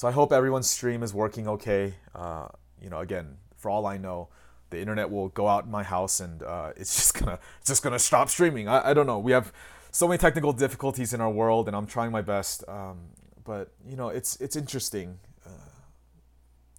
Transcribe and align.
So 0.00 0.08
I 0.08 0.12
hope 0.12 0.32
everyone's 0.32 0.66
stream 0.66 1.02
is 1.02 1.12
working 1.12 1.46
okay. 1.46 1.92
Uh, 2.14 2.48
you 2.80 2.88
know, 2.88 3.00
again, 3.00 3.36
for 3.58 3.70
all 3.70 3.84
I 3.84 3.98
know, 3.98 4.28
the 4.70 4.80
internet 4.80 5.10
will 5.10 5.28
go 5.28 5.46
out 5.46 5.66
in 5.66 5.70
my 5.70 5.82
house 5.82 6.20
and 6.20 6.42
uh, 6.42 6.70
it's 6.74 6.96
just 7.00 7.12
gonna 7.12 7.38
it's 7.58 7.68
just 7.68 7.82
gonna 7.82 7.98
stop 7.98 8.30
streaming. 8.30 8.66
I, 8.66 8.92
I 8.92 8.94
don't 8.94 9.06
know. 9.06 9.18
We 9.18 9.32
have 9.32 9.52
so 9.90 10.08
many 10.08 10.16
technical 10.16 10.54
difficulties 10.54 11.12
in 11.12 11.20
our 11.20 11.28
world, 11.28 11.66
and 11.66 11.76
I'm 11.76 11.86
trying 11.86 12.12
my 12.12 12.22
best. 12.22 12.64
Um, 12.66 13.10
but 13.44 13.72
you 13.86 13.94
know, 13.94 14.08
it's 14.08 14.36
it's 14.36 14.56
interesting. 14.56 15.18
Uh, 15.44 15.50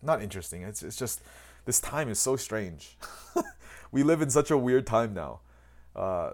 not 0.02 0.24
interesting. 0.24 0.64
It's 0.64 0.82
it's 0.82 0.96
just 0.96 1.22
this 1.66 1.80
time 1.80 2.10
is 2.10 2.18
so 2.18 2.36
strange. 2.36 2.98
we 3.92 4.02
live 4.02 4.24
in 4.24 4.32
such 4.32 4.50
a 4.50 4.58
weird 4.58 4.88
time 4.88 5.14
now. 5.14 5.42
Uh, 5.96 6.32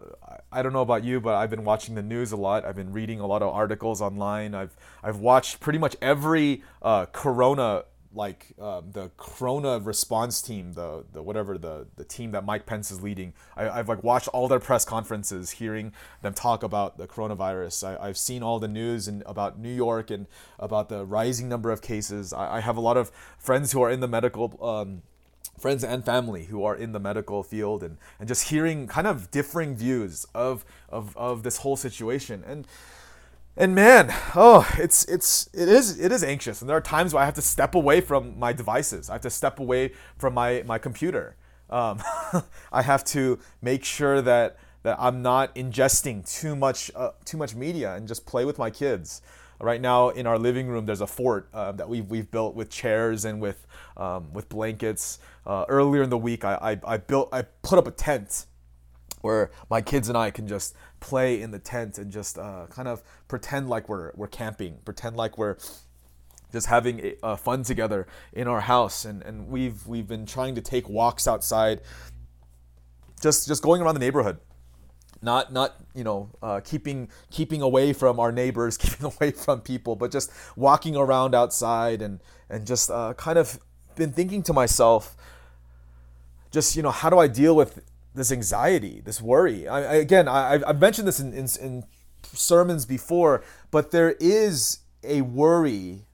I, 0.51 0.61
don't 0.61 0.73
know 0.73 0.81
about 0.81 1.03
you, 1.03 1.19
but 1.19 1.35
I've 1.35 1.49
been 1.49 1.63
watching 1.63 1.95
the 1.95 2.03
news 2.03 2.31
a 2.31 2.37
lot. 2.37 2.63
I've 2.63 2.75
been 2.75 2.93
reading 2.93 3.19
a 3.19 3.25
lot 3.25 3.41
of 3.41 3.53
articles 3.53 4.01
online. 4.01 4.53
I've 4.53 4.75
I've 5.03 5.17
watched 5.17 5.59
pretty 5.59 5.79
much 5.79 5.95
every 5.99 6.61
uh, 6.81 7.07
Corona 7.07 7.85
like 8.13 8.47
um, 8.59 8.91
the 8.91 9.11
Corona 9.17 9.79
response 9.79 10.41
team, 10.41 10.73
the 10.73 11.05
the 11.11 11.21
whatever 11.21 11.57
the 11.57 11.87
the 11.95 12.03
team 12.03 12.31
that 12.31 12.45
Mike 12.45 12.65
Pence 12.65 12.91
is 12.91 13.01
leading. 13.01 13.33
I, 13.55 13.69
I've 13.69 13.89
like 13.89 14.03
watched 14.03 14.27
all 14.29 14.47
their 14.47 14.59
press 14.59 14.85
conferences, 14.85 15.51
hearing 15.51 15.93
them 16.21 16.33
talk 16.33 16.63
about 16.63 16.97
the 16.97 17.07
coronavirus. 17.07 17.97
I, 17.97 18.09
I've 18.09 18.17
seen 18.17 18.43
all 18.43 18.59
the 18.59 18.67
news 18.67 19.07
and 19.07 19.23
about 19.25 19.59
New 19.59 19.73
York 19.73 20.11
and 20.11 20.27
about 20.59 20.89
the 20.89 21.05
rising 21.05 21.49
number 21.49 21.71
of 21.71 21.81
cases. 21.81 22.33
I, 22.33 22.57
I 22.57 22.59
have 22.59 22.77
a 22.77 22.81
lot 22.81 22.97
of 22.97 23.11
friends 23.37 23.71
who 23.71 23.81
are 23.81 23.89
in 23.89 24.01
the 24.01 24.07
medical. 24.07 24.57
Um, 24.63 25.01
friends 25.57 25.83
and 25.83 26.05
family 26.05 26.45
who 26.45 26.63
are 26.63 26.75
in 26.75 26.91
the 26.91 26.99
medical 26.99 27.43
field 27.43 27.83
and, 27.83 27.97
and 28.19 28.27
just 28.27 28.49
hearing 28.49 28.87
kind 28.87 29.07
of 29.07 29.31
differing 29.31 29.75
views 29.75 30.25
of, 30.35 30.63
of, 30.89 31.15
of 31.17 31.43
this 31.43 31.57
whole 31.57 31.75
situation 31.75 32.43
and 32.45 32.67
and 33.59 33.73
man, 33.73 34.13
oh, 34.35 34.69
it's 34.77 35.03
it's 35.05 35.49
it 35.51 35.67
is 35.67 35.99
it 35.99 36.11
is 36.11 36.23
anxious, 36.23 36.61
and 36.61 36.69
there 36.69 36.77
are 36.77 36.81
times 36.81 37.11
where 37.11 37.23
I 37.23 37.25
have 37.25 37.33
to 37.33 37.41
step 37.41 37.73
away 37.73 38.01
from 38.01 38.37
my 38.37 38.53
devices. 38.53 39.09
I 39.09 39.13
have 39.13 39.23
to 39.23 39.31
step 39.31 39.59
away 39.59 39.93
from 40.19 40.35
my 40.35 40.63
my 40.67 40.77
computer. 40.77 41.35
Um, 41.71 41.99
I 42.71 42.83
have 42.83 43.03
to 43.05 43.39
make 43.63 43.83
sure 43.83 44.21
that 44.21 44.57
that 44.83 44.95
I'm 44.99 45.23
not 45.23 45.55
ingesting 45.55 46.23
too 46.39 46.55
much 46.55 46.91
uh, 46.95 47.11
too 47.25 47.37
much 47.37 47.55
media 47.55 47.95
and 47.95 48.07
just 48.07 48.27
play 48.27 48.45
with 48.45 48.59
my 48.59 48.69
kids. 48.69 49.23
Right 49.59 49.81
now 49.81 50.09
in 50.09 50.27
our 50.27 50.37
living 50.37 50.67
room, 50.67 50.85
there's 50.85 51.01
a 51.01 51.07
fort 51.07 51.49
uh, 51.53 51.71
that 51.73 51.89
we've, 51.89 52.07
we've 52.07 52.29
built 52.29 52.55
with 52.55 52.69
chairs 52.69 53.25
and 53.25 53.41
with 53.41 53.65
um, 53.95 54.31
with 54.33 54.49
blankets. 54.49 55.19
Uh, 55.45 55.65
earlier 55.67 56.03
in 56.03 56.09
the 56.09 56.17
week, 56.17 56.45
I, 56.45 56.77
I, 56.85 56.93
I 56.93 56.97
built 56.97 57.29
I 57.31 57.41
put 57.41 57.79
up 57.79 57.87
a 57.87 57.91
tent 57.91 58.45
where 59.21 59.49
my 59.69 59.81
kids 59.81 60.09
and 60.09 60.17
I 60.17 60.29
can 60.29 60.47
just 60.47 60.75
play 60.99 61.41
in 61.41 61.51
the 61.51 61.59
tent 61.59 61.97
and 61.97 62.11
just 62.11 62.37
uh, 62.37 62.67
kind 62.69 62.87
of 62.87 63.01
pretend 63.27 63.67
like 63.67 63.89
we're 63.89 64.11
we're 64.15 64.27
camping, 64.27 64.77
pretend 64.85 65.15
like 65.17 65.37
we're 65.37 65.57
just 66.51 66.67
having 66.67 67.15
uh, 67.23 67.35
fun 67.35 67.63
together 67.63 68.07
in 68.33 68.47
our 68.47 68.61
house. 68.61 69.05
And, 69.05 69.23
and 69.23 69.47
we've 69.47 69.85
we've 69.87 70.07
been 70.07 70.25
trying 70.25 70.55
to 70.55 70.61
take 70.61 70.87
walks 70.87 71.27
outside, 71.27 71.81
just 73.21 73.47
just 73.47 73.63
going 73.63 73.81
around 73.81 73.95
the 73.95 73.99
neighborhood, 73.99 74.37
not 75.21 75.51
not 75.51 75.75
you 75.93 76.03
know 76.03 76.29
uh, 76.41 76.59
keeping 76.61 77.09
keeping 77.31 77.61
away 77.61 77.93
from 77.93 78.19
our 78.19 78.31
neighbors, 78.31 78.77
keeping 78.83 79.05
away 79.05 79.31
from 79.31 79.61
people, 79.61 79.95
but 79.95 80.11
just 80.11 80.31
walking 80.55 80.95
around 80.95 81.35
outside 81.35 82.01
and 82.01 82.19
and 82.49 82.65
just 82.65 82.89
uh, 82.89 83.13
kind 83.15 83.37
of 83.37 83.59
been 83.95 84.11
thinking 84.11 84.43
to 84.43 84.53
myself, 84.53 85.15
just 86.51 86.75
you 86.75 86.83
know 86.83 86.91
how 86.91 87.09
do 87.09 87.17
I 87.17 87.27
deal 87.27 87.55
with 87.55 87.81
this 88.17 88.31
anxiety, 88.31 89.01
this 89.05 89.21
worry. 89.21 89.67
I, 89.67 89.79
I, 89.79 89.95
again, 89.95 90.27
I, 90.27 90.57
have 90.57 90.81
mentioned 90.81 91.07
this 91.07 91.19
in, 91.19 91.33
in, 91.33 91.47
in 91.61 91.83
sermons 92.23 92.85
before, 92.85 93.43
but 93.71 93.91
there 93.91 94.11
is 94.19 94.79
a 95.03 95.21
worry. 95.21 96.05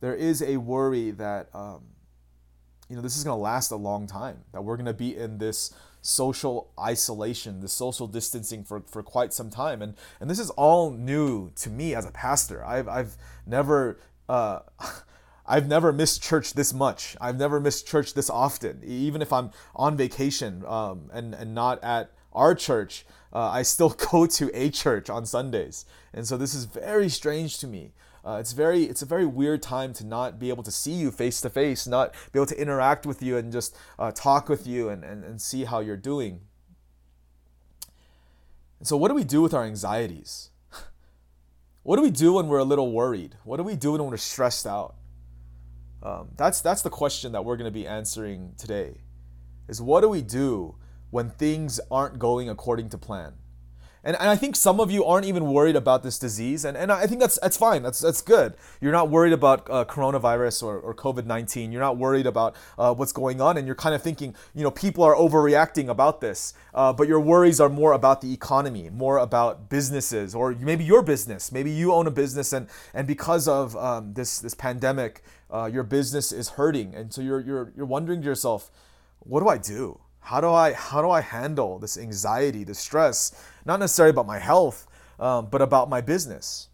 There 0.00 0.14
is 0.14 0.42
a 0.42 0.58
worry 0.58 1.12
that 1.12 1.48
um, 1.54 1.82
you 2.88 2.96
know 2.96 3.02
this 3.02 3.16
is 3.16 3.24
going 3.24 3.36
to 3.36 3.42
last 3.42 3.70
a 3.70 3.76
long 3.76 4.06
time. 4.06 4.38
That 4.52 4.62
we're 4.62 4.76
going 4.76 4.86
to 4.86 4.92
be 4.92 5.16
in 5.16 5.38
this 5.38 5.72
social 6.04 6.70
isolation, 6.78 7.60
the 7.60 7.68
social 7.68 8.06
distancing 8.06 8.62
for, 8.62 8.80
for 8.86 9.02
quite 9.02 9.32
some 9.32 9.50
time, 9.50 9.82
and 9.82 9.94
and 10.20 10.30
this 10.30 10.38
is 10.38 10.50
all 10.50 10.90
new 10.90 11.50
to 11.56 11.70
me 11.70 11.94
as 11.94 12.06
a 12.06 12.12
pastor. 12.12 12.64
I've 12.64 12.88
I've 12.88 13.16
never. 13.46 13.98
Uh, 14.28 14.60
I've 15.46 15.68
never 15.68 15.92
missed 15.92 16.22
church 16.22 16.54
this 16.54 16.72
much. 16.72 17.18
I've 17.20 17.36
never 17.36 17.60
missed 17.60 17.86
church 17.86 18.14
this 18.14 18.30
often. 18.30 18.80
Even 18.82 19.20
if 19.20 19.30
I'm 19.30 19.50
on 19.76 19.94
vacation 19.94 20.64
um, 20.66 21.10
and, 21.12 21.34
and 21.34 21.54
not 21.54 21.84
at 21.84 22.12
our 22.32 22.54
church, 22.54 23.04
uh, 23.30 23.50
I 23.50 23.60
still 23.60 23.90
go 24.10 24.24
to 24.24 24.50
a 24.54 24.70
church 24.70 25.10
on 25.10 25.26
Sundays. 25.26 25.84
And 26.14 26.26
so 26.26 26.38
this 26.38 26.54
is 26.54 26.64
very 26.64 27.10
strange 27.10 27.58
to 27.58 27.66
me. 27.66 27.92
Uh, 28.24 28.38
it's 28.40 28.52
very 28.52 28.84
it's 28.84 29.02
a 29.02 29.06
very 29.06 29.26
weird 29.26 29.60
time 29.60 29.92
to 29.92 30.06
not 30.06 30.38
be 30.38 30.48
able 30.48 30.62
to 30.62 30.70
see 30.70 30.92
you 30.92 31.10
face 31.10 31.40
to 31.42 31.50
face, 31.50 31.86
not 31.86 32.14
be 32.32 32.38
able 32.38 32.46
to 32.46 32.58
interact 32.58 33.04
with 33.04 33.22
you 33.22 33.36
and 33.36 33.52
just 33.52 33.76
uh, 33.98 34.10
talk 34.12 34.48
with 34.48 34.66
you 34.66 34.88
and, 34.88 35.04
and, 35.04 35.24
and 35.24 35.42
see 35.42 35.64
how 35.64 35.80
you're 35.80 35.96
doing. 35.96 36.40
And 38.78 38.88
so 38.88 38.96
what 38.96 39.08
do 39.08 39.14
we 39.14 39.24
do 39.24 39.42
with 39.42 39.52
our 39.52 39.64
anxieties? 39.64 40.50
what 41.82 41.96
do 41.96 42.02
we 42.02 42.10
do 42.10 42.34
when 42.34 42.48
we're 42.48 42.58
a 42.58 42.64
little 42.64 42.92
worried? 42.92 43.36
What 43.44 43.58
do 43.58 43.62
we 43.62 43.76
do 43.76 43.92
when 43.92 44.02
we're 44.04 44.16
stressed 44.16 44.66
out? 44.66 44.94
Um, 46.02 46.28
that's 46.36 46.62
that's 46.62 46.82
the 46.82 46.90
question 46.90 47.32
that 47.32 47.44
we're 47.44 47.56
going 47.56 47.70
to 47.70 47.78
be 47.78 47.86
answering 47.86 48.54
today. 48.56 49.02
Is 49.68 49.82
what 49.82 50.00
do 50.00 50.08
we 50.08 50.22
do 50.22 50.76
when 51.10 51.28
things 51.28 51.78
aren't 51.90 52.18
going 52.18 52.48
according 52.48 52.88
to 52.90 52.98
plan? 52.98 53.34
And, 54.04 54.16
and 54.20 54.28
I 54.28 54.36
think 54.36 54.54
some 54.54 54.80
of 54.80 54.90
you 54.90 55.04
aren't 55.04 55.24
even 55.26 55.46
worried 55.46 55.76
about 55.76 56.02
this 56.02 56.18
disease, 56.18 56.66
and, 56.66 56.76
and 56.76 56.92
I 56.92 57.06
think 57.06 57.20
that's 57.20 57.38
that's 57.40 57.56
fine. 57.56 57.82
That's 57.82 58.00
that's 58.00 58.20
good. 58.20 58.54
You're 58.80 58.92
not 58.92 59.08
worried 59.08 59.32
about 59.32 59.68
uh, 59.70 59.86
coronavirus 59.86 60.62
or, 60.62 60.78
or 60.78 60.94
COVID 60.94 61.24
nineteen. 61.24 61.72
You're 61.72 61.80
not 61.80 61.96
worried 61.96 62.26
about 62.26 62.54
uh, 62.78 62.92
what's 62.94 63.12
going 63.12 63.40
on, 63.40 63.56
and 63.56 63.66
you're 63.66 63.74
kind 63.74 63.94
of 63.94 64.02
thinking, 64.02 64.34
you 64.54 64.62
know, 64.62 64.70
people 64.70 65.02
are 65.04 65.14
overreacting 65.14 65.88
about 65.88 66.20
this. 66.20 66.52
Uh, 66.74 66.92
but 66.92 67.08
your 67.08 67.20
worries 67.20 67.60
are 67.60 67.70
more 67.70 67.92
about 67.92 68.20
the 68.20 68.32
economy, 68.32 68.90
more 68.90 69.18
about 69.18 69.70
businesses, 69.70 70.34
or 70.34 70.52
maybe 70.52 70.84
your 70.84 71.02
business. 71.02 71.50
Maybe 71.50 71.70
you 71.70 71.94
own 71.94 72.06
a 72.06 72.10
business, 72.10 72.52
and 72.52 72.68
and 72.92 73.06
because 73.06 73.48
of 73.48 73.74
um, 73.76 74.12
this 74.12 74.38
this 74.38 74.54
pandemic, 74.54 75.22
uh, 75.50 75.64
your 75.72 75.82
business 75.82 76.30
is 76.30 76.50
hurting, 76.50 76.94
and 76.94 77.10
so 77.10 77.22
you're 77.22 77.40
you're 77.40 77.72
you're 77.74 77.86
wondering 77.86 78.20
to 78.20 78.26
yourself, 78.26 78.70
what 79.20 79.40
do 79.40 79.48
I 79.48 79.56
do? 79.56 80.00
How 80.20 80.40
do 80.40 80.48
I 80.48 80.72
how 80.72 81.02
do 81.02 81.10
I 81.10 81.20
handle 81.20 81.78
this 81.78 81.98
anxiety, 81.98 82.64
this 82.64 82.78
stress? 82.78 83.32
Not 83.64 83.80
necessarily 83.80 84.10
about 84.10 84.26
my 84.26 84.38
health, 84.38 84.86
um, 85.18 85.46
but 85.50 85.62
about 85.62 85.88
my 85.88 86.00
business. 86.00 86.68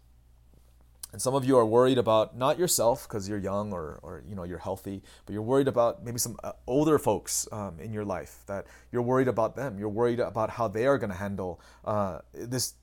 And 1.11 1.21
some 1.21 1.35
of 1.35 1.43
you 1.43 1.57
are 1.57 1.65
worried 1.65 1.97
about 1.97 2.37
not 2.37 2.57
yourself 2.57 3.05
because 3.07 3.27
you're 3.27 3.37
young 3.37 3.73
or, 3.73 3.99
or 4.01 4.23
you 4.29 4.33
know 4.33 4.43
you're 4.43 4.57
healthy, 4.57 5.01
but 5.25 5.33
you're 5.33 5.41
worried 5.41 5.67
about 5.67 6.05
maybe 6.05 6.17
some 6.17 6.37
uh, 6.41 6.53
older 6.67 6.97
folks 6.97 7.49
um, 7.51 7.77
in 7.81 7.91
your 7.91 8.05
life 8.05 8.43
that 8.47 8.65
you're 8.93 9.01
worried 9.01 9.27
about 9.27 9.57
them. 9.57 9.77
You're 9.77 9.89
worried 9.89 10.21
about 10.21 10.51
how 10.51 10.69
they 10.69 10.85
are 10.87 10.97
going 10.97 11.09
to 11.09 11.17
handle 11.17 11.59
uh, 11.83 12.19
this 12.33 12.75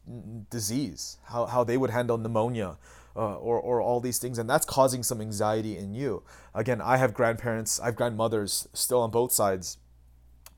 disease, 0.50 1.16
how, 1.24 1.47
how 1.47 1.64
they 1.64 1.78
would 1.78 1.88
handle 1.88 2.18
pneumonia, 2.18 2.76
uh, 3.16 3.36
or, 3.36 3.58
or 3.58 3.80
all 3.80 3.98
these 3.98 4.18
things, 4.18 4.38
and 4.38 4.48
that's 4.48 4.66
causing 4.66 5.02
some 5.02 5.22
anxiety 5.22 5.78
in 5.78 5.94
you. 5.94 6.22
Again, 6.54 6.82
I 6.82 6.98
have 6.98 7.14
grandparents, 7.14 7.80
I 7.80 7.86
have 7.86 7.97
grandmothers 7.97 8.68
still 8.74 9.00
on 9.00 9.10
both 9.10 9.32
sides, 9.32 9.78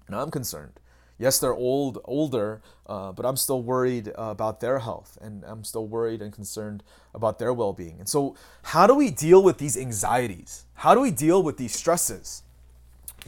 and 0.09 0.17
I'm 0.17 0.31
concerned. 0.31 0.81
Yes, 1.21 1.39
they're 1.39 1.53
old, 1.53 1.99
older, 2.07 2.63
uh, 2.87 3.13
but 3.13 3.27
I'm 3.27 3.37
still 3.37 3.63
worried 3.63 4.09
uh, 4.09 4.13
about 4.31 4.61
their 4.61 4.79
health, 4.79 5.19
and 5.21 5.45
I'm 5.45 5.65
still 5.65 5.87
worried 5.87 6.23
and 6.23 6.33
concerned 6.33 6.83
about 7.15 7.39
their 7.39 7.53
well-being. 7.53 7.97
And 7.99 8.09
so, 8.09 8.37
how 8.63 8.87
do 8.87 8.95
we 8.95 9.11
deal 9.11 9.43
with 9.43 9.59
these 9.59 9.77
anxieties? 9.77 10.65
How 10.77 10.95
do 10.95 11.03
we 11.03 11.11
deal 11.11 11.43
with 11.43 11.59
these 11.59 11.77
stresses? 11.77 12.43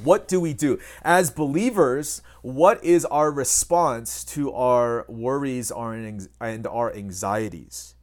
What 0.03 0.27
do 0.27 0.41
we 0.41 0.55
do 0.55 0.81
as 1.05 1.31
believers? 1.31 2.23
What 2.41 2.83
is 2.83 3.05
our 3.05 3.31
response 3.31 4.25
to 4.25 4.51
our 4.55 5.05
worries 5.07 5.71
and 5.71 6.67
our 6.67 6.97
anxieties? 6.97 7.95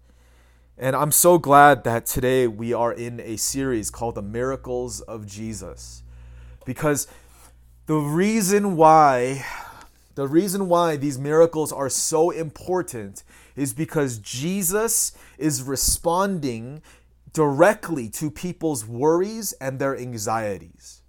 And 0.78 0.96
I'm 0.96 1.12
so 1.12 1.40
glad 1.40 1.84
that 1.86 2.06
today 2.06 2.46
we 2.46 2.74
are 2.74 2.94
in 2.94 3.20
a 3.22 3.38
series 3.38 3.90
called 3.90 4.14
The 4.14 4.22
Miracles 4.22 5.02
of 5.02 5.26
Jesus. 5.26 6.04
Because 6.64 7.08
the 7.88 7.96
reason 7.96 8.76
why 8.76 9.44
the 10.20 10.28
reason 10.28 10.68
why 10.68 10.98
these 10.98 11.18
miracles 11.18 11.72
are 11.72 11.90
so 11.90 12.30
important 12.30 13.24
is 13.56 13.74
because 13.74 14.18
Jesus 14.18 15.14
is 15.38 15.64
responding 15.64 16.82
directly 17.34 18.10
to 18.10 18.32
people's 18.32 18.86
worries 18.86 19.54
and 19.54 19.80
their 19.80 19.98
anxieties. 19.98 21.02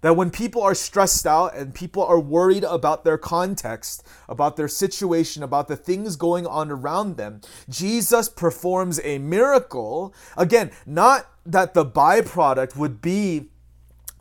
That 0.00 0.16
when 0.16 0.30
people 0.30 0.62
are 0.62 0.74
stressed 0.74 1.26
out 1.26 1.54
and 1.56 1.74
people 1.74 2.04
are 2.04 2.20
worried 2.20 2.64
about 2.64 3.04
their 3.04 3.18
context, 3.18 4.06
about 4.28 4.56
their 4.56 4.68
situation, 4.68 5.42
about 5.42 5.68
the 5.68 5.76
things 5.76 6.16
going 6.16 6.46
on 6.46 6.70
around 6.70 7.16
them, 7.16 7.40
Jesus 7.68 8.28
performs 8.28 9.00
a 9.02 9.18
miracle. 9.18 10.14
Again, 10.36 10.70
not 10.84 11.30
that 11.44 11.74
the 11.74 11.84
byproduct 11.84 12.76
would 12.76 13.00
be 13.00 13.48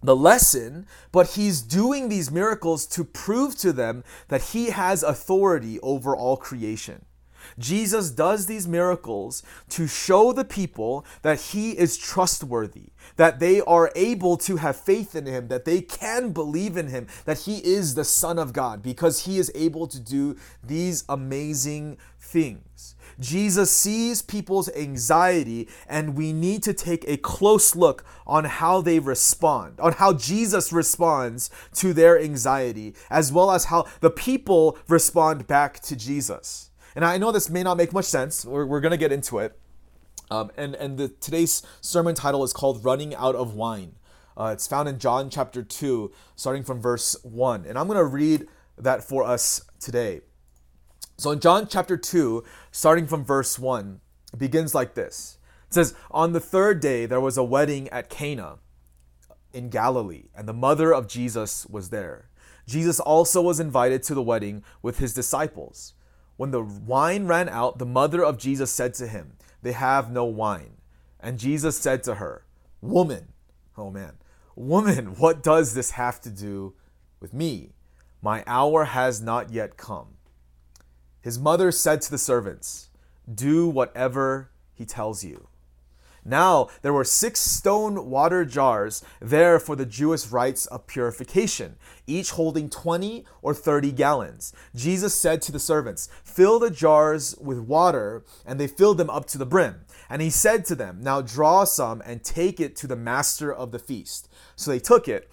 the 0.05 0.15
lesson, 0.15 0.87
but 1.11 1.31
he's 1.31 1.61
doing 1.61 2.09
these 2.09 2.31
miracles 2.31 2.85
to 2.87 3.03
prove 3.03 3.55
to 3.57 3.73
them 3.73 4.03
that 4.27 4.41
he 4.41 4.69
has 4.69 5.03
authority 5.03 5.79
over 5.81 6.15
all 6.15 6.37
creation. 6.37 7.05
Jesus 7.59 8.09
does 8.11 8.45
these 8.45 8.67
miracles 8.67 9.43
to 9.69 9.87
show 9.87 10.31
the 10.31 10.45
people 10.45 11.05
that 11.21 11.39
he 11.39 11.71
is 11.71 11.97
trustworthy, 11.97 12.89
that 13.17 13.39
they 13.39 13.61
are 13.61 13.91
able 13.95 14.37
to 14.37 14.57
have 14.57 14.75
faith 14.75 15.15
in 15.15 15.25
him, 15.25 15.47
that 15.47 15.65
they 15.65 15.81
can 15.81 16.31
believe 16.31 16.77
in 16.77 16.87
him, 16.87 17.07
that 17.25 17.39
he 17.39 17.57
is 17.57 17.95
the 17.95 18.03
Son 18.03 18.39
of 18.39 18.53
God 18.53 18.81
because 18.81 19.25
he 19.25 19.37
is 19.37 19.51
able 19.55 19.87
to 19.87 19.99
do 19.99 20.35
these 20.63 21.03
amazing 21.07 21.97
things. 22.19 22.94
Jesus 23.19 23.71
sees 23.71 24.21
people's 24.21 24.69
anxiety, 24.75 25.67
and 25.87 26.15
we 26.15 26.33
need 26.33 26.63
to 26.63 26.73
take 26.73 27.05
a 27.07 27.17
close 27.17 27.75
look 27.75 28.05
on 28.27 28.45
how 28.45 28.81
they 28.81 28.99
respond, 28.99 29.79
on 29.79 29.93
how 29.93 30.13
Jesus 30.13 30.71
responds 30.71 31.49
to 31.75 31.93
their 31.93 32.19
anxiety, 32.19 32.95
as 33.09 33.31
well 33.31 33.51
as 33.51 33.65
how 33.65 33.85
the 34.01 34.09
people 34.09 34.77
respond 34.87 35.47
back 35.47 35.79
to 35.81 35.95
Jesus. 35.95 36.71
And 36.95 37.03
I 37.03 37.17
know 37.17 37.31
this 37.31 37.49
may 37.49 37.63
not 37.63 37.77
make 37.77 37.93
much 37.93 38.05
sense. 38.05 38.45
We're, 38.45 38.65
we're 38.65 38.81
going 38.81 38.91
to 38.91 38.97
get 38.97 39.11
into 39.11 39.39
it. 39.39 39.59
Um, 40.31 40.49
and 40.57 40.73
and 40.75 40.97
the, 40.97 41.09
today's 41.09 41.61
sermon 41.81 42.15
title 42.15 42.43
is 42.43 42.51
called 42.51 42.83
Running 42.83 43.13
Out 43.15 43.35
of 43.35 43.53
Wine. 43.53 43.93
Uh, 44.37 44.51
it's 44.53 44.67
found 44.67 44.89
in 44.89 44.99
John 44.99 45.29
chapter 45.29 45.63
2, 45.63 46.11
starting 46.35 46.63
from 46.63 46.81
verse 46.81 47.15
1. 47.23 47.65
And 47.65 47.77
I'm 47.77 47.87
going 47.87 47.97
to 47.97 48.05
read 48.05 48.47
that 48.77 49.03
for 49.03 49.23
us 49.23 49.61
today. 49.79 50.21
So 51.17 51.31
in 51.31 51.39
John 51.39 51.67
chapter 51.67 51.95
2, 51.95 52.43
starting 52.71 53.07
from 53.07 53.23
verse 53.23 53.57
1, 53.57 54.01
it 54.33 54.39
begins 54.39 54.75
like 54.75 54.95
this. 54.95 55.37
It 55.69 55.73
says, 55.73 55.95
On 56.11 56.33
the 56.33 56.41
third 56.41 56.81
day 56.81 57.05
there 57.05 57.21
was 57.21 57.37
a 57.37 57.43
wedding 57.43 57.87
at 57.89 58.09
Cana 58.09 58.57
in 59.53 59.69
Galilee, 59.69 60.25
and 60.35 60.47
the 60.47 60.53
mother 60.53 60.93
of 60.93 61.07
Jesus 61.07 61.65
was 61.67 61.89
there. 61.89 62.29
Jesus 62.67 62.99
also 62.99 63.41
was 63.41 63.61
invited 63.61 64.03
to 64.03 64.13
the 64.13 64.21
wedding 64.21 64.63
with 64.81 64.99
his 64.99 65.13
disciples. 65.13 65.93
When 66.35 66.51
the 66.51 66.63
wine 66.63 67.27
ran 67.27 67.47
out, 67.47 67.77
the 67.77 67.85
mother 67.85 68.23
of 68.23 68.37
Jesus 68.37 68.69
said 68.71 68.93
to 68.95 69.07
him, 69.07 69.37
They 69.61 69.71
have 69.71 70.11
no 70.11 70.25
wine. 70.25 70.77
And 71.21 71.39
Jesus 71.39 71.77
said 71.77 72.03
to 72.03 72.15
her, 72.15 72.45
Woman, 72.81 73.29
oh 73.77 73.89
man, 73.89 74.13
woman, 74.55 75.15
what 75.17 75.41
does 75.41 75.73
this 75.73 75.91
have 75.91 76.19
to 76.21 76.29
do 76.29 76.73
with 77.21 77.33
me? 77.33 77.71
My 78.21 78.43
hour 78.45 78.83
has 78.83 79.21
not 79.21 79.51
yet 79.51 79.77
come. 79.77 80.14
His 81.25 81.39
mother 81.39 81.71
said 81.71 82.03
to 82.03 82.11
the 82.11 82.19
servants, 82.19 82.89
Do 83.33 83.67
whatever 83.67 84.51
he 84.75 84.85
tells 84.85 85.23
you. 85.23 85.47
Now 86.23 86.69
there 86.83 86.93
were 86.93 87.03
six 87.03 87.39
stone 87.39 88.11
water 88.11 88.45
jars 88.45 89.03
there 89.19 89.59
for 89.59 89.75
the 89.75 89.87
Jewish 89.87 90.27
rites 90.27 90.67
of 90.67 90.85
purification, 90.85 91.77
each 92.05 92.29
holding 92.29 92.69
20 92.69 93.25
or 93.41 93.55
30 93.55 93.91
gallons. 93.93 94.53
Jesus 94.75 95.15
said 95.15 95.41
to 95.41 95.51
the 95.51 95.57
servants, 95.57 96.09
Fill 96.23 96.59
the 96.59 96.69
jars 96.69 97.35
with 97.41 97.57
water, 97.57 98.23
and 98.45 98.59
they 98.59 98.67
filled 98.67 98.99
them 98.99 99.09
up 99.09 99.25
to 99.29 99.39
the 99.39 99.47
brim. 99.47 99.77
And 100.07 100.21
he 100.21 100.29
said 100.29 100.63
to 100.65 100.75
them, 100.75 100.99
Now 101.01 101.21
draw 101.21 101.63
some 101.63 102.03
and 102.05 102.23
take 102.23 102.59
it 102.59 102.75
to 102.75 102.85
the 102.85 102.95
master 102.95 103.51
of 103.51 103.71
the 103.71 103.79
feast. 103.79 104.29
So 104.55 104.69
they 104.69 104.77
took 104.77 105.07
it. 105.07 105.31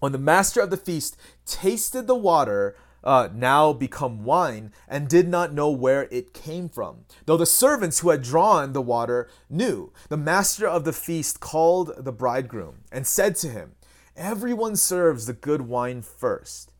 When 0.00 0.10
the 0.10 0.18
master 0.18 0.60
of 0.60 0.70
the 0.70 0.76
feast 0.76 1.16
tasted 1.46 2.08
the 2.08 2.16
water, 2.16 2.74
uh, 3.04 3.28
now 3.34 3.72
become 3.72 4.24
wine, 4.24 4.72
and 4.88 5.08
did 5.08 5.28
not 5.28 5.52
know 5.52 5.70
where 5.70 6.08
it 6.10 6.32
came 6.32 6.68
from. 6.68 7.04
Though 7.26 7.36
the 7.36 7.46
servants 7.46 8.00
who 8.00 8.10
had 8.10 8.22
drawn 8.22 8.72
the 8.72 8.82
water 8.82 9.28
knew, 9.50 9.92
the 10.08 10.16
master 10.16 10.66
of 10.66 10.84
the 10.84 10.92
feast 10.92 11.40
called 11.40 11.92
the 11.98 12.12
bridegroom 12.12 12.82
and 12.90 13.06
said 13.06 13.36
to 13.36 13.48
him, 13.48 13.72
Everyone 14.16 14.76
serves 14.76 15.26
the 15.26 15.32
good 15.32 15.62
wine 15.62 16.02
first. 16.02 16.70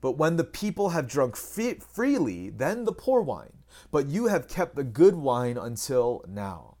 But 0.00 0.12
when 0.12 0.36
the 0.36 0.44
people 0.44 0.90
have 0.90 1.08
drunk 1.08 1.34
freely, 1.36 2.50
then 2.50 2.84
the 2.84 2.92
poor 2.92 3.20
wine. 3.20 3.54
But 3.90 4.06
you 4.06 4.26
have 4.26 4.48
kept 4.48 4.76
the 4.76 4.84
good 4.84 5.16
wine 5.16 5.56
until 5.56 6.24
now. 6.28 6.76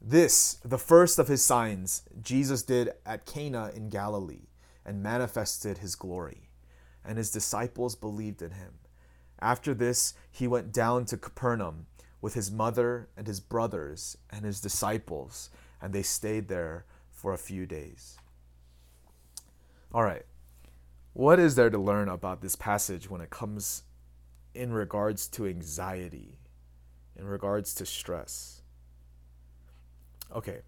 This, 0.00 0.58
the 0.64 0.78
first 0.78 1.18
of 1.18 1.28
his 1.28 1.44
signs, 1.44 2.02
Jesus 2.20 2.62
did 2.62 2.90
at 3.06 3.24
Cana 3.24 3.70
in 3.74 3.88
Galilee 3.88 4.48
and 4.84 5.02
manifested 5.02 5.78
his 5.78 5.94
glory 5.94 6.43
and 7.04 7.18
his 7.18 7.30
disciples 7.30 7.94
believed 7.94 8.42
in 8.42 8.52
him. 8.52 8.74
After 9.40 9.74
this, 9.74 10.14
he 10.30 10.48
went 10.48 10.72
down 10.72 11.04
to 11.06 11.16
Capernaum 11.16 11.86
with 12.20 12.34
his 12.34 12.50
mother 12.50 13.08
and 13.16 13.26
his 13.26 13.40
brothers 13.40 14.16
and 14.30 14.44
his 14.44 14.60
disciples, 14.60 15.50
and 15.82 15.92
they 15.92 16.02
stayed 16.02 16.48
there 16.48 16.86
for 17.10 17.34
a 17.34 17.38
few 17.38 17.66
days. 17.66 18.16
All 19.92 20.02
right, 20.02 20.24
what 21.12 21.38
is 21.38 21.54
there 21.54 21.70
to 21.70 21.78
learn 21.78 22.08
about 22.08 22.40
this 22.40 22.56
passage 22.56 23.10
when 23.10 23.20
it 23.20 23.30
comes 23.30 23.82
in 24.54 24.72
regards 24.72 25.28
to 25.28 25.46
anxiety, 25.46 26.38
in 27.16 27.26
regards 27.26 27.74
to 27.74 27.86
stress? 27.86 28.62
Okay, 30.34 30.60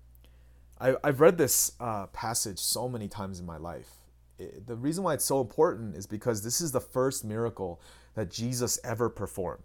I, 0.80 0.96
I've 1.02 1.20
read 1.20 1.38
this 1.38 1.72
uh, 1.80 2.06
passage 2.08 2.58
so 2.58 2.88
many 2.88 3.08
times 3.08 3.40
in 3.40 3.46
my 3.46 3.56
life 3.56 4.05
the 4.38 4.76
reason 4.76 5.04
why 5.04 5.14
it's 5.14 5.24
so 5.24 5.40
important 5.40 5.96
is 5.96 6.06
because 6.06 6.42
this 6.42 6.60
is 6.60 6.72
the 6.72 6.80
first 6.80 7.24
miracle 7.24 7.80
that 8.14 8.30
Jesus 8.30 8.78
ever 8.84 9.08
performed. 9.08 9.64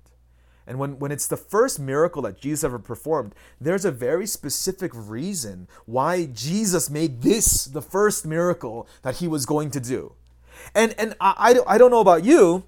And 0.68 0.78
when, 0.78 1.00
when 1.00 1.12
it's 1.12 1.28
the 1.28 1.38
first 1.38 1.80
miracle 1.80 2.22
that 2.22 2.40
Jesus 2.40 2.64
ever 2.64 2.80
performed, 2.80 3.34
there's 3.60 3.84
a 3.84 3.92
very 3.92 4.28
specific 4.28 4.92
reason 4.94 5.68
why 5.86 6.28
Jesus 6.28 6.90
made 6.90 7.22
this 7.22 7.66
the 7.66 7.82
first 7.82 8.26
miracle 8.26 8.88
that 9.02 9.18
he 9.18 9.28
was 9.28 9.46
going 9.46 9.72
to 9.72 9.80
do. 9.80 10.14
And, 10.76 10.94
and 10.98 11.16
I, 11.20 11.60
I 11.68 11.78
don't 11.78 11.92
know 11.92 12.00
about 12.00 12.24
you, 12.24 12.64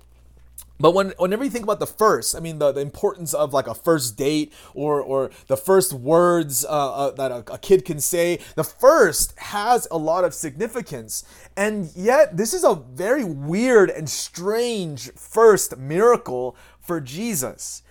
but 0.79 0.93
when, 0.93 1.13
whenever 1.17 1.43
you 1.43 1.49
think 1.49 1.63
about 1.63 1.79
the 1.79 1.87
first, 1.87 2.35
I 2.35 2.39
mean, 2.39 2.59
the, 2.59 2.71
the 2.71 2.81
importance 2.81 3.33
of 3.33 3.53
like 3.53 3.67
a 3.67 3.75
first 3.75 4.17
date 4.17 4.51
or, 4.73 5.01
or 5.01 5.29
the 5.47 5.57
first 5.57 5.93
words 5.93 6.65
uh, 6.65 6.69
uh, 6.69 7.11
that 7.11 7.31
a, 7.31 7.53
a 7.53 7.57
kid 7.57 7.85
can 7.85 7.99
say, 7.99 8.39
the 8.55 8.63
first 8.63 9.37
has 9.37 9.87
a 9.91 9.97
lot 9.97 10.23
of 10.23 10.33
significance. 10.33 11.23
And 11.55 11.91
yet, 11.95 12.37
this 12.37 12.53
is 12.53 12.63
a 12.63 12.75
very 12.75 13.23
weird 13.23 13.89
and 13.89 14.09
strange 14.09 15.11
first 15.13 15.77
miracle 15.77 16.55
for 16.79 16.99
Jesus. 16.99 17.83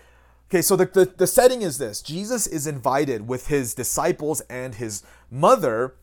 Okay, 0.50 0.60
so 0.60 0.76
the, 0.76 0.86
the, 0.86 1.06
the 1.06 1.26
setting 1.26 1.62
is 1.62 1.78
this 1.78 2.02
Jesus 2.02 2.46
is 2.46 2.66
invited 2.66 3.26
with 3.26 3.46
his 3.46 3.74
disciples 3.74 4.42
and 4.50 4.74
his 4.74 5.02
mother 5.30 5.94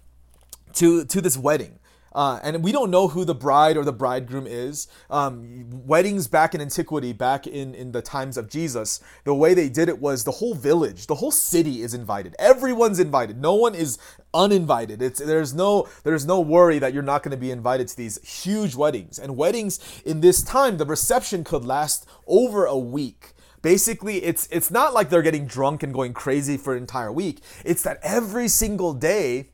to, 0.73 1.05
to 1.05 1.21
this 1.21 1.37
wedding. 1.37 1.78
Uh, 2.19 2.37
and 2.43 2.61
we 2.61 2.73
don't 2.73 2.91
know 2.91 3.07
who 3.07 3.23
the 3.23 3.33
bride 3.33 3.77
or 3.77 3.85
the 3.85 3.93
bridegroom 3.93 4.45
is. 4.45 4.89
Um, 5.09 5.69
weddings 5.87 6.27
back 6.27 6.53
in 6.53 6.59
antiquity, 6.59 7.13
back 7.13 7.47
in, 7.47 7.73
in 7.73 7.93
the 7.93 8.01
times 8.01 8.35
of 8.35 8.49
Jesus, 8.49 8.99
the 9.23 9.33
way 9.33 9.53
they 9.53 9.69
did 9.69 9.87
it 9.87 9.99
was 9.99 10.25
the 10.25 10.31
whole 10.31 10.53
village, 10.53 11.07
the 11.07 11.15
whole 11.15 11.31
city 11.31 11.81
is 11.81 11.93
invited. 11.93 12.35
Everyone's 12.37 12.99
invited. 12.99 13.39
No 13.39 13.55
one 13.55 13.73
is 13.73 13.97
uninvited. 14.33 15.01
It's 15.01 15.21
there's 15.21 15.53
no 15.53 15.87
there's 16.03 16.25
no 16.25 16.41
worry 16.41 16.77
that 16.79 16.93
you're 16.93 17.03
not 17.03 17.23
going 17.23 17.31
to 17.31 17.37
be 17.37 17.51
invited 17.51 17.87
to 17.87 17.95
these 17.95 18.19
huge 18.43 18.75
weddings. 18.75 19.17
And 19.17 19.37
weddings 19.37 19.79
in 20.05 20.19
this 20.19 20.43
time, 20.43 20.75
the 20.75 20.85
reception 20.85 21.45
could 21.45 21.63
last 21.63 22.05
over 22.27 22.65
a 22.65 22.77
week 22.77 23.31
basically 23.61 24.23
it's 24.23 24.47
it's 24.51 24.71
not 24.71 24.93
like 24.93 25.09
they're 25.09 25.21
getting 25.21 25.45
drunk 25.45 25.83
and 25.83 25.93
going 25.93 26.13
crazy 26.13 26.55
for 26.55 26.75
an 26.75 26.79
entire 26.79 27.11
week 27.11 27.41
it's 27.65 27.83
that 27.83 27.99
every 28.01 28.47
single 28.47 28.93
day 28.93 29.49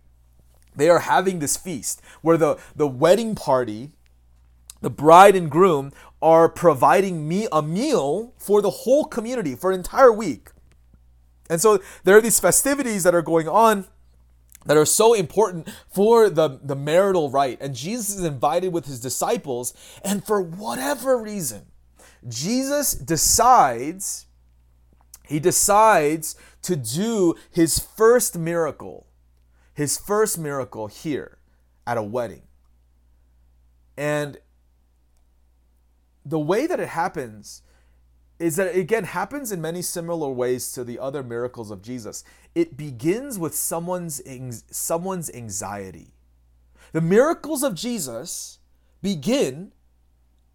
they 0.76 0.90
are 0.90 1.00
having 1.00 1.40
this 1.40 1.58
feast 1.58 2.02
where 2.22 2.38
the, 2.38 2.58
the 2.76 2.88
wedding 2.88 3.36
party, 3.36 3.92
the 4.82 4.90
bride 4.90 5.36
and 5.36 5.50
groom, 5.50 5.92
are 6.22 6.50
providing 6.50 7.28
me 7.28 7.48
a 7.52 7.62
meal 7.62 8.34
for 8.38 8.62
the 8.62 8.70
whole 8.70 9.06
community 9.06 9.56
for 9.56 9.72
an 9.72 9.78
entire 9.78 10.12
week. 10.12 10.50
And 11.50 11.62
so 11.62 11.80
there 12.04 12.18
are 12.18 12.22
these 12.22 12.40
festivities 12.40 13.04
that 13.04 13.14
are 13.14 13.22
going 13.22 13.48
on 13.48 13.86
that 14.66 14.78
are 14.78 14.86
so 14.86 15.14
important 15.14 15.70
for 15.94 16.30
the, 16.30 16.60
the 16.64 16.76
marital 16.76 17.30
rite. 17.30 17.60
And 17.62 17.76
Jesus 17.76 18.10
is 18.10 18.24
invited 18.24 18.74
with 18.74 18.86
his 18.86 19.00
disciples, 19.00 19.74
and 20.04 20.26
for 20.26 20.42
whatever 20.42 21.18
reason, 21.18 21.68
Jesus 22.28 22.96
decides, 22.96 24.26
he 25.28 25.40
decides 25.40 26.36
to 26.64 26.76
do 26.76 27.36
his 27.52 27.78
first 27.78 28.38
miracle 28.38 29.06
his 29.76 29.98
first 29.98 30.40
miracle 30.40 30.88
here 30.88 31.38
at 31.86 31.98
a 31.98 32.02
wedding. 32.02 32.42
And 33.96 34.38
the 36.26 36.40
way 36.40 36.66
that 36.66 36.80
it 36.80 36.88
happens 36.90 37.62
is 38.40 38.56
that 38.56 38.76
it 38.76 38.80
again 38.80 39.04
happens 39.04 39.52
in 39.52 39.62
many 39.62 39.82
similar 39.82 40.30
ways 40.30 40.72
to 40.72 40.84
the 40.84 41.00
other 41.00 41.24
miracles 41.24 41.72
of 41.72 41.82
Jesus. 41.82 42.24
It 42.54 42.76
begins 42.76 43.38
with 43.38 43.56
someone's 43.56 44.22
someone's 44.72 45.30
anxiety. 45.30 46.14
The 46.92 47.02
miracles 47.02 47.64
of 47.64 47.76
Jesus 47.76 48.60
begin 49.02 49.72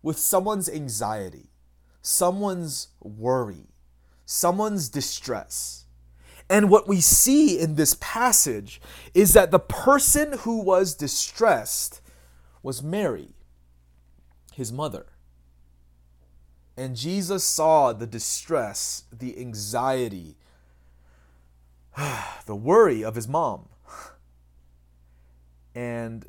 with 0.03 0.19
someone's 0.19 0.69
anxiety, 0.69 1.51
someone's 2.03 2.89
worry, 3.01 3.69
someone's 4.25 4.89
distress. 4.89 5.87
And 6.51 6.69
what 6.69 6.89
we 6.89 7.01
see 7.01 7.61
in 7.61 7.77
this 7.77 7.97
passage 8.01 8.81
is 9.15 9.35
that 9.35 9.53
the 9.53 9.61
person 9.61 10.33
who 10.39 10.61
was 10.61 10.97
distressed 10.97 12.01
was 12.61 12.83
Mary, 12.83 13.29
his 14.53 14.73
mother. 14.73 15.07
And 16.77 16.97
Jesus 16.97 17.45
saw 17.45 17.93
the 17.93 18.07
distress, 18.07 19.05
the 19.17 19.39
anxiety, 19.39 20.37
the 22.47 22.57
worry 22.57 23.05
of 23.05 23.15
his 23.15 23.29
mom. 23.29 23.69
And 25.73 26.27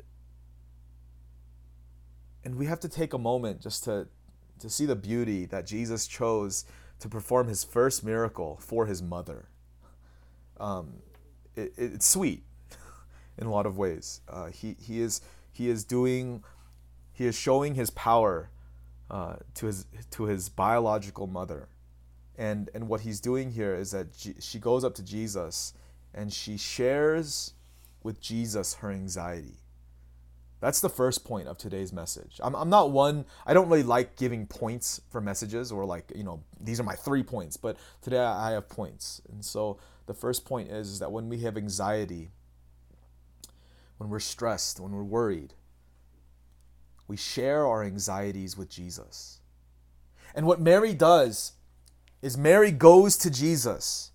and 2.44 2.54
we 2.54 2.66
have 2.66 2.78
to 2.80 2.88
take 2.88 3.12
a 3.12 3.18
moment 3.18 3.60
just 3.60 3.82
to 3.84 4.06
to 4.60 4.70
see 4.70 4.86
the 4.86 4.94
beauty 4.94 5.46
that 5.46 5.66
Jesus 5.66 6.06
chose 6.06 6.64
to 7.00 7.08
perform 7.08 7.48
his 7.48 7.64
first 7.64 8.04
miracle 8.04 8.56
for 8.62 8.86
his 8.86 9.02
mother. 9.02 9.48
Um, 10.62 10.94
it, 11.56 11.74
it's 11.76 12.06
sweet 12.06 12.44
in 13.38 13.46
a 13.46 13.50
lot 13.50 13.66
of 13.66 13.76
ways. 13.76 14.20
Uh, 14.28 14.46
he, 14.46 14.76
he, 14.80 15.00
is, 15.00 15.20
he 15.52 15.68
is 15.68 15.84
doing, 15.84 16.44
he 17.12 17.26
is 17.26 17.36
showing 17.36 17.74
his 17.74 17.90
power 17.90 18.48
uh, 19.10 19.36
to, 19.56 19.66
his, 19.66 19.86
to 20.12 20.24
his 20.24 20.48
biological 20.48 21.26
mother. 21.26 21.68
And, 22.38 22.70
and 22.74 22.88
what 22.88 23.02
he's 23.02 23.20
doing 23.20 23.50
here 23.50 23.74
is 23.74 23.90
that 23.90 24.06
she 24.40 24.58
goes 24.58 24.84
up 24.84 24.94
to 24.94 25.04
Jesus 25.04 25.74
and 26.14 26.32
she 26.32 26.56
shares 26.56 27.54
with 28.02 28.20
Jesus 28.20 28.74
her 28.74 28.90
anxiety. 28.90 29.56
That's 30.60 30.80
the 30.80 30.88
first 30.88 31.24
point 31.24 31.48
of 31.48 31.58
today's 31.58 31.92
message. 31.92 32.40
I'm, 32.42 32.54
I'm 32.54 32.70
not 32.70 32.92
one, 32.92 33.24
I 33.44 33.52
don't 33.52 33.68
really 33.68 33.82
like 33.82 34.14
giving 34.14 34.46
points 34.46 35.00
for 35.10 35.20
messages 35.20 35.72
or 35.72 35.84
like, 35.84 36.12
you 36.14 36.22
know, 36.22 36.44
these 36.60 36.78
are 36.78 36.84
my 36.84 36.94
three 36.94 37.24
points, 37.24 37.56
but 37.56 37.76
today 38.00 38.20
I 38.20 38.52
have 38.52 38.68
points. 38.68 39.20
And 39.32 39.44
so 39.44 39.78
the 40.06 40.14
first 40.14 40.44
point 40.44 40.70
is, 40.70 40.88
is 40.88 40.98
that 40.98 41.12
when 41.12 41.28
we 41.28 41.40
have 41.40 41.56
anxiety, 41.56 42.30
when 43.98 44.10
we're 44.10 44.20
stressed, 44.20 44.80
when 44.80 44.92
we're 44.92 45.02
worried, 45.02 45.54
we 47.06 47.16
share 47.16 47.66
our 47.66 47.82
anxieties 47.82 48.56
with 48.56 48.68
Jesus. 48.68 49.40
And 50.34 50.46
what 50.46 50.60
Mary 50.60 50.94
does 50.94 51.52
is 52.22 52.36
Mary 52.38 52.70
goes 52.70 53.16
to 53.18 53.30
Jesus 53.30 54.12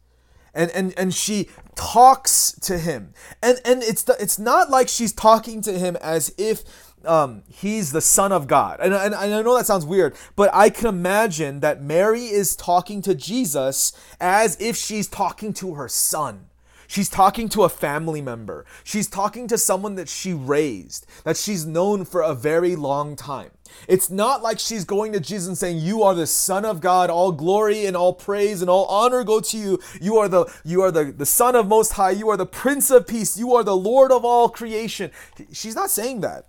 and 0.54 0.72
and 0.72 0.94
and 0.98 1.14
she 1.14 1.50
talks 1.76 2.52
to 2.62 2.80
him 2.80 3.14
and 3.44 3.60
and 3.64 3.84
it's 3.84 4.04
the, 4.04 4.16
it's 4.20 4.40
not 4.40 4.70
like 4.70 4.90
she's 4.90 5.14
talking 5.14 5.62
to 5.62 5.78
him 5.78 5.96
as 5.98 6.34
if 6.38 6.64
um, 7.08 7.44
he's 7.50 7.92
the 7.92 8.02
son 8.02 8.32
of 8.32 8.48
God. 8.48 8.80
And, 8.82 8.94
and, 8.94 9.14
and 9.14 9.34
I 9.34 9.42
know 9.42 9.56
that 9.58 9.66
sounds 9.66 9.86
weird, 9.86 10.16
but 10.36 10.50
I 10.54 10.70
can 10.70 10.88
imagine 10.88 11.62
that 11.62 11.82
Mary 11.82 12.26
is 12.26 12.56
talking 12.56 13.02
to 13.04 13.16
Jesus 13.16 13.94
as 14.20 14.60
if 14.60 14.76
she's 14.76 15.08
talking 15.08 15.54
to 15.54 15.76
her 15.76 15.88
son. 15.88 16.48
She's 16.88 17.10
talking 17.10 17.50
to 17.50 17.64
a 17.64 17.70
family 17.70 18.22
member. 18.22 18.66
She's 18.84 19.08
talking 19.08 19.48
to 19.50 19.58
someone 19.58 19.96
that 19.96 20.08
she 20.08 20.34
raised, 20.34 21.06
that 21.26 21.36
she's 21.36 21.66
known 21.66 22.06
for 22.06 22.22
a 22.22 22.34
very 22.34 22.78
long 22.78 23.18
time. 23.18 23.52
It's 23.90 24.10
not 24.10 24.42
like 24.42 24.58
she's 24.58 24.86
going 24.86 25.12
to 25.12 25.20
Jesus 25.20 25.50
and 25.50 25.58
saying, 25.58 25.80
"You 25.80 26.02
are 26.04 26.16
the 26.16 26.26
Son 26.26 26.64
of 26.64 26.80
God. 26.80 27.10
All 27.10 27.34
glory 27.34 27.86
and 27.86 27.98
all 27.98 28.14
praise 28.14 28.62
and 28.62 28.70
all 28.70 28.86
honor 28.86 29.26
go 29.26 29.42
to 29.42 29.58
you. 29.58 29.80
You 30.00 30.18
are 30.18 30.30
the 30.30 30.46
you 30.64 30.82
are 30.82 30.92
the, 30.92 31.12
the 31.12 31.26
Son 31.26 31.58
of 31.58 31.68
Most 31.68 31.94
High. 31.94 32.12
You 32.12 32.30
are 32.30 32.38
the 32.38 32.46
Prince 32.46 32.90
of 32.90 33.06
Peace. 33.06 33.38
You 33.38 33.54
are 33.54 33.66
the 33.66 33.76
Lord 33.76 34.12
of 34.14 34.24
all 34.24 34.48
creation." 34.48 35.12
She's 35.52 35.76
not 35.76 35.90
saying 35.90 36.22
that. 36.22 36.46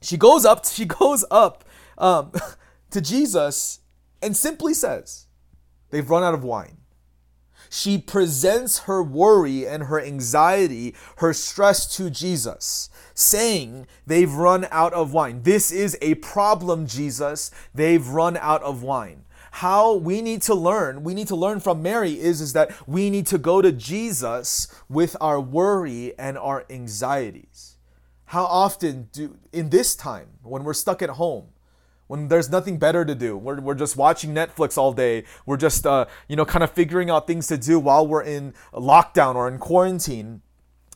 She 0.00 0.16
goes 0.16 0.44
up. 0.44 0.64
She 0.78 0.84
goes 0.84 1.24
up 1.30 1.64
um, 1.96 2.32
to 2.90 3.00
Jesus 3.00 3.80
and 4.22 4.36
simply 4.36 4.74
says, 4.74 5.26
"They've 5.90 6.08
run 6.08 6.22
out 6.22 6.34
of 6.34 6.44
wine." 6.44 6.78
She 7.70 7.98
presents 7.98 8.80
her 8.80 9.02
worry 9.02 9.66
and 9.66 9.84
her 9.84 10.00
anxiety, 10.00 10.94
her 11.16 11.32
stress 11.32 11.96
to 11.96 12.10
Jesus, 12.10 12.88
saying, 13.14 13.86
They've 14.06 14.32
run 14.32 14.66
out 14.70 14.92
of 14.94 15.12
wine. 15.12 15.42
This 15.42 15.70
is 15.70 15.98
a 16.00 16.14
problem, 16.16 16.86
Jesus. 16.86 17.50
They've 17.74 18.06
run 18.06 18.36
out 18.38 18.62
of 18.62 18.82
wine. 18.82 19.24
How 19.50 19.94
we 19.94 20.22
need 20.22 20.42
to 20.42 20.54
learn, 20.54 21.02
we 21.02 21.14
need 21.14 21.28
to 21.28 21.36
learn 21.36 21.60
from 21.60 21.82
Mary 21.82 22.18
is, 22.18 22.40
is 22.40 22.52
that 22.52 22.72
we 22.88 23.10
need 23.10 23.26
to 23.26 23.38
go 23.38 23.60
to 23.60 23.72
Jesus 23.72 24.68
with 24.88 25.16
our 25.20 25.40
worry 25.40 26.16
and 26.18 26.38
our 26.38 26.64
anxieties. 26.70 27.67
How 28.28 28.44
often 28.44 29.08
do, 29.12 29.38
in 29.52 29.70
this 29.70 29.96
time, 29.96 30.28
when 30.42 30.64
we're 30.64 30.74
stuck 30.74 31.00
at 31.00 31.10
home, 31.10 31.48
when 32.08 32.28
there's 32.28 32.50
nothing 32.50 32.78
better 32.78 33.04
to 33.04 33.14
do. 33.14 33.36
We're, 33.36 33.60
we're 33.60 33.74
just 33.74 33.96
watching 33.96 34.34
Netflix 34.34 34.76
all 34.76 34.92
day. 34.92 35.24
We're 35.46 35.58
just, 35.58 35.86
uh, 35.86 36.06
you 36.26 36.36
know, 36.36 36.44
kind 36.44 36.64
of 36.64 36.72
figuring 36.72 37.10
out 37.10 37.26
things 37.26 37.46
to 37.46 37.58
do 37.58 37.78
while 37.78 38.06
we're 38.06 38.22
in 38.22 38.54
lockdown 38.72 39.34
or 39.34 39.46
in 39.46 39.58
quarantine. 39.58 40.42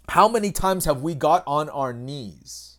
How 0.09 0.29
many 0.29 0.51
times 0.51 0.85
have 0.87 1.03
we 1.03 1.15
got 1.15 1.45
on 1.47 1.69
our 1.69 1.93
knees? 1.93 2.79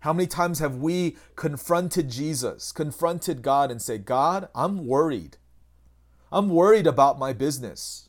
How 0.00 0.12
many 0.12 0.26
times 0.26 0.60
have 0.60 0.76
we 0.76 1.16
confronted 1.34 2.10
Jesus, 2.10 2.72
confronted 2.72 3.42
God, 3.42 3.70
and 3.70 3.82
say, 3.82 3.98
God, 3.98 4.48
I'm 4.54 4.86
worried. 4.86 5.36
I'm 6.32 6.48
worried 6.48 6.86
about 6.86 7.18
my 7.18 7.32
business. 7.32 8.08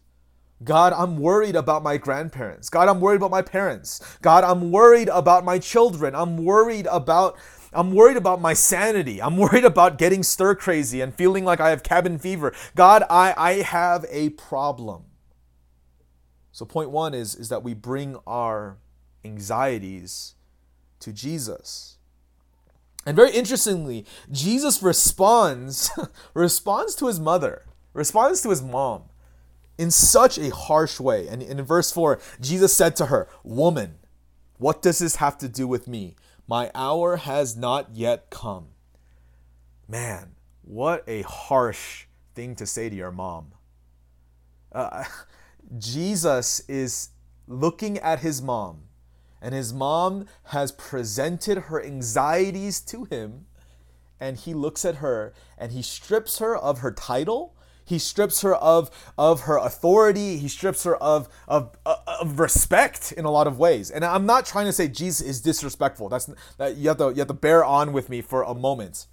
God, 0.64 0.92
I'm 0.94 1.18
worried 1.18 1.56
about 1.56 1.84
my 1.84 1.98
grandparents. 1.98 2.70
God, 2.70 2.90
I'm 2.90 3.00
worried 3.00 3.18
about 3.18 3.32
my 3.32 3.44
parents. 3.44 4.02
God, 4.22 4.44
I'm 4.44 4.72
worried 4.72 5.08
about 5.10 5.46
my 5.46 5.60
children. 5.60 6.16
I'm 6.16 6.44
worried 6.44 6.88
about 6.88 7.38
I'm 7.74 7.92
worried 7.92 8.18
about 8.18 8.42
my 8.42 8.54
sanity. 8.54 9.22
I'm 9.22 9.38
worried 9.38 9.66
about 9.66 9.98
getting 9.98 10.24
stir 10.24 10.56
crazy 10.56 11.02
and 11.02 11.14
feeling 11.14 11.46
like 11.46 11.60
I 11.60 11.70
have 11.70 11.84
cabin 11.84 12.18
fever. 12.18 12.54
God, 12.76 13.04
I, 13.10 13.34
I 13.38 13.54
have 13.62 14.06
a 14.10 14.30
problem. 14.30 15.04
So, 16.52 16.66
point 16.66 16.90
one 16.90 17.14
is, 17.14 17.36
is 17.36 17.50
that 17.50 17.62
we 17.62 17.76
bring 17.76 18.18
our 18.26 18.78
anxieties 19.24 20.36
to 21.02 21.14
Jesus. 21.14 21.98
And 23.06 23.16
very 23.16 23.32
interestingly, 23.32 24.06
Jesus 24.32 24.82
responds 24.82 25.92
responds 26.34 26.96
to 26.96 27.08
his 27.08 27.20
mother, 27.20 27.66
responds 27.94 28.42
to 28.42 28.50
his 28.50 28.64
mom 28.64 29.04
in 29.78 29.92
such 29.92 30.38
a 30.38 30.54
harsh 30.54 31.00
way. 31.00 31.28
And 31.28 31.42
in 31.42 31.62
verse 31.64 31.92
4, 31.92 32.20
Jesus 32.40 32.74
said 32.74 32.96
to 32.98 33.08
her, 33.08 33.28
Woman, 33.44 34.00
what 34.58 34.82
does 34.82 35.00
this 35.00 35.18
have 35.18 35.38
to 35.40 35.48
do 35.48 35.68
with 35.68 35.88
me? 35.88 36.16
My 36.48 36.72
hour 36.74 37.18
has 37.18 37.56
not 37.56 37.90
yet 37.94 38.30
come. 38.30 38.70
Man, 39.88 40.36
what 40.62 41.04
a 41.08 41.22
harsh 41.22 42.06
thing 42.34 42.56
to 42.56 42.66
say 42.66 42.90
to 42.90 42.96
your 42.96 43.12
mom. 43.12 43.54
Uh, 44.72 45.04
Jesus 45.78 46.62
is 46.68 47.10
looking 47.48 47.98
at 48.00 48.20
his 48.20 48.42
mom, 48.42 48.84
and 49.42 49.54
his 49.54 49.74
mom 49.74 50.26
has 50.46 50.72
presented 50.72 51.58
her 51.64 51.84
anxieties 51.84 52.80
to 52.82 53.06
him, 53.06 53.46
and 54.20 54.38
he 54.38 54.54
looks 54.54 54.84
at 54.84 54.96
her 54.96 55.34
and 55.58 55.72
he 55.72 55.82
strips 55.82 56.40
her 56.40 56.56
of 56.58 56.80
her 56.80 56.92
title 56.92 57.56
he 57.88 58.00
strips 58.00 58.42
her 58.42 58.54
of, 58.56 58.92
of 59.18 59.42
her 59.42 59.58
authority. 59.58 60.36
He 60.38 60.50
strips 60.50 60.84
her 60.84 60.98
of, 60.98 61.30
of, 61.48 61.72
of 61.86 62.38
respect 62.38 63.14
in 63.14 63.24
a 63.24 63.32
lot 63.32 63.48
of 63.48 63.58
ways. 63.58 63.90
And 63.90 64.04
I'm 64.04 64.26
not 64.26 64.46
trying 64.46 64.66
to 64.66 64.74
say 64.74 64.90
Jesus 64.90 65.26
is 65.26 65.40
disrespectful. 65.40 66.10
That's 66.10 66.30
that 66.58 66.76
you 66.76 66.90
have 66.90 66.98
to 66.98 67.12
you 67.12 67.20
have 67.20 67.30
to 67.30 67.34
bear 67.34 67.64
on 67.64 67.94
with 67.94 68.10
me 68.10 68.22
for 68.22 68.44
a 68.44 68.54
moment. 68.54 69.08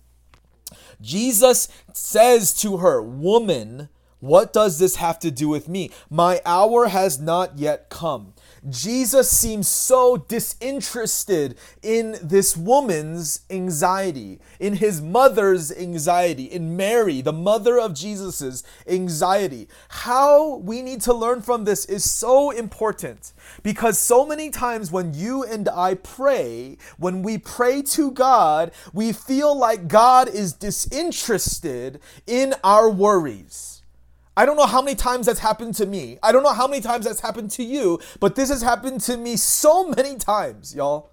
Jesus 1.00 1.68
says 1.92 2.52
to 2.62 2.78
her, 2.78 3.00
"Woman, 3.00 3.90
what 4.18 4.52
does 4.52 4.80
this 4.80 4.96
have 4.96 5.20
to 5.20 5.30
do 5.30 5.48
with 5.48 5.68
me? 5.68 5.92
My 6.10 6.40
hour 6.44 6.88
has 6.88 7.20
not 7.20 7.56
yet 7.56 7.88
come." 7.90 8.34
Jesus 8.70 9.30
seems 9.30 9.68
so 9.68 10.16
disinterested 10.16 11.58
in 11.82 12.16
this 12.22 12.56
woman's 12.56 13.40
anxiety, 13.50 14.40
in 14.58 14.76
his 14.76 15.02
mother's 15.02 15.70
anxiety, 15.70 16.44
in 16.44 16.74
Mary, 16.74 17.20
the 17.20 17.32
mother 17.32 17.78
of 17.78 17.92
Jesus's 17.94 18.64
anxiety. 18.86 19.68
How 19.88 20.56
we 20.56 20.80
need 20.80 21.02
to 21.02 21.12
learn 21.12 21.42
from 21.42 21.64
this 21.64 21.84
is 21.84 22.10
so 22.10 22.50
important 22.50 23.32
because 23.62 23.98
so 23.98 24.24
many 24.24 24.48
times 24.48 24.90
when 24.90 25.12
you 25.12 25.44
and 25.44 25.68
I 25.68 25.94
pray, 25.94 26.78
when 26.96 27.22
we 27.22 27.36
pray 27.36 27.82
to 27.82 28.10
God, 28.12 28.70
we 28.94 29.12
feel 29.12 29.56
like 29.56 29.88
God 29.88 30.28
is 30.28 30.54
disinterested 30.54 32.00
in 32.26 32.54
our 32.64 32.88
worries. 32.88 33.73
I 34.36 34.46
don't 34.46 34.56
know 34.56 34.66
how 34.66 34.82
many 34.82 34.96
times 34.96 35.26
that's 35.26 35.38
happened 35.40 35.74
to 35.76 35.86
me. 35.86 36.18
I 36.22 36.32
don't 36.32 36.42
know 36.42 36.52
how 36.52 36.66
many 36.66 36.82
times 36.82 37.04
that's 37.04 37.20
happened 37.20 37.50
to 37.52 37.62
you, 37.62 38.00
but 38.18 38.34
this 38.34 38.48
has 38.48 38.62
happened 38.62 39.00
to 39.02 39.16
me 39.16 39.36
so 39.36 39.88
many 39.88 40.16
times, 40.16 40.74
y'all. 40.74 41.10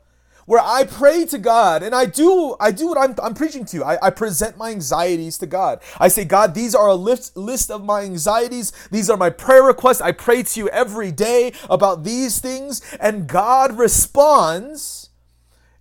Where 0.47 0.59
I 0.59 0.85
pray 0.85 1.25
to 1.25 1.37
God 1.37 1.83
and 1.83 1.93
I 1.93 2.07
do 2.07 2.55
I 2.59 2.71
do 2.71 2.87
what 2.87 2.97
I'm, 2.97 3.15
I'm 3.21 3.35
preaching 3.35 3.63
to 3.65 3.77
you. 3.77 3.83
I, 3.83 4.07
I 4.07 4.09
present 4.09 4.57
my 4.57 4.71
anxieties 4.71 5.37
to 5.37 5.45
God. 5.45 5.81
I 5.99 6.07
say, 6.07 6.25
God, 6.25 6.55
these 6.55 6.73
are 6.73 6.87
a 6.87 6.95
list, 6.95 7.37
list 7.37 7.69
of 7.69 7.85
my 7.85 8.01
anxieties. 8.01 8.73
These 8.89 9.09
are 9.09 9.17
my 9.17 9.29
prayer 9.29 9.63
requests. 9.63 10.01
I 10.01 10.11
pray 10.11 10.41
to 10.43 10.59
you 10.59 10.67
every 10.69 11.11
day 11.11 11.53
about 11.69 12.03
these 12.03 12.39
things. 12.39 12.81
And 12.99 13.27
God 13.27 13.77
responds. 13.77 15.09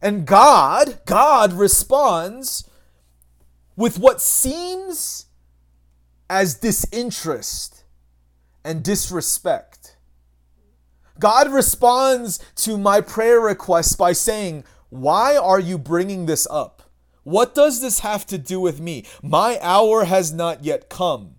And 0.03 0.27
God, 0.27 1.01
God 1.07 1.53
responds 1.55 2.69
with 3.77 3.99
what 3.99 4.21
seems 4.21 5.27
as 6.31 6.55
disinterest 6.55 7.83
and 8.65 8.85
disrespect. 8.85 9.97
God 11.19 11.53
responds 11.53 12.39
to 12.55 12.79
my 12.79 13.01
prayer 13.01 13.41
request 13.41 13.99
by 13.99 14.13
saying, 14.13 14.65
Why 14.89 15.37
are 15.37 15.59
you 15.61 15.77
bringing 15.77 16.25
this 16.27 16.47
up? 16.49 16.91
What 17.25 17.55
does 17.55 17.83
this 17.83 18.01
have 18.01 18.27
to 18.29 18.39
do 18.39 18.61
with 18.61 18.81
me? 18.81 19.05
My 19.23 19.59
hour 19.61 20.05
has 20.05 20.33
not 20.33 20.65
yet 20.65 20.89
come. 20.89 21.35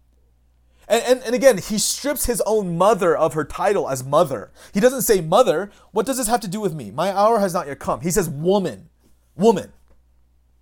And, 0.88 1.04
and, 1.04 1.24
and 1.24 1.34
again, 1.34 1.58
he 1.58 1.80
strips 1.80 2.26
his 2.26 2.42
own 2.46 2.78
mother 2.78 3.16
of 3.16 3.34
her 3.34 3.46
title 3.46 3.90
as 3.90 4.04
mother. 4.04 4.52
He 4.74 4.82
doesn't 4.82 5.04
say 5.04 5.22
mother. 5.22 5.72
What 5.92 6.06
does 6.06 6.18
this 6.18 6.28
have 6.28 6.42
to 6.42 6.50
do 6.50 6.60
with 6.60 6.76
me? 6.76 6.92
My 6.92 7.16
hour 7.16 7.40
has 7.40 7.54
not 7.54 7.68
yet 7.68 7.80
come. 7.80 8.02
He 8.02 8.12
says 8.12 8.30
woman. 8.30 8.90
Woman. 9.36 9.72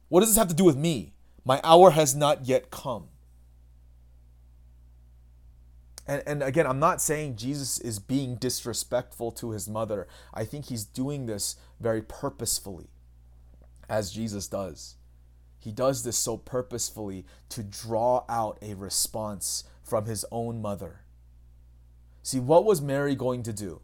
What 0.08 0.20
does 0.20 0.30
this 0.30 0.38
have 0.38 0.50
to 0.50 0.56
do 0.56 0.66
with 0.66 0.78
me? 0.78 1.14
My 1.44 1.60
hour 1.64 1.92
has 1.92 2.16
not 2.16 2.46
yet 2.46 2.70
come. 2.70 3.08
And, 6.10 6.24
and 6.26 6.42
again, 6.42 6.66
I'm 6.66 6.80
not 6.80 7.02
saying 7.02 7.36
Jesus 7.36 7.80
is 7.80 8.00
being 8.00 8.36
disrespectful 8.36 9.32
to 9.34 9.52
his 9.52 9.70
mother. 9.70 10.08
I 10.34 10.44
think 10.44 10.66
he's 10.66 10.84
doing 10.84 11.28
this 11.28 11.56
very 11.80 12.02
purposefully, 12.02 12.88
as 13.88 14.12
Jesus 14.12 14.48
does. 14.48 14.96
He 15.60 15.72
does 15.72 16.04
this 16.04 16.18
so 16.18 16.36
purposefully 16.36 17.28
to 17.50 17.62
draw 17.62 18.26
out 18.28 18.58
a 18.60 18.74
response 18.74 19.66
from 19.84 20.06
his 20.06 20.26
own 20.32 20.64
mother. 20.64 21.02
See, 22.24 22.40
what 22.40 22.66
was 22.66 22.82
Mary 22.82 23.14
going 23.14 23.44
to 23.44 23.54
do? 23.54 23.82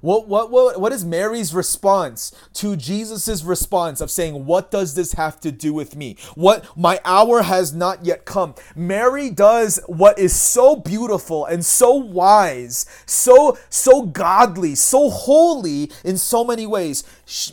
What, 0.00 0.28
what, 0.28 0.50
what, 0.50 0.80
what 0.80 0.92
is 0.92 1.04
Mary's 1.04 1.54
response 1.54 2.32
to 2.54 2.76
Jesus' 2.76 3.42
response 3.42 4.00
of 4.00 4.10
saying, 4.10 4.46
What 4.46 4.70
does 4.70 4.94
this 4.94 5.12
have 5.14 5.40
to 5.40 5.52
do 5.52 5.72
with 5.72 5.96
me? 5.96 6.16
What 6.34 6.64
my 6.76 7.00
hour 7.04 7.42
has 7.42 7.72
not 7.72 8.04
yet 8.04 8.24
come. 8.24 8.54
Mary 8.74 9.30
does 9.30 9.80
what 9.86 10.18
is 10.18 10.38
so 10.38 10.76
beautiful 10.76 11.44
and 11.46 11.64
so 11.64 11.94
wise, 11.94 12.86
so 13.06 13.56
so 13.70 14.02
godly, 14.02 14.74
so 14.74 15.10
holy 15.10 15.90
in 16.04 16.18
so 16.18 16.44
many 16.44 16.66
ways. 16.66 17.04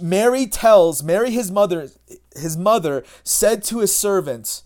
Mary 0.02 0.48
tells, 0.48 1.04
Mary 1.04 1.32
his 1.32 1.52
mother, 1.52 1.90
his 2.36 2.58
mother 2.58 3.04
said 3.24 3.64
to 3.64 3.80
his 3.80 3.96
servants, 3.96 4.64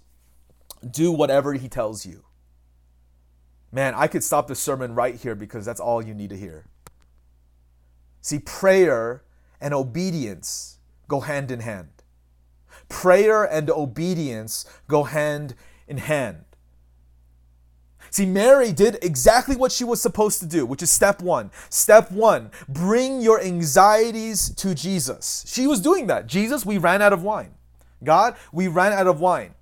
Do 0.88 1.12
whatever 1.12 1.54
he 1.54 1.68
tells 1.68 2.06
you. 2.06 2.24
Man, 3.72 3.94
I 3.94 4.08
could 4.08 4.24
stop 4.24 4.48
the 4.48 4.56
sermon 4.56 4.96
right 4.96 5.16
here 5.16 5.36
because 5.36 5.66
that's 5.66 5.82
all 5.82 6.02
you 6.02 6.14
need 6.14 6.30
to 6.30 6.38
hear. 6.38 6.66
See, 8.26 8.40
prayer 8.40 9.22
and 9.62 9.72
obedience 9.72 10.80
go 11.08 11.20
hand 11.20 11.52
in 11.52 11.60
hand. 11.60 11.90
Prayer 12.90 13.44
and 13.44 13.70
obedience 13.70 14.66
go 14.88 15.04
hand 15.04 15.54
in 15.88 15.98
hand. 15.98 16.44
See, 18.10 18.26
Mary 18.26 18.72
did 18.72 18.98
exactly 19.04 19.56
what 19.56 19.72
she 19.72 19.84
was 19.84 20.02
supposed 20.02 20.40
to 20.40 20.48
do, 20.48 20.66
which 20.66 20.82
is 20.82 20.90
step 20.90 21.22
one. 21.22 21.52
Step 21.70 22.12
one, 22.12 22.50
bring 22.68 23.22
your 23.22 23.40
anxieties 23.40 24.50
to 24.56 24.74
Jesus. 24.74 25.46
She 25.48 25.68
was 25.68 25.80
doing 25.80 26.08
that. 26.08 26.26
Jesus, 26.26 26.66
we 26.66 26.80
ran 26.80 27.04
out 27.04 27.14
of 27.14 27.22
wine. 27.22 27.54
God, 28.04 28.36
we 28.52 28.68
ran 28.68 28.92
out 28.92 29.06
of 29.06 29.20
wine. 29.20 29.54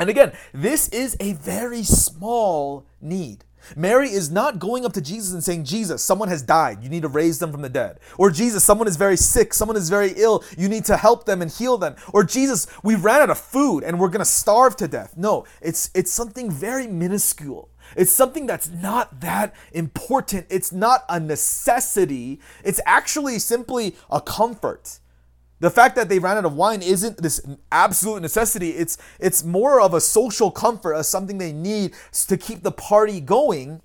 And 0.00 0.08
again, 0.08 0.32
this 0.54 0.88
is 0.88 1.14
a 1.20 1.34
very 1.34 1.82
small 1.82 2.86
need. 3.02 3.44
Mary 3.74 4.10
is 4.10 4.30
not 4.30 4.58
going 4.58 4.84
up 4.84 4.92
to 4.92 5.00
Jesus 5.00 5.32
and 5.32 5.42
saying, 5.42 5.64
Jesus, 5.64 6.02
someone 6.02 6.28
has 6.28 6.42
died. 6.42 6.82
You 6.82 6.88
need 6.88 7.02
to 7.02 7.08
raise 7.08 7.38
them 7.38 7.50
from 7.50 7.62
the 7.62 7.68
dead. 7.68 7.98
Or 8.18 8.30
Jesus, 8.30 8.64
someone 8.64 8.88
is 8.88 8.96
very 8.96 9.16
sick. 9.16 9.54
Someone 9.54 9.76
is 9.76 9.90
very 9.90 10.12
ill. 10.16 10.44
You 10.56 10.68
need 10.68 10.84
to 10.86 10.96
help 10.96 11.24
them 11.24 11.42
and 11.42 11.50
heal 11.50 11.78
them. 11.78 11.96
Or 12.12 12.24
Jesus, 12.24 12.66
we 12.82 12.94
ran 12.94 13.22
out 13.22 13.30
of 13.30 13.38
food 13.38 13.82
and 13.82 13.98
we're 13.98 14.08
going 14.08 14.20
to 14.20 14.24
starve 14.24 14.76
to 14.76 14.88
death. 14.88 15.14
No, 15.16 15.44
it's, 15.60 15.90
it's 15.94 16.12
something 16.12 16.50
very 16.50 16.86
minuscule. 16.86 17.70
It's 17.96 18.10
something 18.10 18.46
that's 18.46 18.68
not 18.68 19.20
that 19.20 19.54
important. 19.72 20.46
It's 20.50 20.72
not 20.72 21.04
a 21.08 21.20
necessity. 21.20 22.40
It's 22.64 22.80
actually 22.84 23.38
simply 23.38 23.94
a 24.10 24.20
comfort. 24.20 24.98
The 25.58 25.70
fact 25.70 25.96
that 25.96 26.08
they 26.08 26.18
ran 26.18 26.36
out 26.36 26.44
of 26.44 26.54
wine 26.54 26.82
isn't 26.82 27.22
this 27.22 27.40
absolute 27.72 28.20
necessity. 28.20 28.70
It's 28.70 28.98
it's 29.18 29.42
more 29.42 29.80
of 29.80 29.94
a 29.94 30.00
social 30.00 30.50
comfort, 30.50 30.94
as 30.94 31.08
something 31.08 31.38
they 31.38 31.52
need 31.52 31.94
to 32.28 32.36
keep 32.36 32.62
the 32.62 32.72
party 32.72 33.20
going. 33.20 33.80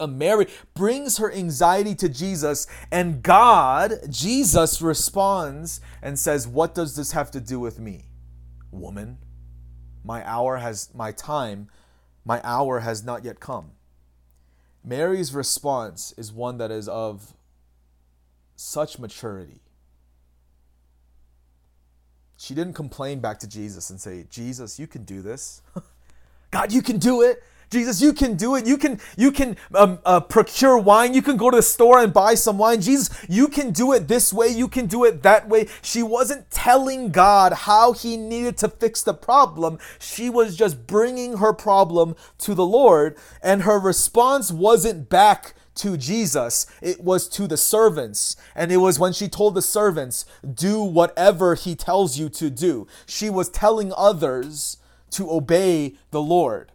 Uh, 0.00 0.06
Mary 0.06 0.48
brings 0.74 1.18
her 1.18 1.32
anxiety 1.32 1.94
to 1.94 2.08
Jesus, 2.08 2.66
and 2.90 3.22
God, 3.22 3.94
Jesus, 4.08 4.82
responds 4.82 5.80
and 6.02 6.18
says, 6.18 6.46
What 6.46 6.74
does 6.74 6.96
this 6.96 7.12
have 7.12 7.30
to 7.32 7.40
do 7.40 7.60
with 7.60 7.78
me? 7.78 8.06
Woman, 8.72 9.18
my 10.04 10.28
hour 10.28 10.56
has, 10.56 10.90
my 10.92 11.12
time, 11.12 11.68
my 12.24 12.40
hour 12.42 12.80
has 12.80 13.04
not 13.04 13.24
yet 13.24 13.38
come. 13.38 13.72
Mary's 14.84 15.32
response 15.32 16.14
is 16.16 16.32
one 16.32 16.58
that 16.58 16.72
is 16.72 16.88
of 16.88 17.34
such 18.56 18.98
maturity 18.98 19.60
she 22.40 22.54
didn't 22.54 22.72
complain 22.72 23.20
back 23.20 23.38
to 23.40 23.46
Jesus 23.46 23.90
and 23.90 24.00
say, 24.00 24.24
Jesus, 24.30 24.78
you 24.78 24.86
can 24.86 25.04
do 25.04 25.20
this. 25.20 25.60
God, 26.50 26.72
you 26.72 26.80
can 26.80 26.98
do 26.98 27.20
it. 27.20 27.42
Jesus, 27.68 28.00
you 28.00 28.14
can 28.14 28.34
do 28.34 28.56
it. 28.56 28.66
You 28.66 28.78
can 28.78 28.98
you 29.16 29.30
can 29.30 29.58
um, 29.74 29.98
uh, 30.06 30.20
procure 30.20 30.78
wine. 30.78 31.12
You 31.12 31.20
can 31.20 31.36
go 31.36 31.50
to 31.50 31.58
the 31.58 31.62
store 31.62 32.02
and 32.02 32.14
buy 32.14 32.34
some 32.34 32.56
wine. 32.56 32.80
Jesus, 32.80 33.10
you 33.28 33.46
can 33.46 33.72
do 33.72 33.92
it 33.92 34.08
this 34.08 34.32
way. 34.32 34.48
You 34.48 34.68
can 34.68 34.86
do 34.86 35.04
it 35.04 35.22
that 35.22 35.50
way. 35.50 35.68
She 35.82 36.02
wasn't 36.02 36.50
telling 36.50 37.10
God 37.10 37.52
how 37.52 37.92
he 37.92 38.16
needed 38.16 38.56
to 38.58 38.68
fix 38.68 39.02
the 39.02 39.14
problem. 39.14 39.78
She 40.00 40.30
was 40.30 40.56
just 40.56 40.86
bringing 40.86 41.36
her 41.36 41.52
problem 41.52 42.16
to 42.38 42.54
the 42.54 42.66
Lord, 42.66 43.16
and 43.42 43.62
her 43.62 43.78
response 43.78 44.50
wasn't 44.50 45.10
back 45.10 45.54
to 45.80 45.96
Jesus, 45.96 46.66
it 46.80 47.00
was 47.00 47.28
to 47.30 47.46
the 47.46 47.56
servants. 47.56 48.36
And 48.54 48.70
it 48.70 48.78
was 48.78 48.98
when 48.98 49.12
she 49.12 49.28
told 49.28 49.54
the 49.54 49.62
servants, 49.62 50.24
do 50.52 50.82
whatever 50.82 51.54
he 51.54 51.74
tells 51.74 52.18
you 52.18 52.28
to 52.30 52.50
do. 52.50 52.86
She 53.06 53.30
was 53.30 53.48
telling 53.48 53.92
others 53.96 54.78
to 55.10 55.30
obey 55.30 55.96
the 56.10 56.22
Lord. 56.22 56.72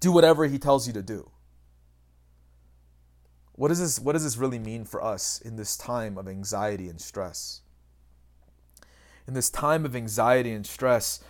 Do 0.00 0.12
whatever 0.12 0.46
he 0.46 0.58
tells 0.58 0.86
you 0.86 0.92
to 0.94 1.02
do. 1.02 1.30
What 3.52 3.68
does 3.68 3.80
this, 3.80 4.00
what 4.00 4.12
does 4.12 4.24
this 4.24 4.38
really 4.38 4.58
mean 4.58 4.86
for 4.86 5.04
us 5.04 5.40
in 5.40 5.56
this 5.56 5.76
time 5.76 6.16
of 6.16 6.26
anxiety 6.26 6.88
and 6.88 6.98
stress? 6.98 7.60
In 9.28 9.34
this 9.34 9.50
time 9.50 9.84
of 9.84 9.94
anxiety 9.94 10.52
and 10.52 10.66
stress, 10.66 11.20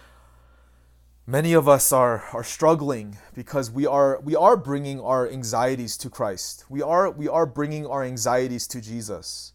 Many 1.30 1.52
of 1.52 1.68
us 1.68 1.92
are, 1.92 2.24
are 2.32 2.42
struggling 2.42 3.16
because 3.36 3.70
we 3.70 3.86
are, 3.86 4.18
we 4.20 4.34
are 4.34 4.56
bringing 4.56 5.00
our 5.00 5.30
anxieties 5.30 5.96
to 5.98 6.10
Christ. 6.10 6.64
We 6.68 6.82
are, 6.82 7.08
we 7.08 7.28
are 7.28 7.46
bringing 7.46 7.86
our 7.86 8.02
anxieties 8.02 8.66
to 8.66 8.80
Jesus. 8.80 9.52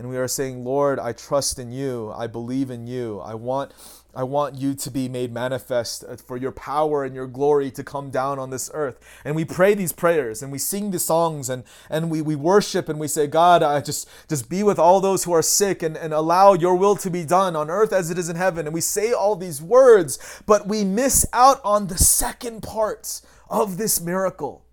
And 0.00 0.08
we 0.08 0.16
are 0.16 0.28
saying, 0.28 0.64
Lord, 0.64 0.98
I 0.98 1.12
trust 1.12 1.58
in 1.58 1.72
you. 1.72 2.10
I 2.16 2.26
believe 2.26 2.70
in 2.70 2.86
you. 2.86 3.20
I 3.20 3.34
want, 3.34 3.72
I 4.14 4.22
want 4.22 4.54
you 4.54 4.72
to 4.72 4.90
be 4.90 5.10
made 5.10 5.30
manifest 5.30 6.04
uh, 6.08 6.16
for 6.16 6.38
your 6.38 6.52
power 6.52 7.04
and 7.04 7.14
your 7.14 7.26
glory 7.26 7.70
to 7.72 7.84
come 7.84 8.08
down 8.08 8.38
on 8.38 8.48
this 8.48 8.70
earth. 8.72 8.98
And 9.26 9.36
we 9.36 9.44
pray 9.44 9.74
these 9.74 9.92
prayers 9.92 10.42
and 10.42 10.50
we 10.50 10.56
sing 10.56 10.90
the 10.90 10.98
songs 10.98 11.50
and, 11.50 11.64
and 11.90 12.10
we, 12.10 12.22
we 12.22 12.34
worship 12.34 12.88
and 12.88 12.98
we 12.98 13.08
say, 13.08 13.26
God, 13.26 13.62
I 13.62 13.82
just, 13.82 14.08
just 14.26 14.48
be 14.48 14.62
with 14.62 14.78
all 14.78 15.02
those 15.02 15.24
who 15.24 15.34
are 15.34 15.42
sick 15.42 15.82
and, 15.82 15.98
and 15.98 16.14
allow 16.14 16.54
your 16.54 16.76
will 16.76 16.96
to 16.96 17.10
be 17.10 17.26
done 17.26 17.54
on 17.54 17.68
earth 17.68 17.92
as 17.92 18.10
it 18.10 18.16
is 18.16 18.30
in 18.30 18.36
heaven. 18.36 18.64
And 18.64 18.72
we 18.72 18.80
say 18.80 19.12
all 19.12 19.36
these 19.36 19.60
words, 19.60 20.40
but 20.46 20.66
we 20.66 20.82
miss 20.82 21.26
out 21.34 21.60
on 21.62 21.88
the 21.88 21.98
second 21.98 22.62
part 22.62 23.20
of 23.50 23.76
this 23.76 24.00
miracle. 24.00 24.64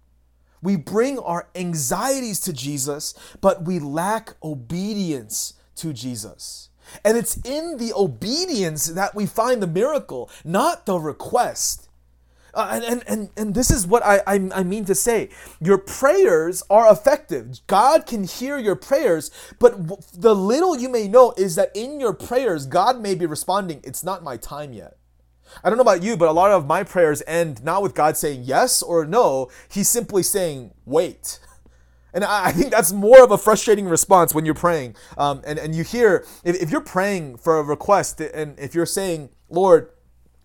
We 0.62 0.76
bring 0.76 1.20
our 1.20 1.48
anxieties 1.56 2.40
to 2.42 2.54
Jesus, 2.54 3.14
but 3.42 3.64
we 3.64 3.80
lack 3.80 4.36
obedience 4.44 5.54
to 5.78 5.94
Jesus. 5.94 6.70
And 7.04 7.18
it's 7.18 7.38
in 7.46 7.78
the 7.78 7.94
obedience 7.94 8.88
that 8.88 9.14
we 9.14 9.26
find 9.26 9.62
the 9.62 9.68
miracle, 9.68 10.30
not 10.44 10.86
the 10.86 11.00
request. 11.00 11.90
Uh, 12.54 12.70
and, 12.72 12.84
and, 12.84 13.04
and, 13.08 13.30
and 13.38 13.54
this 13.54 13.70
is 13.70 13.86
what 13.86 14.04
I, 14.04 14.22
I, 14.26 14.50
I 14.56 14.64
mean 14.64 14.86
to 14.86 14.96
say. 14.96 15.30
Your 15.62 15.78
prayers 15.78 16.64
are 16.70 16.92
effective. 16.92 17.60
God 17.68 18.08
can 18.08 18.24
hear 18.24 18.58
your 18.58 18.76
prayers, 18.76 19.30
but 19.60 19.76
the 20.14 20.36
little 20.36 20.76
you 20.76 20.90
may 20.90 21.08
know 21.08 21.34
is 21.38 21.56
that 21.56 21.72
in 21.76 22.00
your 22.00 22.14
prayers, 22.14 22.66
God 22.66 23.00
may 23.00 23.14
be 23.14 23.28
responding, 23.28 23.82
It's 23.84 24.04
not 24.04 24.24
my 24.24 24.38
time 24.38 24.74
yet. 24.74 24.97
I 25.64 25.70
don't 25.70 25.78
know 25.78 25.84
about 25.84 26.04
you, 26.04 26.18
but 26.18 26.30
a 26.30 26.32
lot 26.32 26.52
of 26.52 26.66
my 26.66 26.84
prayers 26.84 27.24
end 27.28 27.64
not 27.64 27.82
with 27.82 27.94
God 27.96 28.18
saying 28.18 28.44
yes 28.44 28.82
or 28.82 29.06
no. 29.06 29.50
He's 29.70 29.90
simply 29.90 30.24
saying, 30.24 30.74
Wait. 30.86 31.40
And 32.14 32.24
I 32.24 32.52
think 32.52 32.72
that's 32.72 32.92
more 32.92 33.24
of 33.24 33.30
a 33.30 33.38
frustrating 33.38 33.86
response 33.86 34.34
when 34.34 34.44
you're 34.44 34.56
praying. 34.56 34.96
Um, 35.20 35.42
and, 35.46 35.60
and 35.60 35.76
you 35.76 35.84
hear, 35.84 36.26
if, 36.44 36.56
if 36.56 36.72
you're 36.72 36.82
praying 36.82 37.38
for 37.38 37.60
a 37.60 37.64
request 37.64 38.20
and 38.22 38.58
if 38.58 38.74
you're 38.74 38.88
saying, 38.88 39.30
Lord, 39.50 39.92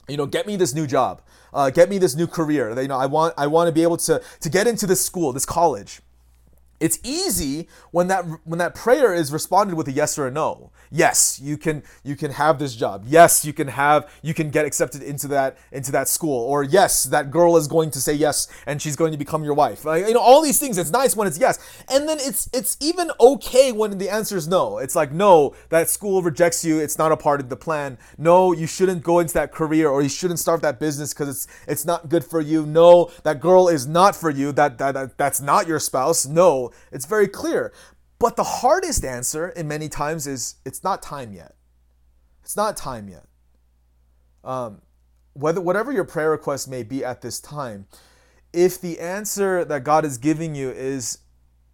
you 0.07 0.19
know, 0.19 0.27
get 0.27 0.47
me 0.47 0.57
this 0.57 0.75
new 0.75 0.87
job, 0.87 1.23
uh, 1.55 1.71
get 1.71 1.89
me 1.89 1.97
this 1.97 2.15
new 2.15 2.27
career. 2.27 2.79
You 2.79 2.89
know, 2.89 2.99
I 2.99 3.07
want, 3.07 3.33
I 3.39 3.47
want 3.47 3.69
to 3.69 3.73
be 3.73 3.83
able 3.85 3.97
to, 3.99 4.21
to 4.41 4.51
get 4.51 4.67
into 4.67 4.87
this 4.87 5.03
school, 5.03 5.33
this 5.33 5.47
college. 5.47 6.01
It's 6.83 6.99
easy 7.05 7.69
when 7.93 8.09
that 8.09 8.25
when 8.45 8.59
that 8.59 8.75
prayer 8.75 9.15
is 9.15 9.33
responded 9.33 9.77
with 9.77 9.87
a 9.87 9.93
yes 9.93 10.19
or 10.19 10.27
a 10.27 10.31
no. 10.33 10.73
Yes 10.91 11.41
you 11.41 11.57
can 11.57 11.85
you 12.03 12.17
can 12.17 12.33
have 12.33 12.59
this 12.59 12.75
job. 12.75 13.05
Yes 13.07 13.45
you 13.45 13.53
can 13.53 13.69
have 13.69 14.11
you 14.21 14.35
can 14.35 14.51
get 14.51 14.67
accepted 14.67 15.01
into 15.01 15.29
that 15.29 15.57
into 15.71 15.93
that 15.93 16.09
school. 16.09 16.41
Or 16.45 16.65
yes 16.65 17.05
that 17.05 17.31
girl 17.31 17.57
is 17.57 17.69
going 17.69 17.93
to 17.93 18.01
say 18.01 18.13
yes 18.13 18.49
and 18.67 18.83
she's 18.83 18.97
going 18.97 19.13
to 19.13 19.19
become 19.19 19.45
your 19.45 19.55
wife. 19.55 19.85
Like, 19.85 20.09
you 20.09 20.13
know 20.13 20.21
all 20.21 20.43
these 20.43 20.59
things 20.59 20.77
it's 20.77 20.91
nice 20.91 21.15
when 21.15 21.29
it's 21.29 21.39
yes. 21.39 21.61
And 21.89 22.09
then 22.09 22.19
it's 22.21 22.51
it's 22.53 22.77
even 22.81 23.13
okay 23.21 23.71
when 23.71 23.97
the 23.99 24.11
answer 24.11 24.37
is 24.37 24.49
no. 24.49 24.79
It's 24.79 24.97
like 24.97 25.13
no 25.13 25.55
that 25.69 25.89
school 25.89 26.21
rejects 26.21 26.65
you. 26.65 26.81
It's 26.81 26.99
not 26.99 27.13
a 27.13 27.17
part 27.17 27.41
of 27.41 27.49
the 27.49 27.57
plan. 27.57 27.97
No 28.19 28.53
you 28.53 28.67
shouldn't 28.67 29.05
go 29.05 29.21
into 29.21 29.35
that 29.35 29.53
career 29.53 29.89
or 29.89 30.03
you 30.03 30.09
shouldn't 30.09 30.41
start 30.41 30.63
that 30.63 30.81
business 30.81 31.15
because 31.15 31.29
it's 31.29 31.47
it's 31.69 31.85
not 31.85 32.09
good 32.09 32.25
for 32.25 32.41
you. 32.41 32.67
No 32.67 33.13
that 33.23 33.39
girl 33.41 33.69
is 33.69 33.87
not 33.87 34.17
for 34.17 34.31
you. 34.31 34.51
That, 34.51 34.79
that, 34.79 34.95
that 34.95 35.17
that's 35.17 35.41
not 35.41 35.69
your 35.69 35.79
spouse. 35.79 36.27
No 36.27 36.72
it's 36.91 37.07
very 37.07 37.29
clear. 37.29 37.73
But 38.19 38.37
the 38.37 38.45
hardest 38.45 39.05
answer 39.05 39.49
in 39.49 39.67
many 39.67 39.89
times 39.89 40.27
is 40.27 40.57
it's 40.65 40.85
not 40.85 41.03
time 41.03 41.33
yet. 41.33 41.55
It's 42.43 42.57
not 42.57 42.77
time 42.77 43.09
yet. 43.09 43.27
Um, 44.45 44.83
whether 45.33 45.61
whatever 45.61 45.93
your 45.93 46.05
prayer 46.05 46.31
request 46.31 46.69
may 46.69 46.83
be 46.83 47.05
at 47.05 47.21
this 47.21 47.41
time, 47.41 47.87
if 48.53 48.81
the 48.81 49.01
answer 49.01 49.65
that 49.65 49.83
God 49.85 50.05
is 50.05 50.19
giving 50.19 50.55
you 50.55 50.71
is 50.71 51.19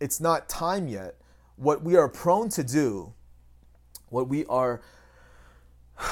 it's 0.01 0.21
not 0.21 0.49
time 0.49 0.89
yet, 0.89 1.17
what 1.57 1.83
we 1.83 1.97
are 1.97 2.09
prone 2.09 2.49
to 2.51 2.63
do, 2.63 3.13
what 4.09 4.29
we 4.29 4.47
are 4.47 4.81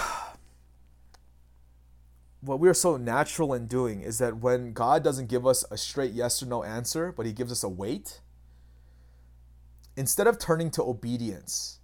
what 2.40 2.60
we 2.60 2.68
are 2.68 2.74
so 2.74 2.96
natural 2.96 3.54
in 3.54 3.66
doing 3.66 4.02
is 4.02 4.18
that 4.18 4.36
when 4.38 4.72
God 4.72 5.02
doesn't 5.02 5.28
give 5.28 5.46
us 5.46 5.64
a 5.70 5.76
straight 5.76 6.12
yes 6.12 6.42
or 6.42 6.46
no 6.46 6.62
answer, 6.62 7.12
but 7.12 7.26
he 7.26 7.32
gives 7.32 7.50
us 7.50 7.62
a 7.62 7.68
wait, 7.68 8.20
Instead 9.96 10.26
of 10.26 10.38
turning 10.38 10.70
to 10.70 10.82
obedience, 10.82 11.80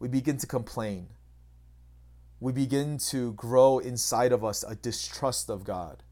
we 0.00 0.08
begin 0.08 0.36
to 0.38 0.46
complain. 0.46 1.08
We 2.40 2.52
begin 2.52 2.98
to 3.10 3.32
grow 3.34 3.78
inside 3.78 4.32
of 4.32 4.44
us 4.44 4.64
a 4.66 4.74
distrust 4.74 5.48
of 5.50 5.62
God. 5.62 6.02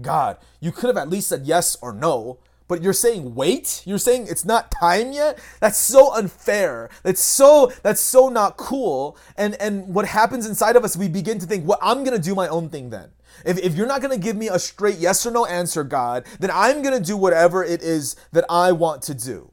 God, 0.00 0.38
you 0.60 0.72
could 0.72 0.88
have 0.88 0.96
at 0.96 1.08
least 1.08 1.28
said 1.28 1.42
yes 1.44 1.76
or 1.80 1.92
no, 1.92 2.40
but 2.68 2.82
you're 2.82 2.92
saying 2.92 3.34
wait? 3.34 3.82
You're 3.86 3.98
saying 3.98 4.26
it's 4.28 4.44
not 4.44 4.70
time 4.70 5.12
yet? 5.12 5.38
That's 5.60 5.78
so 5.78 6.12
unfair. 6.14 6.90
That's 7.02 7.22
so 7.22 7.72
that's 7.82 8.00
so 8.00 8.28
not 8.28 8.56
cool. 8.56 9.16
And 9.36 9.54
and 9.60 9.94
what 9.94 10.06
happens 10.06 10.46
inside 10.46 10.76
of 10.76 10.84
us, 10.84 10.96
we 10.96 11.08
begin 11.08 11.38
to 11.38 11.46
think, 11.46 11.66
well, 11.66 11.78
I'm 11.80 12.04
gonna 12.04 12.18
do 12.18 12.34
my 12.34 12.48
own 12.48 12.68
thing 12.68 12.90
then. 12.90 13.10
If, 13.46 13.58
if 13.58 13.74
you're 13.74 13.86
not 13.86 14.02
gonna 14.02 14.18
give 14.18 14.36
me 14.36 14.48
a 14.48 14.58
straight 14.58 14.98
yes 14.98 15.24
or 15.24 15.30
no 15.30 15.46
answer, 15.46 15.84
God, 15.84 16.26
then 16.40 16.50
I'm 16.52 16.82
gonna 16.82 17.00
do 17.00 17.16
whatever 17.16 17.64
it 17.64 17.82
is 17.82 18.16
that 18.32 18.44
I 18.50 18.72
want 18.72 19.02
to 19.02 19.14
do. 19.14 19.51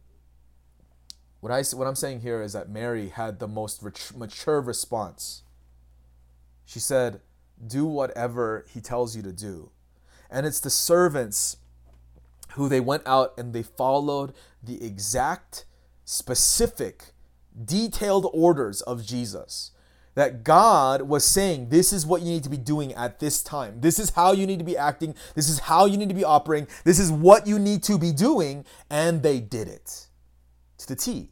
What, 1.41 1.52
I, 1.54 1.63
what 1.75 1.88
I'm 1.88 1.95
saying 1.95 2.21
here 2.21 2.41
is 2.41 2.54
that 2.54 2.69
Mary 2.69 3.10
had 3.10 3.39
the 3.39 3.47
most 3.47 3.82
mature 4.15 4.62
response. 4.62 5.43
She 6.65 6.80
said, 6.80 7.21
Do 7.65 7.86
whatever 7.86 8.65
he 8.73 8.82
tells 8.82 9.15
you 9.15 9.21
to 9.23 9.32
do. 9.32 9.71
And 10.30 10.45
it's 10.45 10.60
the 10.60 10.69
servants 10.69 11.58
who 12.54 12.67
they 12.67 12.82
went 12.82 13.04
out 13.06 13.34
and 13.38 13.54
they 13.54 13.63
followed 13.63 14.34
the 14.62 14.84
exact, 14.84 15.65
specific, 16.04 17.13
detailed 17.63 18.30
orders 18.34 18.82
of 18.82 19.06
Jesus. 19.06 19.71
That 20.15 20.43
God 20.43 21.04
was 21.04 21.23
saying, 21.23 21.69
This 21.69 21.93
is 21.93 22.06
what 22.06 22.21
you 22.21 22.28
need 22.28 22.43
to 22.43 22.49
be 22.49 22.58
doing 22.58 22.93
at 22.95 23.19
this 23.19 23.41
time. 23.41 23.80
This 23.80 23.97
is 23.97 24.10
how 24.10 24.34
you 24.34 24.45
need 24.45 24.60
to 24.60 24.65
be 24.65 24.75
acting. 24.75 25.15
This 25.36 25.47
is 25.47 25.60
how 25.60 25.86
you 25.86 25.95
need 25.95 26.10
to 26.10 26.15
be 26.15 26.25
operating. 26.25 26.67
This 26.84 26.99
is 26.99 27.13
what 27.13 27.47
you 27.47 27.58
need 27.58 27.82
to 27.84 27.97
be 27.97 28.12
doing. 28.12 28.65
And 28.89 29.23
they 29.23 29.39
did 29.39 29.69
it 29.69 30.09
to 30.79 30.87
the 30.87 30.95
T. 30.95 31.29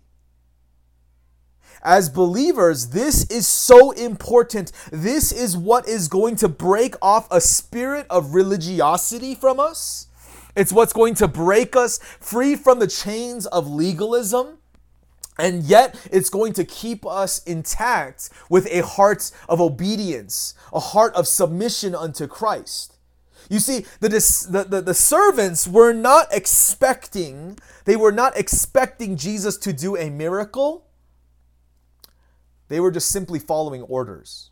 As 1.84 2.10
believers, 2.10 2.90
this 2.90 3.30
is 3.30 3.46
so 3.46 3.92
important. 3.92 4.72
This 4.92 5.32
is 5.32 5.56
what 5.56 5.88
is 5.88 6.08
going 6.08 6.36
to 6.38 6.48
break 6.48 6.96
off 7.02 7.28
a 7.32 7.40
spirit 7.40 8.06
of 8.10 8.34
religiosity 8.34 9.36
from 9.36 9.60
us. 9.60 10.08
It's 10.56 10.74
what's 10.74 10.94
going 10.94 11.16
to 11.16 11.28
break 11.28 11.76
us 11.76 12.00
free 12.20 12.56
from 12.56 12.80
the 12.80 12.88
chains 12.88 13.46
of 13.46 13.70
legalism. 13.70 14.58
And 15.40 15.64
yet, 15.64 15.96
it's 16.12 16.32
going 16.32 16.54
to 16.54 16.66
keep 16.66 17.06
us 17.06 17.44
intact 17.44 18.32
with 18.50 18.68
a 18.72 18.82
heart 18.82 19.32
of 19.48 19.62
obedience, 19.62 20.56
a 20.74 20.80
heart 20.80 21.14
of 21.14 21.28
submission 21.28 21.94
unto 21.94 22.26
Christ. 22.26 22.97
You 23.50 23.60
see, 23.60 23.86
the, 24.00 24.10
the, 24.10 24.66
the, 24.68 24.82
the, 24.82 24.94
servants 24.94 25.68
were 25.68 25.94
not 25.94 26.28
expecting, 26.32 27.58
they 27.86 27.96
were 27.96 28.12
not 28.12 28.36
expecting 28.36 29.16
Jesus 29.16 29.56
to 29.58 29.72
do 29.72 29.96
a 29.96 30.10
miracle. 30.10 30.86
They 32.68 32.82
were 32.82 32.92
just 32.92 33.08
simply 33.10 33.40
following 33.40 33.84
orders. 33.84 34.52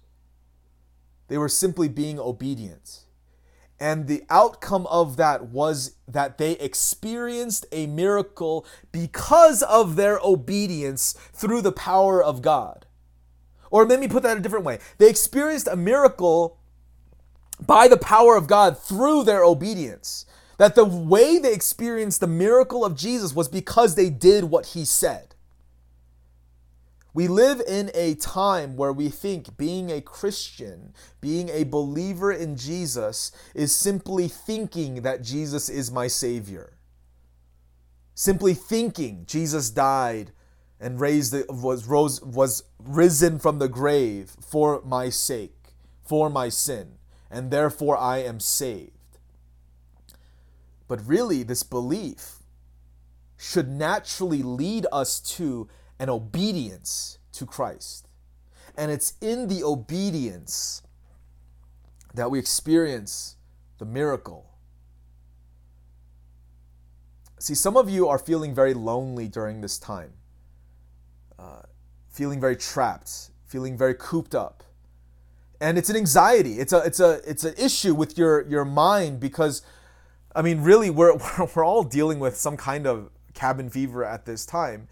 They 1.28 1.38
were 1.38 1.50
simply 1.50 1.90
being 1.90 2.20
obedient. 2.20 3.02
And 3.80 4.08
the 4.08 4.24
outcome 4.30 4.88
of 4.88 5.18
that 5.18 5.48
was 5.48 5.96
that 6.08 6.38
they 6.38 6.54
experienced 6.54 7.66
a 7.74 7.88
miracle 7.88 8.66
because 8.94 9.62
of 9.64 9.98
their 9.98 10.20
obedience 10.24 11.14
through 11.34 11.62
the 11.62 11.74
power 11.74 12.24
of 12.24 12.42
God. 12.42 12.86
Or 13.70 13.86
let 13.86 14.00
me 14.00 14.08
put 14.08 14.24
that 14.24 14.38
a 14.38 14.40
different 14.40 14.64
way. 14.64 14.80
They 14.98 15.10
experienced 15.10 15.68
a 15.68 15.76
miracle 15.76 16.58
by 17.60 17.88
the 17.88 17.98
power 17.98 18.36
of 18.36 18.48
God 18.48 18.78
through 18.78 19.24
their 19.24 19.44
obedience. 19.44 20.26
That 20.58 20.76
the 20.76 20.86
way 20.86 21.38
they 21.38 21.54
experienced 21.54 22.22
the 22.22 22.28
miracle 22.28 22.86
of 22.86 22.96
Jesus 22.96 23.36
was 23.36 23.48
because 23.48 23.96
they 23.96 24.10
did 24.10 24.46
what 24.46 24.68
he 24.68 24.86
said. 24.86 25.36
We 27.14 27.30
live 27.30 27.62
in 27.66 27.92
a 27.94 28.16
time 28.16 28.76
where 28.76 28.92
we 28.92 29.08
think 29.08 29.56
being 29.56 29.90
a 29.90 30.02
Christian, 30.02 30.94
being 31.22 31.48
a 31.48 31.64
believer 31.64 32.30
in 32.30 32.58
Jesus, 32.58 33.32
is 33.54 33.74
simply 33.74 34.28
thinking 34.28 35.02
that 35.04 35.22
Jesus 35.22 35.70
is 35.70 35.90
my 35.92 36.08
Savior. 36.08 36.78
Simply 38.16 38.54
thinking 38.54 39.24
Jesus 39.26 39.70
died 39.70 40.32
and 40.78 41.00
raised 41.00 41.32
the, 41.32 41.46
was 41.48 41.86
rose 41.88 42.22
was 42.22 42.64
risen 42.80 43.40
from 43.40 43.60
the 43.60 43.70
grave 43.70 44.36
for 44.42 44.82
my 44.84 45.10
sake, 45.10 45.74
for 46.04 46.30
my 46.30 46.50
sin, 46.50 46.95
and 47.30 47.52
therefore 47.52 47.98
I 47.98 48.20
am 48.20 48.40
saved. 48.40 48.92
But 50.88 51.06
really, 51.08 51.44
this 51.44 51.64
belief 51.64 52.38
should 53.38 53.70
naturally 53.70 54.44
lead 54.44 54.86
us 54.92 55.20
to 55.20 55.68
an 56.00 56.10
obedience 56.10 57.18
to 57.34 57.46
Christ. 57.46 58.08
And 58.78 58.92
it's 58.92 59.14
in 59.22 59.48
the 59.48 59.64
obedience 59.64 60.84
that 62.14 62.30
we 62.30 62.40
experience 62.40 63.36
the 63.78 63.86
miracle. 63.86 64.52
See, 67.40 67.56
some 67.56 67.78
of 67.78 67.90
you 67.90 68.08
are 68.08 68.18
feeling 68.18 68.56
very 68.56 68.74
lonely 68.74 69.28
during 69.28 69.62
this 69.62 69.78
time, 69.78 70.14
uh, 71.38 71.64
feeling 72.10 72.40
very 72.40 72.56
trapped, 72.56 73.30
feeling 73.46 73.78
very 73.78 73.94
cooped 73.94 74.34
up. 74.34 74.64
And 75.62 75.78
it's 75.78 75.90
an 75.90 75.96
anxiety. 75.96 76.60
It's 76.60 76.74
a 76.74 76.80
it's 76.80 77.00
a 77.00 77.22
it's 77.30 77.44
an 77.44 77.56
issue 77.58 77.94
with 77.96 78.18
your 78.18 78.48
your 78.48 78.66
mind 78.66 79.20
because 79.20 79.62
I 80.36 80.42
mean, 80.42 80.62
really, 80.62 80.90
we're, 80.92 81.18
we're 81.56 81.66
all 81.66 81.84
dealing 81.84 82.20
with 82.20 82.36
some 82.36 82.58
kind 82.58 82.86
of 82.86 83.10
cabin 83.34 83.70
fever 83.70 84.04
at 84.04 84.26
this 84.26 84.46
time. 84.46 84.88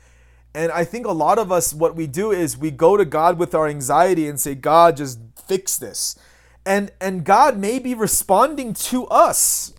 And 0.56 0.72
I 0.72 0.86
think 0.86 1.06
a 1.06 1.12
lot 1.12 1.40
of 1.40 1.52
us, 1.52 1.74
what 1.74 1.96
we 1.96 2.06
do 2.06 2.32
is 2.32 2.58
we 2.58 2.70
go 2.70 2.96
to 2.96 3.06
God 3.06 3.40
with 3.40 3.56
our 3.56 3.68
anxiety 3.68 4.28
and 4.28 4.40
say, 4.40 4.54
God, 4.54 4.98
just 4.98 5.20
fix 5.48 5.78
this. 5.78 6.18
And, 6.66 6.92
and 7.02 7.26
God 7.26 7.58
may 7.58 7.80
be 7.80 7.96
responding 7.96 8.74
to 8.76 9.08
us 9.08 9.74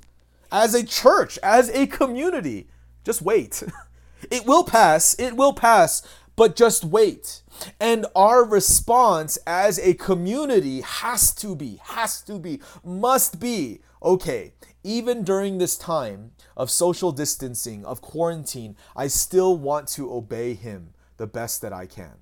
as 0.50 0.74
a 0.74 0.84
church, 0.84 1.38
as 1.42 1.70
a 1.70 1.86
community. 1.86 2.68
Just 3.04 3.22
wait. 3.22 3.62
It 4.30 4.46
will 4.46 4.64
pass. 4.64 5.14
It 5.18 5.36
will 5.36 5.52
pass. 5.52 6.00
But 6.34 6.56
just 6.56 6.82
wait. 6.82 7.42
And 7.80 8.06
our 8.14 8.44
response 8.44 9.38
as 9.46 9.78
a 9.78 9.94
community 9.94 10.80
has 10.82 11.34
to 11.36 11.54
be, 11.54 11.80
has 11.84 12.20
to 12.22 12.38
be, 12.38 12.60
must 12.84 13.40
be 13.40 13.80
okay, 14.02 14.52
even 14.82 15.24
during 15.24 15.58
this 15.58 15.78
time 15.78 16.32
of 16.56 16.70
social 16.70 17.10
distancing, 17.10 17.84
of 17.84 18.02
quarantine, 18.02 18.76
I 18.94 19.06
still 19.06 19.56
want 19.56 19.88
to 19.88 20.12
obey 20.12 20.54
Him 20.54 20.90
the 21.16 21.26
best 21.26 21.62
that 21.62 21.72
I 21.72 21.86
can. 21.86 22.18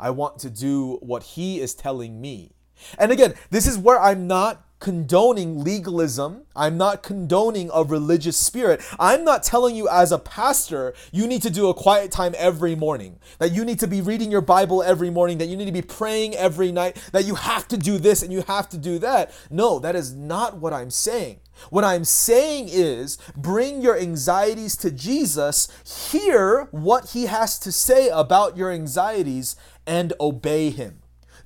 I 0.00 0.10
want 0.10 0.38
to 0.40 0.50
do 0.50 0.98
what 1.00 1.22
He 1.22 1.60
is 1.60 1.74
telling 1.74 2.20
me. 2.20 2.52
And 2.98 3.12
again, 3.12 3.34
this 3.50 3.66
is 3.66 3.78
where 3.78 4.00
I'm 4.00 4.26
not 4.26 4.67
condoning 4.80 5.64
legalism. 5.64 6.42
I'm 6.54 6.76
not 6.76 7.02
condoning 7.02 7.70
a 7.72 7.82
religious 7.82 8.36
spirit. 8.36 8.82
I'm 8.98 9.24
not 9.24 9.42
telling 9.42 9.74
you 9.74 9.88
as 9.88 10.12
a 10.12 10.18
pastor, 10.18 10.94
you 11.12 11.26
need 11.26 11.42
to 11.42 11.50
do 11.50 11.68
a 11.68 11.74
quiet 11.74 12.12
time 12.12 12.34
every 12.36 12.74
morning, 12.74 13.18
that 13.38 13.52
you 13.52 13.64
need 13.64 13.80
to 13.80 13.86
be 13.86 14.00
reading 14.00 14.30
your 14.30 14.40
Bible 14.40 14.82
every 14.82 15.10
morning, 15.10 15.38
that 15.38 15.46
you 15.46 15.56
need 15.56 15.66
to 15.66 15.72
be 15.72 15.82
praying 15.82 16.34
every 16.36 16.72
night, 16.72 16.96
that 17.12 17.24
you 17.24 17.34
have 17.34 17.66
to 17.68 17.76
do 17.76 17.98
this 17.98 18.22
and 18.22 18.32
you 18.32 18.42
have 18.42 18.68
to 18.70 18.78
do 18.78 18.98
that. 19.00 19.32
No, 19.50 19.78
that 19.78 19.96
is 19.96 20.14
not 20.14 20.58
what 20.58 20.72
I'm 20.72 20.90
saying. 20.90 21.40
What 21.70 21.84
I'm 21.84 22.04
saying 22.04 22.68
is 22.70 23.18
bring 23.36 23.82
your 23.82 23.98
anxieties 23.98 24.76
to 24.76 24.92
Jesus, 24.92 25.68
hear 26.10 26.68
what 26.70 27.10
he 27.10 27.26
has 27.26 27.58
to 27.60 27.72
say 27.72 28.08
about 28.08 28.56
your 28.56 28.70
anxieties, 28.70 29.56
and 29.86 30.12
obey 30.20 30.70
him 30.70 31.00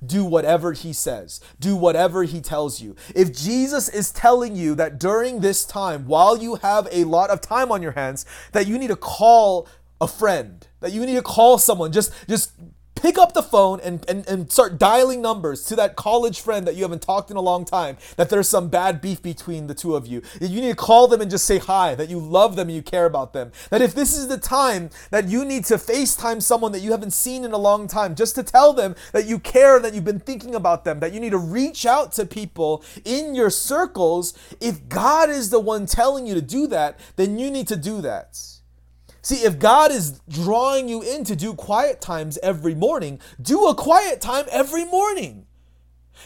do 0.07 0.25
whatever 0.25 0.73
he 0.73 0.93
says, 0.93 1.39
do 1.59 1.75
whatever 1.75 2.23
he 2.23 2.41
tells 2.41 2.81
you. 2.81 2.95
If 3.15 3.33
Jesus 3.33 3.89
is 3.89 4.11
telling 4.11 4.55
you 4.55 4.75
that 4.75 4.99
during 4.99 5.39
this 5.39 5.65
time, 5.65 6.05
while 6.07 6.37
you 6.37 6.55
have 6.55 6.87
a 6.91 7.03
lot 7.05 7.29
of 7.29 7.41
time 7.41 7.71
on 7.71 7.81
your 7.81 7.93
hands, 7.93 8.25
that 8.51 8.67
you 8.67 8.77
need 8.77 8.87
to 8.87 8.95
call 8.95 9.67
a 10.01 10.07
friend, 10.07 10.67
that 10.81 10.91
you 10.91 11.05
need 11.05 11.15
to 11.15 11.21
call 11.21 11.57
someone, 11.57 11.91
just 11.91 12.11
just 12.27 12.51
pick 13.03 13.17
up 13.17 13.33
the 13.33 13.43
phone 13.43 13.81
and, 13.81 14.09
and, 14.09 14.25
and 14.29 14.49
start 14.49 14.79
dialing 14.79 15.21
numbers 15.21 15.65
to 15.65 15.75
that 15.75 15.97
college 15.97 16.39
friend 16.39 16.65
that 16.65 16.75
you 16.75 16.83
haven't 16.83 17.01
talked 17.01 17.29
in 17.29 17.35
a 17.35 17.41
long 17.41 17.65
time, 17.65 17.97
that 18.15 18.29
there's 18.29 18.47
some 18.47 18.69
bad 18.69 19.01
beef 19.01 19.21
between 19.21 19.67
the 19.67 19.73
two 19.73 19.93
of 19.93 20.07
you. 20.07 20.21
You 20.39 20.61
need 20.61 20.69
to 20.69 20.75
call 20.75 21.09
them 21.09 21.19
and 21.19 21.29
just 21.29 21.45
say 21.45 21.57
hi, 21.57 21.95
that 21.95 22.09
you 22.09 22.17
love 22.17 22.55
them 22.55 22.69
and 22.69 22.75
you 22.77 22.81
care 22.81 23.05
about 23.05 23.33
them. 23.33 23.51
That 23.71 23.81
if 23.81 23.93
this 23.93 24.17
is 24.17 24.29
the 24.29 24.37
time 24.37 24.89
that 25.11 25.27
you 25.27 25.43
need 25.43 25.65
to 25.65 25.73
FaceTime 25.73 26.41
someone 26.41 26.71
that 26.71 26.79
you 26.79 26.91
haven't 26.91 27.11
seen 27.11 27.43
in 27.43 27.51
a 27.51 27.57
long 27.57 27.89
time, 27.89 28.15
just 28.15 28.35
to 28.35 28.43
tell 28.43 28.71
them 28.71 28.95
that 29.11 29.27
you 29.27 29.37
care, 29.37 29.81
that 29.81 29.93
you've 29.93 30.05
been 30.05 30.21
thinking 30.21 30.55
about 30.55 30.85
them, 30.85 31.01
that 31.01 31.11
you 31.11 31.19
need 31.19 31.31
to 31.31 31.37
reach 31.37 31.85
out 31.85 32.13
to 32.13 32.25
people 32.25 32.85
in 33.03 33.35
your 33.35 33.49
circles, 33.49 34.33
if 34.61 34.87
God 34.87 35.29
is 35.29 35.49
the 35.49 35.59
one 35.59 35.87
telling 35.87 36.25
you 36.25 36.35
to 36.35 36.41
do 36.41 36.67
that, 36.67 36.97
then 37.17 37.37
you 37.37 37.51
need 37.51 37.67
to 37.67 37.75
do 37.75 37.99
that. 37.99 38.52
See, 39.23 39.45
if 39.45 39.57
God 39.57 39.89
is 39.89 40.19
drawing 40.27 40.89
you 40.89 41.01
in 41.01 41.23
to 41.23 41.35
do 41.35 41.53
quiet 41.53 42.01
times 42.01 42.37
every 42.43 42.75
morning, 42.75 43.21
do 43.41 43.67
a 43.67 43.73
quiet 43.73 44.19
time 44.19 44.45
every 44.51 44.83
morning. 44.83 45.45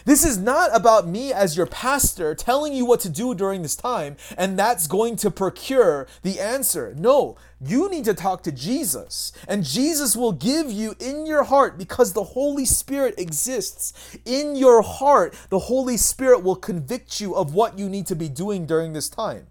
This 0.04 0.24
is 0.24 0.36
not 0.36 0.74
about 0.74 1.06
me 1.06 1.32
as 1.32 1.56
your 1.56 1.66
pastor 1.66 2.34
telling 2.34 2.72
you 2.72 2.84
what 2.84 2.98
to 3.00 3.08
do 3.08 3.36
during 3.36 3.62
this 3.62 3.76
time, 3.76 4.16
and 4.36 4.58
that's 4.58 4.88
going 4.88 5.14
to 5.16 5.30
procure 5.30 6.08
the 6.22 6.40
answer. 6.40 6.92
No, 6.98 7.36
you 7.60 7.88
need 7.88 8.04
to 8.04 8.14
talk 8.14 8.42
to 8.42 8.52
Jesus, 8.52 9.32
and 9.46 9.64
Jesus 9.64 10.16
will 10.16 10.32
give 10.32 10.70
you 10.70 10.96
in 10.98 11.24
your 11.24 11.44
heart 11.44 11.78
because 11.78 12.12
the 12.12 12.24
Holy 12.24 12.64
Spirit 12.64 13.14
exists. 13.16 13.92
In 14.24 14.56
your 14.56 14.82
heart, 14.82 15.36
the 15.50 15.60
Holy 15.60 15.96
Spirit 15.96 16.42
will 16.42 16.56
convict 16.56 17.20
you 17.20 17.34
of 17.34 17.54
what 17.54 17.78
you 17.78 17.88
need 17.88 18.06
to 18.06 18.16
be 18.16 18.28
doing 18.28 18.66
during 18.66 18.92
this 18.92 19.08
time. 19.08 19.46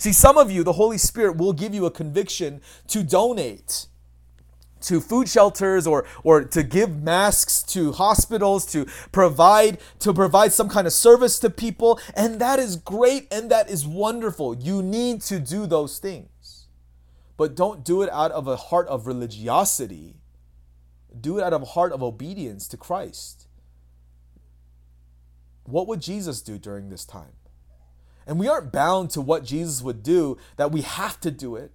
See, 0.00 0.14
some 0.14 0.38
of 0.38 0.50
you, 0.50 0.64
the 0.64 0.72
Holy 0.72 0.96
Spirit 0.96 1.36
will 1.36 1.52
give 1.52 1.74
you 1.74 1.84
a 1.84 1.90
conviction 1.90 2.62
to 2.86 3.02
donate 3.02 3.86
to 4.80 4.98
food 4.98 5.28
shelters 5.28 5.86
or 5.86 6.06
or 6.24 6.42
to 6.42 6.62
give 6.62 7.02
masks 7.02 7.62
to 7.64 7.92
hospitals 7.92 8.64
to 8.72 8.86
provide 9.12 9.76
to 9.98 10.14
provide 10.14 10.54
some 10.54 10.70
kind 10.70 10.86
of 10.86 10.94
service 10.94 11.38
to 11.40 11.50
people. 11.50 12.00
And 12.16 12.40
that 12.40 12.58
is 12.58 12.76
great 12.76 13.28
and 13.30 13.50
that 13.50 13.68
is 13.68 13.86
wonderful. 13.86 14.56
You 14.56 14.82
need 14.82 15.20
to 15.24 15.38
do 15.38 15.66
those 15.66 15.98
things. 15.98 16.68
But 17.36 17.54
don't 17.54 17.84
do 17.84 18.00
it 18.00 18.08
out 18.08 18.32
of 18.32 18.48
a 18.48 18.56
heart 18.56 18.88
of 18.88 19.06
religiosity. 19.06 20.16
Do 21.20 21.38
it 21.38 21.42
out 21.42 21.52
of 21.52 21.60
a 21.60 21.66
heart 21.66 21.92
of 21.92 22.02
obedience 22.02 22.66
to 22.68 22.78
Christ. 22.78 23.48
What 25.64 25.86
would 25.88 26.00
Jesus 26.00 26.40
do 26.40 26.56
during 26.56 26.88
this 26.88 27.04
time 27.04 27.34
and 28.26 28.38
we 28.38 28.48
aren't 28.48 28.72
bound 28.72 29.10
to 29.10 29.20
what 29.20 29.44
Jesus 29.44 29.82
would 29.82 30.02
do, 30.02 30.38
that 30.56 30.72
we 30.72 30.82
have 30.82 31.20
to 31.20 31.30
do 31.30 31.56
it, 31.56 31.72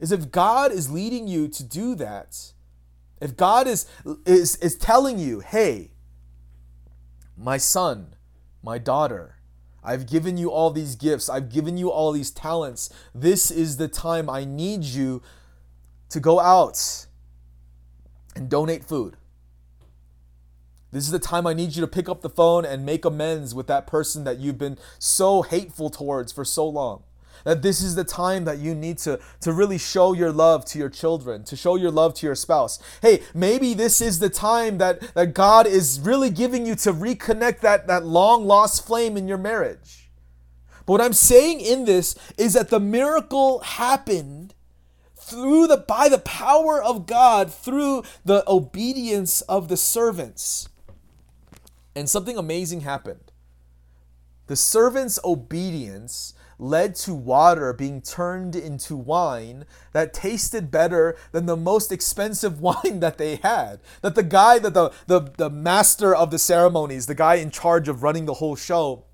is 0.00 0.12
if 0.12 0.30
God 0.30 0.72
is 0.72 0.90
leading 0.90 1.28
you 1.28 1.48
to 1.48 1.62
do 1.62 1.94
that, 1.96 2.52
if 3.20 3.36
God 3.36 3.66
is, 3.66 3.86
is, 4.26 4.56
is 4.56 4.76
telling 4.76 5.18
you, 5.18 5.40
hey, 5.40 5.92
my 7.36 7.56
son, 7.56 8.14
my 8.62 8.78
daughter, 8.78 9.36
I've 9.82 10.06
given 10.06 10.38
you 10.38 10.50
all 10.50 10.70
these 10.70 10.96
gifts, 10.96 11.28
I've 11.28 11.50
given 11.50 11.76
you 11.76 11.90
all 11.90 12.12
these 12.12 12.30
talents, 12.30 12.90
this 13.14 13.50
is 13.50 13.76
the 13.76 13.88
time 13.88 14.30
I 14.30 14.44
need 14.44 14.82
you 14.82 15.22
to 16.08 16.20
go 16.20 16.40
out 16.40 17.06
and 18.34 18.48
donate 18.48 18.84
food. 18.84 19.16
This 20.94 21.06
is 21.06 21.10
the 21.10 21.18
time 21.18 21.44
I 21.44 21.54
need 21.54 21.74
you 21.74 21.80
to 21.80 21.88
pick 21.88 22.08
up 22.08 22.22
the 22.22 22.30
phone 22.30 22.64
and 22.64 22.86
make 22.86 23.04
amends 23.04 23.52
with 23.52 23.66
that 23.66 23.84
person 23.84 24.22
that 24.22 24.38
you've 24.38 24.58
been 24.58 24.78
so 25.00 25.42
hateful 25.42 25.90
towards 25.90 26.30
for 26.30 26.44
so 26.44 26.68
long. 26.68 27.02
That 27.42 27.62
this 27.62 27.82
is 27.82 27.96
the 27.96 28.04
time 28.04 28.44
that 28.44 28.58
you 28.58 28.76
need 28.76 28.98
to, 28.98 29.18
to 29.40 29.52
really 29.52 29.76
show 29.76 30.12
your 30.12 30.30
love 30.30 30.64
to 30.66 30.78
your 30.78 30.88
children, 30.88 31.42
to 31.46 31.56
show 31.56 31.74
your 31.74 31.90
love 31.90 32.14
to 32.14 32.26
your 32.26 32.36
spouse. 32.36 32.78
Hey, 33.02 33.22
maybe 33.34 33.74
this 33.74 34.00
is 34.00 34.20
the 34.20 34.30
time 34.30 34.78
that, 34.78 35.00
that 35.14 35.34
God 35.34 35.66
is 35.66 35.98
really 35.98 36.30
giving 36.30 36.64
you 36.64 36.76
to 36.76 36.92
reconnect 36.92 37.58
that, 37.62 37.88
that 37.88 38.06
long 38.06 38.46
lost 38.46 38.86
flame 38.86 39.16
in 39.16 39.26
your 39.26 39.36
marriage. 39.36 40.12
But 40.86 40.92
what 40.92 41.00
I'm 41.00 41.12
saying 41.12 41.60
in 41.60 41.86
this 41.86 42.14
is 42.38 42.52
that 42.52 42.70
the 42.70 42.78
miracle 42.78 43.58
happened 43.64 44.54
through 45.16 45.66
the 45.66 45.78
by 45.78 46.08
the 46.08 46.18
power 46.18 46.80
of 46.80 47.06
God 47.06 47.52
through 47.52 48.04
the 48.24 48.44
obedience 48.48 49.40
of 49.40 49.66
the 49.66 49.76
servants. 49.76 50.68
And 51.94 52.08
something 52.08 52.36
amazing 52.36 52.80
happened. 52.80 53.32
The 54.46 54.56
servant's 54.56 55.18
obedience 55.24 56.34
led 56.58 56.94
to 56.94 57.14
water 57.14 57.72
being 57.72 58.00
turned 58.00 58.54
into 58.54 58.96
wine 58.96 59.64
that 59.92 60.14
tasted 60.14 60.70
better 60.70 61.16
than 61.32 61.46
the 61.46 61.56
most 61.56 61.90
expensive 61.90 62.60
wine 62.60 63.00
that 63.00 63.18
they 63.18 63.36
had. 63.36 63.80
That 64.02 64.14
the 64.14 64.22
guy, 64.22 64.58
that 64.58 64.74
the, 64.74 64.90
the, 65.06 65.32
the 65.36 65.50
master 65.50 66.14
of 66.14 66.30
the 66.30 66.38
ceremonies, 66.38 67.06
the 67.06 67.14
guy 67.14 67.36
in 67.36 67.50
charge 67.50 67.88
of 67.88 68.02
running 68.02 68.26
the 68.26 68.34
whole 68.34 68.56
show, 68.56 69.04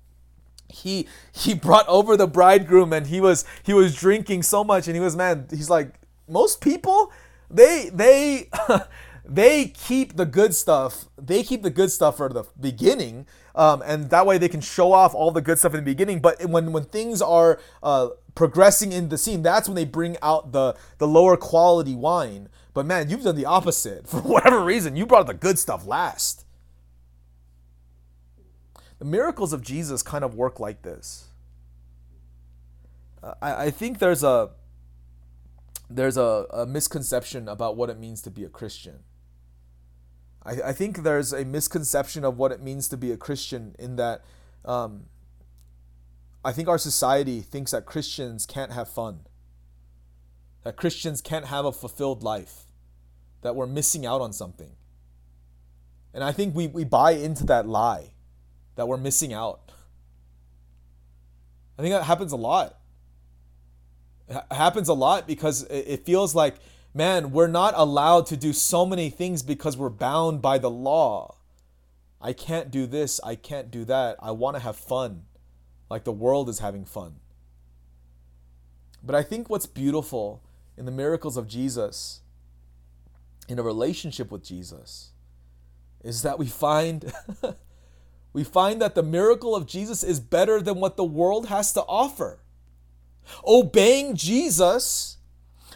he 0.73 1.07
he 1.33 1.53
brought 1.53 1.87
over 1.89 2.15
the 2.15 2.27
bridegroom 2.27 2.93
and 2.93 3.07
he 3.07 3.19
was 3.19 3.43
he 3.61 3.73
was 3.73 3.93
drinking 3.93 4.41
so 4.41 4.63
much 4.63 4.87
and 4.87 4.95
he 4.95 5.01
was 5.01 5.17
man 5.17 5.45
he's 5.49 5.69
like 5.69 5.95
most 6.29 6.61
people 6.61 7.11
they 7.49 7.89
they 7.93 8.49
they 9.25 9.67
keep 9.67 10.17
the 10.17 10.25
good 10.25 10.55
stuff. 10.55 11.05
They 11.17 11.43
keep 11.43 11.63
the 11.63 11.69
good 11.69 11.91
stuff 11.91 12.17
for 12.17 12.29
the 12.29 12.43
beginning, 12.59 13.27
um, 13.53 13.83
and 13.85 14.09
that 14.09 14.25
way 14.25 14.37
they 14.37 14.49
can 14.49 14.61
show 14.61 14.93
off 14.93 15.13
all 15.13 15.31
the 15.31 15.41
good 15.41 15.59
stuff 15.59 15.73
in 15.73 15.81
the 15.81 15.91
beginning. 15.91 16.19
But 16.19 16.43
when 16.45 16.71
when 16.71 16.85
things 16.85 17.21
are 17.21 17.59
uh, 17.83 18.09
progressing 18.33 18.91
in 18.91 19.09
the 19.09 19.17
scene, 19.17 19.43
that's 19.43 19.67
when 19.67 19.75
they 19.75 19.85
bring 19.85 20.17
out 20.21 20.51
the 20.51 20.75
the 20.97 21.07
lower 21.07 21.37
quality 21.37 21.95
wine. 21.95 22.49
But 22.73 22.85
man, 22.85 23.09
you've 23.09 23.23
done 23.23 23.35
the 23.35 23.45
opposite 23.45 24.07
for 24.07 24.21
whatever 24.21 24.63
reason. 24.63 24.95
You 24.95 25.05
brought 25.05 25.27
the 25.27 25.33
good 25.33 25.59
stuff 25.59 25.85
last. 25.85 26.45
The 28.97 29.05
miracles 29.05 29.53
of 29.53 29.61
Jesus 29.61 30.03
kind 30.03 30.23
of 30.23 30.35
work 30.35 30.59
like 30.59 30.83
this. 30.83 31.27
Uh, 33.23 33.33
I, 33.41 33.65
I 33.65 33.71
think 33.71 33.99
there's 33.99 34.23
a 34.23 34.51
there's 35.89 36.17
a, 36.17 36.45
a 36.51 36.65
misconception 36.65 37.47
about 37.47 37.75
what 37.75 37.89
it 37.89 37.99
means 37.99 38.21
to 38.23 38.31
be 38.31 38.43
a 38.43 38.49
Christian. 38.49 38.99
I, 40.45 40.51
I 40.69 40.73
think 40.73 41.03
there's 41.03 41.33
a 41.33 41.45
misconception 41.45 42.23
of 42.23 42.37
what 42.37 42.51
it 42.51 42.61
means 42.61 42.87
to 42.89 42.97
be 42.97 43.11
a 43.11 43.17
Christian 43.17 43.75
in 43.77 43.95
that 43.97 44.23
um, 44.65 45.05
I 46.43 46.51
think 46.51 46.67
our 46.67 46.77
society 46.77 47.41
thinks 47.41 47.71
that 47.71 47.85
Christians 47.85 48.45
can't 48.45 48.71
have 48.71 48.89
fun, 48.89 49.21
that 50.63 50.75
Christians 50.75 51.21
can't 51.21 51.45
have 51.45 51.65
a 51.65 51.71
fulfilled 51.71 52.23
life, 52.23 52.63
that 53.41 53.55
we're 53.55 53.67
missing 53.67 54.05
out 54.05 54.21
on 54.21 54.33
something. 54.33 54.71
And 56.13 56.23
I 56.23 56.31
think 56.31 56.55
we, 56.55 56.67
we 56.67 56.83
buy 56.83 57.11
into 57.11 57.45
that 57.45 57.67
lie 57.67 58.11
that 58.75 58.87
we're 58.87 58.97
missing 58.97 59.33
out. 59.33 59.71
I 61.77 61.81
think 61.81 61.93
that 61.93 62.03
happens 62.03 62.31
a 62.31 62.37
lot. 62.37 62.77
It 64.27 64.41
happens 64.51 64.87
a 64.87 64.93
lot 64.93 65.27
because 65.27 65.63
it 65.63 66.05
feels 66.05 66.33
like 66.33 66.55
man, 66.93 67.31
we're 67.31 67.47
not 67.47 67.73
allowed 67.77 68.25
to 68.27 68.37
do 68.37 68.53
so 68.53 68.85
many 68.85 69.09
things 69.09 69.43
because 69.43 69.77
we're 69.77 69.89
bound 69.89 70.41
by 70.41 70.57
the 70.57 70.69
law. 70.69 71.35
I 72.19 72.33
can't 72.33 72.69
do 72.69 72.85
this, 72.85 73.19
I 73.23 73.35
can't 73.35 73.71
do 73.71 73.85
that. 73.85 74.17
I 74.19 74.31
want 74.31 74.55
to 74.55 74.61
have 74.61 74.75
fun, 74.75 75.23
like 75.89 76.03
the 76.03 76.11
world 76.11 76.49
is 76.49 76.59
having 76.59 76.85
fun. 76.85 77.15
But 79.03 79.15
I 79.15 79.23
think 79.23 79.49
what's 79.49 79.65
beautiful 79.65 80.43
in 80.77 80.85
the 80.85 80.91
miracles 80.91 81.37
of 81.37 81.47
Jesus, 81.47 82.21
in 83.47 83.57
a 83.57 83.63
relationship 83.63 84.31
with 84.31 84.43
Jesus, 84.43 85.11
is 86.03 86.21
that 86.21 86.37
we 86.37 86.45
find 86.45 87.11
we 88.33 88.43
find 88.43 88.81
that 88.81 88.95
the 88.95 89.03
miracle 89.03 89.55
of 89.55 89.65
Jesus 89.65 90.03
is 90.03 90.19
better 90.19 90.61
than 90.61 90.79
what 90.79 90.97
the 90.97 91.03
world 91.03 91.47
has 91.47 91.73
to 91.73 91.81
offer. 91.81 92.39
Obeying 93.45 94.15
Jesus 94.15 95.17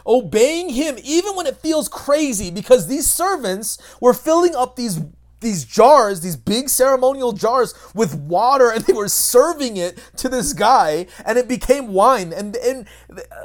obeying 0.08 0.70
him 0.70 0.98
even 1.04 1.36
when 1.36 1.48
it 1.48 1.58
feels 1.58 1.88
crazy 1.88 2.52
because 2.52 2.88
these 2.88 3.08
servants 3.08 3.78
were 4.00 4.14
filling 4.14 4.56
up 4.56 4.76
these 4.76 5.00
these 5.42 5.64
jars, 5.64 6.22
these 6.22 6.36
big 6.36 6.70
ceremonial 6.70 7.32
jars 7.32 7.74
with 7.94 8.16
water, 8.16 8.72
and 8.72 8.84
they 8.86 8.94
were 8.94 9.08
serving 9.08 9.78
it 9.78 9.98
to 10.18 10.28
this 10.28 10.54
guy, 10.54 11.06
and 11.26 11.38
it 11.38 11.48
became 11.48 11.94
wine. 11.94 12.34
And, 12.34 12.56
and 12.56 12.88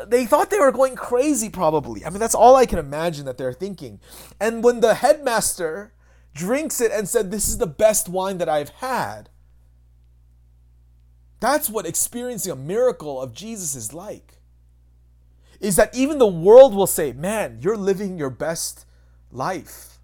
they 0.06 0.24
thought 0.24 0.50
they 0.50 0.58
were 0.58 0.72
going 0.72 0.96
crazy, 0.96 1.50
probably. 1.50 2.04
I 2.04 2.10
mean, 2.10 2.18
that's 2.18 2.34
all 2.34 2.56
I 2.56 2.66
can 2.66 2.78
imagine 2.78 3.26
that 3.26 3.38
they're 3.38 3.52
thinking. 3.52 4.00
And 4.40 4.64
when 4.64 4.80
the 4.80 4.94
headmaster 4.94 5.92
drinks 6.34 6.80
it 6.80 6.90
and 6.90 7.08
said, 7.08 7.30
This 7.30 7.48
is 7.48 7.58
the 7.58 7.66
best 7.66 8.08
wine 8.08 8.38
that 8.38 8.48
I've 8.48 8.70
had, 8.70 9.28
that's 11.38 11.70
what 11.70 11.86
experiencing 11.86 12.52
a 12.52 12.56
miracle 12.56 13.20
of 13.20 13.32
Jesus 13.32 13.74
is 13.74 13.92
like. 13.92 14.39
Is 15.60 15.76
that 15.76 15.94
even 15.94 16.18
the 16.18 16.26
world 16.26 16.74
will 16.74 16.86
say, 16.86 17.12
Man, 17.12 17.58
you're 17.60 17.76
living 17.76 18.18
your 18.18 18.30
best 18.30 18.86
life. 19.30 19.98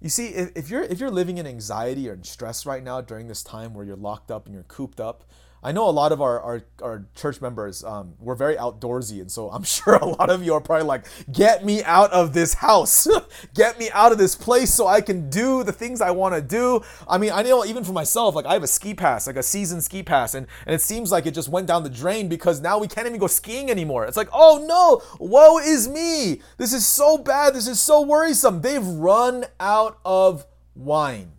You 0.00 0.08
see, 0.08 0.28
if, 0.28 0.70
you're 0.70 0.82
if 0.82 0.98
you're 0.98 1.10
living 1.10 1.36
in 1.36 1.46
anxiety 1.46 2.08
or 2.08 2.14
in 2.14 2.24
stress 2.24 2.64
right 2.64 2.82
now 2.82 3.02
during 3.02 3.28
this 3.28 3.42
time 3.42 3.74
where 3.74 3.84
you're 3.84 3.96
locked 3.96 4.30
up 4.30 4.46
and 4.46 4.54
you're 4.54 4.64
cooped 4.64 4.98
up, 4.98 5.24
I 5.62 5.72
know 5.72 5.88
a 5.88 5.90
lot 5.90 6.10
of 6.10 6.22
our, 6.22 6.40
our, 6.40 6.62
our 6.82 7.04
church 7.14 7.42
members, 7.42 7.84
um, 7.84 8.14
we're 8.18 8.34
very 8.34 8.56
outdoorsy. 8.56 9.20
And 9.20 9.30
so 9.30 9.50
I'm 9.50 9.62
sure 9.64 9.94
a 9.94 10.06
lot 10.06 10.30
of 10.30 10.42
you 10.42 10.54
are 10.54 10.60
probably 10.60 10.86
like, 10.86 11.06
get 11.30 11.64
me 11.64 11.82
out 11.84 12.10
of 12.12 12.32
this 12.32 12.54
house. 12.54 13.06
get 13.54 13.78
me 13.78 13.90
out 13.92 14.10
of 14.12 14.18
this 14.18 14.34
place 14.34 14.72
so 14.72 14.86
I 14.86 15.02
can 15.02 15.28
do 15.28 15.62
the 15.62 15.72
things 15.72 16.00
I 16.00 16.12
want 16.12 16.34
to 16.34 16.40
do. 16.40 16.80
I 17.06 17.18
mean, 17.18 17.32
I 17.32 17.42
know 17.42 17.64
even 17.64 17.84
for 17.84 17.92
myself, 17.92 18.34
like 18.34 18.46
I 18.46 18.54
have 18.54 18.62
a 18.62 18.68
ski 18.68 18.94
pass, 18.94 19.26
like 19.26 19.36
a 19.36 19.42
season 19.42 19.82
ski 19.82 20.02
pass. 20.02 20.34
And, 20.34 20.46
and 20.64 20.74
it 20.74 20.80
seems 20.80 21.12
like 21.12 21.26
it 21.26 21.34
just 21.34 21.50
went 21.50 21.66
down 21.66 21.82
the 21.82 21.90
drain 21.90 22.28
because 22.28 22.60
now 22.60 22.78
we 22.78 22.88
can't 22.88 23.06
even 23.06 23.20
go 23.20 23.26
skiing 23.26 23.70
anymore. 23.70 24.06
It's 24.06 24.16
like, 24.16 24.30
oh 24.32 24.64
no, 24.66 25.02
woe 25.18 25.58
is 25.58 25.88
me. 25.88 26.40
This 26.56 26.72
is 26.72 26.86
so 26.86 27.18
bad. 27.18 27.54
This 27.54 27.68
is 27.68 27.80
so 27.80 28.00
worrisome. 28.00 28.62
They've 28.62 28.86
run 28.86 29.44
out 29.58 29.98
of 30.06 30.46
wine. 30.74 31.32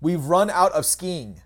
We've 0.00 0.24
run 0.24 0.50
out 0.50 0.72
of 0.72 0.84
skiing. 0.84 1.40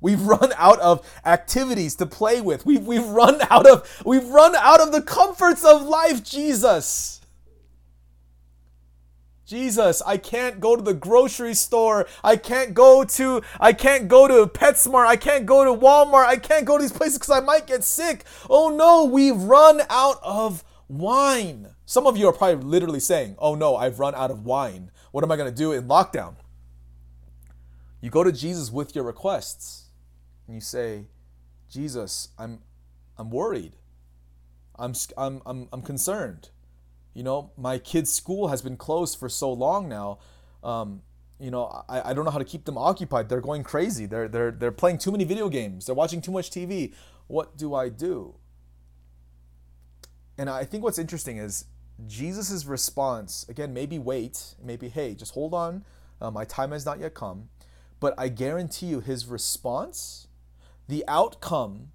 We've 0.00 0.22
run 0.22 0.52
out 0.56 0.80
of 0.80 1.06
activities 1.24 1.94
to 1.96 2.06
play 2.06 2.40
with. 2.40 2.64
We've, 2.64 2.84
we've 2.84 3.06
run 3.06 3.40
out 3.50 3.66
of 3.66 4.02
we've 4.04 4.28
run 4.28 4.54
out 4.56 4.80
of 4.80 4.92
the 4.92 5.02
comforts 5.02 5.64
of 5.64 5.82
life, 5.82 6.24
Jesus. 6.24 7.20
Jesus, 9.44 10.00
I 10.06 10.16
can't 10.16 10.60
go 10.60 10.76
to 10.76 10.82
the 10.82 10.94
grocery 10.94 11.54
store. 11.54 12.06
I 12.22 12.36
can't 12.36 12.72
go 12.72 13.02
to 13.02 13.42
I 13.58 13.72
can't 13.72 14.06
go 14.06 14.28
to 14.28 14.46
PetSmart. 14.46 15.06
I 15.06 15.16
can't 15.16 15.44
go 15.44 15.64
to 15.64 15.78
Walmart. 15.78 16.26
I 16.26 16.36
can't 16.36 16.64
go 16.64 16.78
to 16.78 16.82
these 16.82 16.92
places 16.92 17.18
cuz 17.18 17.30
I 17.30 17.40
might 17.40 17.66
get 17.66 17.82
sick. 17.82 18.24
Oh 18.48 18.68
no, 18.68 19.04
we've 19.04 19.42
run 19.42 19.82
out 19.90 20.20
of 20.22 20.64
wine. 20.88 21.74
Some 21.84 22.06
of 22.06 22.16
you 22.16 22.28
are 22.28 22.32
probably 22.32 22.64
literally 22.64 23.00
saying, 23.00 23.34
"Oh 23.38 23.56
no, 23.56 23.74
I've 23.74 23.98
run 23.98 24.14
out 24.14 24.30
of 24.30 24.46
wine. 24.46 24.92
What 25.10 25.24
am 25.24 25.32
I 25.32 25.36
going 25.36 25.52
to 25.52 25.56
do 25.56 25.72
in 25.72 25.88
lockdown?" 25.88 26.36
You 28.00 28.08
go 28.08 28.22
to 28.22 28.30
Jesus 28.30 28.70
with 28.70 28.94
your 28.94 29.04
requests 29.04 29.89
and 30.50 30.56
you 30.56 30.60
say, 30.60 31.04
Jesus, 31.68 32.30
I'm, 32.36 32.58
I'm 33.16 33.30
worried. 33.30 33.74
I'm, 34.76 34.94
I'm, 35.16 35.40
I'm, 35.46 35.68
I'm 35.72 35.80
concerned. 35.80 36.48
You 37.14 37.22
know, 37.22 37.52
my 37.56 37.78
kid's 37.78 38.12
school 38.12 38.48
has 38.48 38.60
been 38.60 38.76
closed 38.76 39.16
for 39.16 39.28
so 39.28 39.52
long 39.52 39.88
now. 39.88 40.18
Um, 40.64 41.02
you 41.38 41.52
know, 41.52 41.84
I, 41.88 42.10
I 42.10 42.14
don't 42.14 42.24
know 42.24 42.32
how 42.32 42.38
to 42.38 42.44
keep 42.44 42.64
them 42.64 42.76
occupied. 42.76 43.28
They're 43.28 43.40
going 43.40 43.62
crazy. 43.62 44.06
They're, 44.06 44.26
they're, 44.26 44.50
they're 44.50 44.72
playing 44.72 44.98
too 44.98 45.12
many 45.12 45.22
video 45.22 45.48
games. 45.48 45.86
They're 45.86 45.94
watching 45.94 46.20
too 46.20 46.32
much 46.32 46.50
TV. 46.50 46.94
What 47.28 47.56
do 47.56 47.72
I 47.72 47.88
do? 47.88 48.34
And 50.36 50.50
I 50.50 50.64
think 50.64 50.82
what's 50.82 50.98
interesting 50.98 51.36
is 51.38 51.66
Jesus' 52.08 52.64
response, 52.64 53.46
again, 53.48 53.72
maybe 53.72 54.00
wait, 54.00 54.56
maybe, 54.60 54.88
hey, 54.88 55.14
just 55.14 55.34
hold 55.34 55.54
on. 55.54 55.84
Uh, 56.20 56.32
my 56.32 56.44
time 56.44 56.72
has 56.72 56.84
not 56.84 56.98
yet 56.98 57.14
come. 57.14 57.50
But 58.00 58.14
I 58.18 58.26
guarantee 58.30 58.86
you, 58.86 58.98
his 58.98 59.26
response 59.26 60.26
the 60.90 61.04
outcome, 61.06 61.92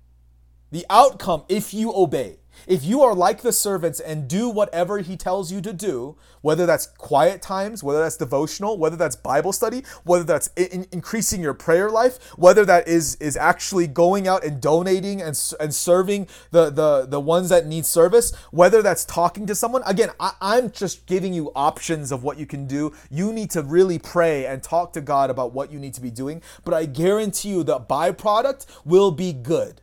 the 0.76 0.86
outcome, 0.90 1.44
if 1.48 1.74
you 1.74 1.94
obey, 1.96 2.36
if 2.68 2.84
you 2.84 3.02
are 3.02 3.16
like 3.16 3.44
the 3.44 3.54
servants 3.54 4.02
and 4.02 4.28
do 4.28 4.50
whatever 4.50 5.00
he 5.00 5.16
tells 5.16 5.50
you 5.50 5.62
to 5.62 5.72
do, 5.72 6.18
whether 6.42 6.66
that's 6.66 6.88
quiet 6.88 7.42
times, 7.42 7.82
whether 7.82 8.00
that's 8.00 8.18
devotional, 8.18 8.78
whether 8.78 8.98
that's 8.98 9.16
Bible 9.16 9.54
study, 9.54 9.86
whether 10.04 10.26
that's 10.26 10.50
in- 10.58 10.86
increasing 10.92 11.42
your 11.42 11.54
prayer 11.54 11.90
life, 11.90 12.22
whether 12.38 12.66
that 12.66 12.90
is 12.90 13.16
is 13.22 13.38
actually 13.38 13.88
going 13.88 14.28
out 14.28 14.44
and 14.44 14.62
donating 14.62 15.22
and, 15.22 15.42
and 15.62 15.74
serving 15.74 16.28
the, 16.52 16.70
the, 16.70 17.06
the 17.06 17.22
ones 17.22 17.48
that 17.48 17.66
need 17.66 17.86
service, 17.86 18.36
whether 18.52 18.82
that's 18.82 19.06
talking 19.06 19.46
to 19.46 19.56
someone, 19.56 19.82
again, 19.86 20.10
I, 20.20 20.34
I'm 20.42 20.72
just 20.72 21.06
giving 21.06 21.34
you 21.34 21.54
options 21.56 22.12
of 22.12 22.22
what 22.22 22.38
you 22.38 22.46
can 22.46 22.68
do. 22.68 22.92
You 23.10 23.32
need 23.32 23.50
to 23.52 23.62
really 23.64 23.98
pray 23.98 24.46
and 24.46 24.62
talk 24.62 24.92
to 24.92 25.00
God 25.00 25.30
about 25.30 25.54
what 25.54 25.72
you 25.72 25.80
need 25.80 25.94
to 25.94 26.02
be 26.02 26.12
doing. 26.12 26.42
But 26.66 26.74
I 26.74 26.84
guarantee 26.84 27.50
you 27.50 27.64
the 27.64 27.80
byproduct 27.80 28.66
will 28.84 29.12
be 29.12 29.32
good. 29.32 29.82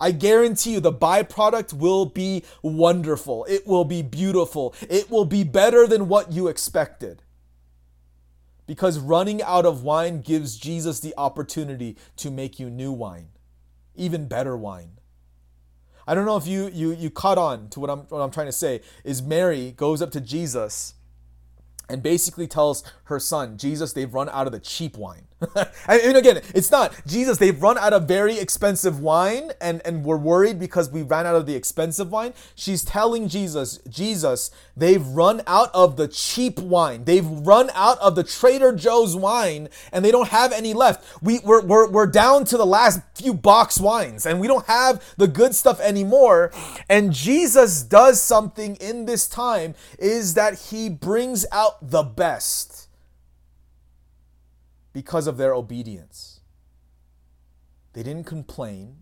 I 0.00 0.12
guarantee 0.12 0.72
you 0.72 0.80
the 0.80 0.92
byproduct 0.92 1.74
will 1.74 2.06
be 2.06 2.44
wonderful. 2.62 3.44
It 3.44 3.66
will 3.66 3.84
be 3.84 4.02
beautiful. 4.02 4.74
It 4.88 5.10
will 5.10 5.26
be 5.26 5.44
better 5.44 5.86
than 5.86 6.08
what 6.08 6.32
you 6.32 6.48
expected. 6.48 7.22
Because 8.66 8.98
running 8.98 9.42
out 9.42 9.66
of 9.66 9.82
wine 9.82 10.22
gives 10.22 10.56
Jesus 10.56 11.00
the 11.00 11.12
opportunity 11.18 11.96
to 12.16 12.30
make 12.30 12.58
you 12.58 12.70
new 12.70 12.92
wine, 12.92 13.28
even 13.94 14.26
better 14.26 14.56
wine. 14.56 14.92
I 16.06 16.14
don't 16.14 16.24
know 16.24 16.36
if 16.36 16.46
you 16.46 16.68
you 16.72 16.92
you 16.92 17.10
caught 17.10 17.38
on 17.38 17.68
to 17.70 17.80
what 17.80 17.90
I'm 17.90 18.00
what 18.08 18.20
I'm 18.20 18.30
trying 18.30 18.46
to 18.46 18.52
say 18.52 18.80
is 19.04 19.22
Mary 19.22 19.72
goes 19.72 20.00
up 20.00 20.10
to 20.12 20.20
Jesus 20.20 20.94
and 21.88 22.02
basically 22.02 22.46
tells 22.46 22.82
her 23.10 23.20
son, 23.20 23.58
Jesus, 23.58 23.92
they've 23.92 24.12
run 24.12 24.28
out 24.30 24.46
of 24.46 24.52
the 24.52 24.60
cheap 24.60 24.96
wine. 24.96 25.26
and 25.88 26.16
again, 26.16 26.40
it's 26.54 26.70
not 26.70 26.94
Jesus, 27.06 27.38
they've 27.38 27.60
run 27.62 27.78
out 27.78 27.92
of 27.92 28.06
very 28.06 28.38
expensive 28.38 29.00
wine 29.00 29.52
and, 29.60 29.80
and 29.84 30.04
we're 30.04 30.16
worried 30.16 30.58
because 30.58 30.90
we 30.90 31.02
ran 31.02 31.26
out 31.26 31.34
of 31.34 31.46
the 31.46 31.54
expensive 31.54 32.12
wine. 32.12 32.34
She's 32.54 32.84
telling 32.84 33.28
Jesus, 33.28 33.78
Jesus, 33.88 34.50
they've 34.76 35.04
run 35.04 35.42
out 35.46 35.70
of 35.74 35.96
the 35.96 36.08
cheap 36.08 36.58
wine. 36.58 37.04
They've 37.04 37.26
run 37.26 37.70
out 37.74 37.98
of 37.98 38.16
the 38.16 38.22
Trader 38.22 38.72
Joe's 38.72 39.16
wine 39.16 39.68
and 39.92 40.04
they 40.04 40.10
don't 40.10 40.28
have 40.28 40.52
any 40.52 40.74
left. 40.74 41.04
We, 41.22 41.40
we're, 41.40 41.64
we're, 41.64 41.90
we're 41.90 42.06
down 42.06 42.44
to 42.46 42.56
the 42.56 42.66
last 42.66 43.00
few 43.14 43.34
box 43.34 43.80
wines 43.80 44.26
and 44.26 44.40
we 44.40 44.46
don't 44.46 44.66
have 44.66 45.02
the 45.16 45.26
good 45.26 45.54
stuff 45.54 45.80
anymore. 45.80 46.52
And 46.88 47.12
Jesus 47.12 47.82
does 47.82 48.20
something 48.20 48.76
in 48.76 49.06
this 49.06 49.26
time 49.26 49.74
is 49.98 50.34
that 50.34 50.58
he 50.70 50.90
brings 50.90 51.46
out 51.50 51.90
the 51.90 52.02
best 52.02 52.80
because 54.92 55.26
of 55.26 55.36
their 55.36 55.54
obedience. 55.54 56.40
They 57.92 58.02
didn't 58.02 58.24
complain, 58.26 58.98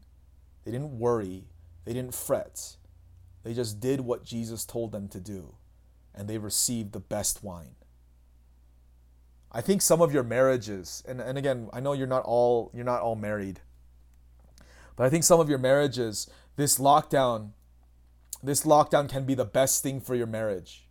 they 0.64 0.70
didn't 0.70 0.98
worry, 0.98 1.44
they 1.84 1.92
didn't 1.92 2.14
fret. 2.14 2.76
They 3.42 3.54
just 3.54 3.80
did 3.80 4.00
what 4.00 4.24
Jesus 4.24 4.64
told 4.64 4.92
them 4.92 5.08
to 5.08 5.20
do, 5.20 5.54
and 6.14 6.28
they 6.28 6.38
received 6.38 6.92
the 6.92 7.00
best 7.00 7.42
wine. 7.42 7.76
I 9.50 9.60
think 9.62 9.80
some 9.80 10.02
of 10.02 10.12
your 10.12 10.22
marriages, 10.22 11.02
and, 11.08 11.20
and 11.20 11.38
again, 11.38 11.70
I 11.72 11.80
know 11.80 11.94
you're 11.94 12.06
not 12.06 12.24
all 12.24 12.70
you're 12.74 12.84
not 12.84 13.00
all 13.00 13.16
married, 13.16 13.60
but 14.96 15.06
I 15.06 15.10
think 15.10 15.24
some 15.24 15.40
of 15.40 15.48
your 15.48 15.58
marriages, 15.58 16.28
this 16.56 16.78
lockdown, 16.78 17.52
this 18.42 18.64
lockdown 18.64 19.08
can 19.08 19.24
be 19.24 19.34
the 19.34 19.46
best 19.46 19.82
thing 19.82 20.00
for 20.00 20.14
your 20.14 20.26
marriage. 20.26 20.86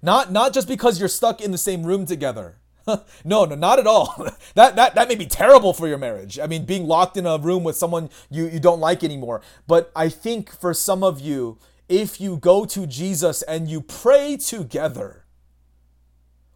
Not 0.00 0.32
not 0.32 0.54
just 0.54 0.68
because 0.68 0.98
you're 0.98 1.08
stuck 1.08 1.42
in 1.42 1.50
the 1.50 1.58
same 1.58 1.84
room 1.84 2.06
together 2.06 2.61
no, 3.24 3.44
no, 3.44 3.54
not 3.54 3.78
at 3.78 3.86
all. 3.86 4.28
that, 4.54 4.76
that, 4.76 4.94
that 4.94 5.08
may 5.08 5.14
be 5.14 5.26
terrible 5.26 5.72
for 5.72 5.88
your 5.88 5.98
marriage. 5.98 6.38
I 6.38 6.46
mean, 6.46 6.64
being 6.64 6.86
locked 6.86 7.16
in 7.16 7.26
a 7.26 7.38
room 7.38 7.64
with 7.64 7.76
someone 7.76 8.10
you, 8.30 8.48
you 8.48 8.60
don't 8.60 8.80
like 8.80 9.04
anymore. 9.04 9.42
But 9.66 9.90
I 9.94 10.08
think 10.08 10.58
for 10.58 10.74
some 10.74 11.02
of 11.02 11.20
you, 11.20 11.58
if 11.88 12.20
you 12.20 12.36
go 12.36 12.64
to 12.64 12.86
Jesus 12.86 13.42
and 13.42 13.68
you 13.68 13.80
pray 13.80 14.36
together, 14.36 15.26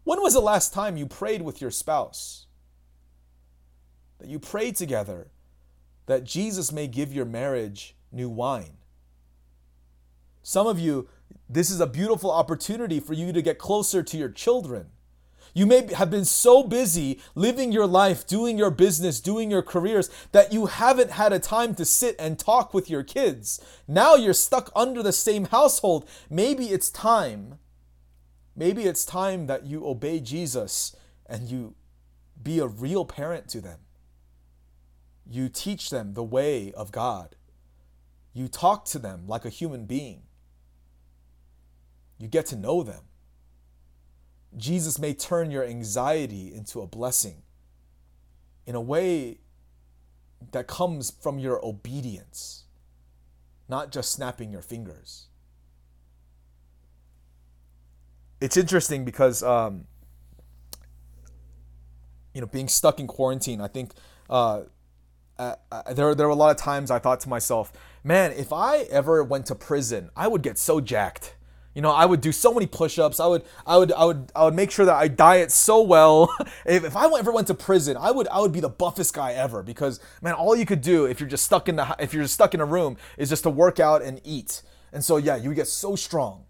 when 0.03 0.21
was 0.21 0.33
the 0.33 0.39
last 0.39 0.73
time 0.73 0.97
you 0.97 1.05
prayed 1.05 1.41
with 1.41 1.61
your 1.61 1.71
spouse? 1.71 2.45
That 4.19 4.29
you 4.29 4.39
prayed 4.39 4.75
together 4.75 5.27
that 6.07 6.23
Jesus 6.23 6.71
may 6.71 6.87
give 6.87 7.13
your 7.13 7.25
marriage 7.25 7.95
new 8.11 8.29
wine. 8.29 8.77
Some 10.41 10.65
of 10.65 10.79
you, 10.79 11.09
this 11.49 11.69
is 11.69 11.81
a 11.81 11.87
beautiful 11.87 12.31
opportunity 12.31 12.99
for 12.99 13.13
you 13.13 13.33
to 13.33 13.41
get 13.41 13.59
closer 13.59 14.01
to 14.01 14.17
your 14.17 14.29
children 14.29 14.87
you 15.53 15.65
may 15.65 15.91
have 15.93 16.09
been 16.09 16.25
so 16.25 16.63
busy 16.63 17.19
living 17.35 17.71
your 17.71 17.87
life, 17.87 18.25
doing 18.27 18.57
your 18.57 18.71
business, 18.71 19.19
doing 19.19 19.49
your 19.49 19.61
careers, 19.61 20.09
that 20.31 20.53
you 20.53 20.67
haven't 20.67 21.11
had 21.11 21.33
a 21.33 21.39
time 21.39 21.75
to 21.75 21.85
sit 21.85 22.15
and 22.19 22.37
talk 22.37 22.73
with 22.73 22.89
your 22.89 23.03
kids. 23.03 23.59
Now 23.87 24.15
you're 24.15 24.33
stuck 24.33 24.71
under 24.75 25.01
the 25.01 25.13
same 25.13 25.45
household. 25.45 26.07
Maybe 26.29 26.65
it's 26.65 26.89
time. 26.89 27.59
Maybe 28.55 28.83
it's 28.83 29.05
time 29.05 29.47
that 29.47 29.65
you 29.65 29.85
obey 29.87 30.19
Jesus 30.19 30.95
and 31.25 31.47
you 31.49 31.75
be 32.41 32.59
a 32.59 32.67
real 32.67 33.05
parent 33.05 33.47
to 33.49 33.61
them. 33.61 33.79
You 35.29 35.49
teach 35.49 35.89
them 35.89 36.13
the 36.13 36.23
way 36.23 36.71
of 36.73 36.91
God. 36.91 37.35
You 38.33 38.47
talk 38.47 38.85
to 38.85 38.99
them 38.99 39.25
like 39.27 39.45
a 39.45 39.49
human 39.49 39.85
being. 39.85 40.23
You 42.17 42.27
get 42.27 42.45
to 42.47 42.55
know 42.55 42.83
them. 42.83 43.06
Jesus 44.55 44.97
may 44.97 45.13
turn 45.13 45.51
your 45.51 45.63
anxiety 45.63 46.53
into 46.53 46.81
a 46.81 46.87
blessing 46.87 47.43
in 48.65 48.75
a 48.75 48.81
way 48.81 49.39
that 50.51 50.67
comes 50.67 51.11
from 51.11 51.39
your 51.39 51.63
obedience, 51.65 52.65
not 53.67 53.91
just 53.91 54.11
snapping 54.11 54.51
your 54.51 54.61
fingers. 54.61 55.27
It's 58.39 58.55
interesting 58.55 59.03
because, 59.03 59.41
um, 59.41 59.85
you 62.33 62.41
know, 62.41 62.47
being 62.47 62.67
stuck 62.67 62.99
in 62.99 63.07
quarantine, 63.07 63.61
I 63.61 63.67
think 63.67 63.93
uh, 64.29 64.63
uh, 65.39 65.55
uh, 65.71 65.93
there, 65.93 66.13
there 66.13 66.27
were 66.27 66.33
a 66.33 66.35
lot 66.35 66.51
of 66.51 66.57
times 66.57 66.91
I 66.91 66.99
thought 66.99 67.19
to 67.21 67.29
myself, 67.29 67.71
man, 68.03 68.31
if 68.31 68.53
I 68.53 68.79
ever 68.91 69.23
went 69.23 69.47
to 69.47 69.55
prison, 69.55 70.09
I 70.15 70.27
would 70.27 70.43
get 70.43 70.57
so 70.57 70.79
jacked. 70.79 71.35
You 71.77 71.83
know, 71.83 71.91
I 71.91 72.07
would 72.07 72.21
do 72.21 72.31
so 72.31 72.55
many 72.55 72.65
push-ups. 72.65 73.19
I 73.19 73.27
would, 73.27 73.43
I 73.67 73.77
would, 73.77 73.91
I 73.91 74.03
would, 74.03 74.31
I 74.35 74.45
would 74.45 74.55
make 74.55 74.71
sure 74.71 74.83
that 74.87 74.95
I 74.95 75.07
diet 75.07 75.51
so 75.51 75.79
well. 75.83 76.35
if, 76.65 76.83
if 76.83 76.95
I 76.95 77.07
ever 77.19 77.31
went 77.31 77.45
to 77.47 77.53
prison, 77.53 77.95
I 77.95 78.09
would, 78.09 78.27
I 78.29 78.39
would 78.39 78.51
be 78.51 78.61
the 78.61 78.67
buffest 78.67 79.13
guy 79.13 79.33
ever 79.33 79.61
because 79.61 79.99
man, 80.23 80.33
all 80.33 80.55
you 80.55 80.65
could 80.65 80.81
do 80.81 81.05
if 81.05 81.19
you're 81.19 81.29
just 81.29 81.45
stuck 81.45 81.69
in 81.69 81.75
the, 81.75 81.95
if 81.99 82.15
you're 82.15 82.25
stuck 82.25 82.55
in 82.55 82.61
a 82.61 82.65
room 82.65 82.97
is 83.15 83.29
just 83.29 83.43
to 83.43 83.51
work 83.51 83.79
out 83.79 84.01
and 84.01 84.19
eat. 84.23 84.63
And 84.91 85.05
so 85.05 85.17
yeah, 85.17 85.35
you 85.35 85.53
get 85.53 85.67
so 85.67 85.95
strong. 85.95 86.45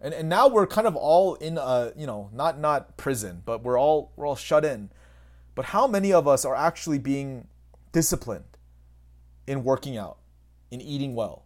And 0.00 0.14
and 0.14 0.30
now 0.30 0.48
we're 0.48 0.66
kind 0.66 0.86
of 0.86 0.96
all 0.96 1.34
in 1.34 1.58
a, 1.58 1.92
you 1.98 2.06
know, 2.06 2.30
not 2.32 2.58
not 2.58 2.96
prison, 2.96 3.42
but 3.44 3.62
we're 3.62 3.78
all 3.78 4.10
we're 4.16 4.26
all 4.26 4.36
shut 4.36 4.64
in. 4.64 4.88
But 5.54 5.66
how 5.66 5.86
many 5.86 6.14
of 6.14 6.26
us 6.26 6.46
are 6.46 6.54
actually 6.54 6.98
being 6.98 7.46
disciplined 7.92 8.56
in 9.46 9.64
working 9.64 9.98
out, 9.98 10.16
in 10.70 10.80
eating 10.80 11.14
well? 11.14 11.45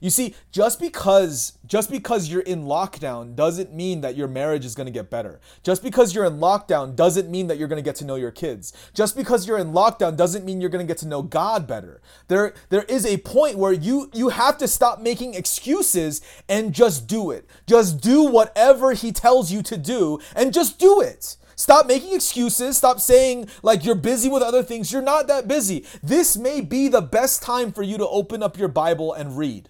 You 0.00 0.10
see, 0.10 0.34
just 0.52 0.80
because 0.80 1.58
just 1.66 1.90
because 1.90 2.28
you're 2.28 2.40
in 2.42 2.64
lockdown 2.64 3.34
doesn't 3.36 3.72
mean 3.72 4.00
that 4.00 4.16
your 4.16 4.28
marriage 4.28 4.64
is 4.64 4.74
going 4.74 4.86
to 4.86 4.92
get 4.92 5.10
better. 5.10 5.40
Just 5.62 5.82
because 5.82 6.14
you're 6.14 6.24
in 6.24 6.38
lockdown 6.38 6.96
doesn't 6.96 7.30
mean 7.30 7.46
that 7.46 7.58
you're 7.58 7.68
going 7.68 7.82
to 7.82 7.88
get 7.88 7.96
to 7.96 8.04
know 8.04 8.16
your 8.16 8.30
kids. 8.30 8.72
Just 8.94 9.16
because 9.16 9.46
you're 9.46 9.58
in 9.58 9.72
lockdown 9.72 10.16
doesn't 10.16 10.44
mean 10.44 10.60
you're 10.60 10.70
going 10.70 10.84
to 10.84 10.90
get 10.90 10.98
to 10.98 11.08
know 11.08 11.22
God 11.22 11.66
better. 11.66 12.00
There 12.28 12.54
there 12.70 12.84
is 12.84 13.06
a 13.06 13.18
point 13.18 13.58
where 13.58 13.72
you 13.72 14.10
you 14.12 14.30
have 14.30 14.58
to 14.58 14.68
stop 14.68 15.00
making 15.00 15.34
excuses 15.34 16.20
and 16.48 16.72
just 16.72 17.06
do 17.06 17.30
it. 17.30 17.48
Just 17.66 18.00
do 18.00 18.24
whatever 18.24 18.92
he 18.92 19.12
tells 19.12 19.52
you 19.52 19.62
to 19.62 19.76
do 19.76 20.18
and 20.34 20.52
just 20.52 20.78
do 20.78 21.00
it. 21.00 21.36
Stop 21.60 21.86
making 21.86 22.14
excuses. 22.14 22.78
Stop 22.78 23.00
saying 23.00 23.46
like 23.62 23.84
you're 23.84 23.94
busy 23.94 24.30
with 24.30 24.42
other 24.42 24.62
things. 24.62 24.90
You're 24.90 25.02
not 25.02 25.26
that 25.26 25.46
busy. 25.46 25.84
This 26.02 26.34
may 26.36 26.62
be 26.62 26.88
the 26.88 27.02
best 27.02 27.42
time 27.42 27.70
for 27.70 27.82
you 27.82 27.98
to 27.98 28.08
open 28.08 28.42
up 28.42 28.58
your 28.58 28.68
Bible 28.68 29.12
and 29.12 29.36
read. 29.36 29.68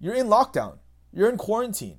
You're 0.00 0.14
in 0.14 0.28
lockdown. 0.28 0.78
You're 1.12 1.28
in 1.28 1.36
quarantine. 1.36 1.98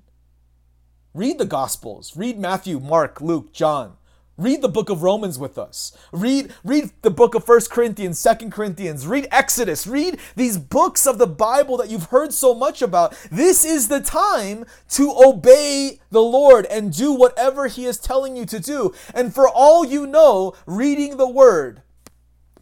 Read 1.14 1.38
the 1.38 1.46
Gospels. 1.46 2.18
Read 2.18 2.40
Matthew, 2.40 2.80
Mark, 2.80 3.22
Luke, 3.22 3.54
John. 3.54 3.98
Read 4.38 4.64
the 4.64 4.70
book 4.70 4.90
of 4.90 5.04
Romans 5.04 5.38
with 5.38 5.60
us. 5.60 5.96
Read, 6.12 6.52
read 6.64 6.90
the 7.04 7.12
book 7.12 7.36
of 7.36 7.46
First 7.46 7.70
Corinthians, 7.70 8.18
Second 8.18 8.52
Corinthians. 8.52 9.06
Read 9.06 9.28
Exodus. 9.30 9.86
Read 9.86 10.18
these 10.36 10.58
books 10.58 11.06
of 11.06 11.20
the 11.20 11.28
Bible 11.28 11.78
that 11.78 11.90
you've 11.90 12.06
heard 12.06 12.34
so 12.34 12.56
much 12.56 12.82
about. 12.82 13.16
This 13.30 13.64
is 13.64 13.88
the 13.88 14.02
time 14.02 14.66
to 14.92 15.14
obey 15.24 16.00
the 16.10 16.24
Lord 16.24 16.66
and 16.68 16.92
do 16.92 17.14
whatever 17.14 17.68
He 17.68 17.86
is 17.86 18.00
telling 18.00 18.36
you 18.36 18.48
to 18.48 18.60
do. 18.60 18.96
And 19.14 19.32
for 19.32 19.48
all 19.48 19.86
you 19.86 20.08
know, 20.08 20.56
reading 20.66 21.18
the 21.18 21.30
Word, 21.30 21.84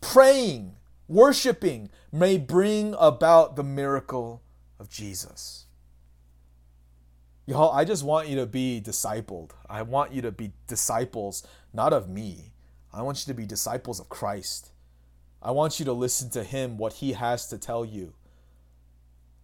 praying, 0.01 0.75
worshiping 1.07 1.89
may 2.11 2.37
bring 2.37 2.93
about 2.99 3.55
the 3.55 3.63
miracle 3.63 4.41
of 4.79 4.89
Jesus. 4.89 5.65
Y'all, 7.45 7.71
I 7.71 7.83
just 7.83 8.03
want 8.03 8.27
you 8.27 8.35
to 8.37 8.45
be 8.45 8.79
discipled. 8.79 9.51
I 9.67 9.81
want 9.81 10.13
you 10.13 10.21
to 10.21 10.31
be 10.31 10.51
disciples, 10.67 11.45
not 11.73 11.93
of 11.93 12.07
me. 12.07 12.53
I 12.93 13.01
want 13.01 13.25
you 13.25 13.33
to 13.33 13.37
be 13.37 13.45
disciples 13.45 13.99
of 13.99 14.09
Christ. 14.09 14.71
I 15.41 15.51
want 15.51 15.79
you 15.79 15.85
to 15.85 15.93
listen 15.93 16.29
to 16.31 16.43
Him, 16.43 16.77
what 16.77 16.93
He 16.93 17.13
has 17.13 17.47
to 17.47 17.57
tell 17.57 17.83
you. 17.83 18.13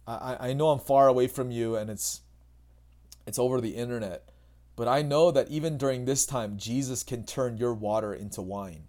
I, 0.06 0.36
I 0.40 0.52
know 0.52 0.68
I'm 0.68 0.78
far 0.78 1.08
away 1.08 1.26
from 1.26 1.50
you 1.50 1.74
and 1.74 1.90
it's 1.90 2.20
it's 3.26 3.40
over 3.40 3.60
the 3.60 3.74
internet, 3.74 4.28
but 4.76 4.86
I 4.86 5.02
know 5.02 5.32
that 5.32 5.48
even 5.48 5.76
during 5.76 6.04
this 6.04 6.26
time, 6.26 6.58
Jesus 6.58 7.02
can 7.02 7.24
turn 7.24 7.58
your 7.58 7.74
water 7.74 8.14
into 8.14 8.40
wine. 8.40 8.84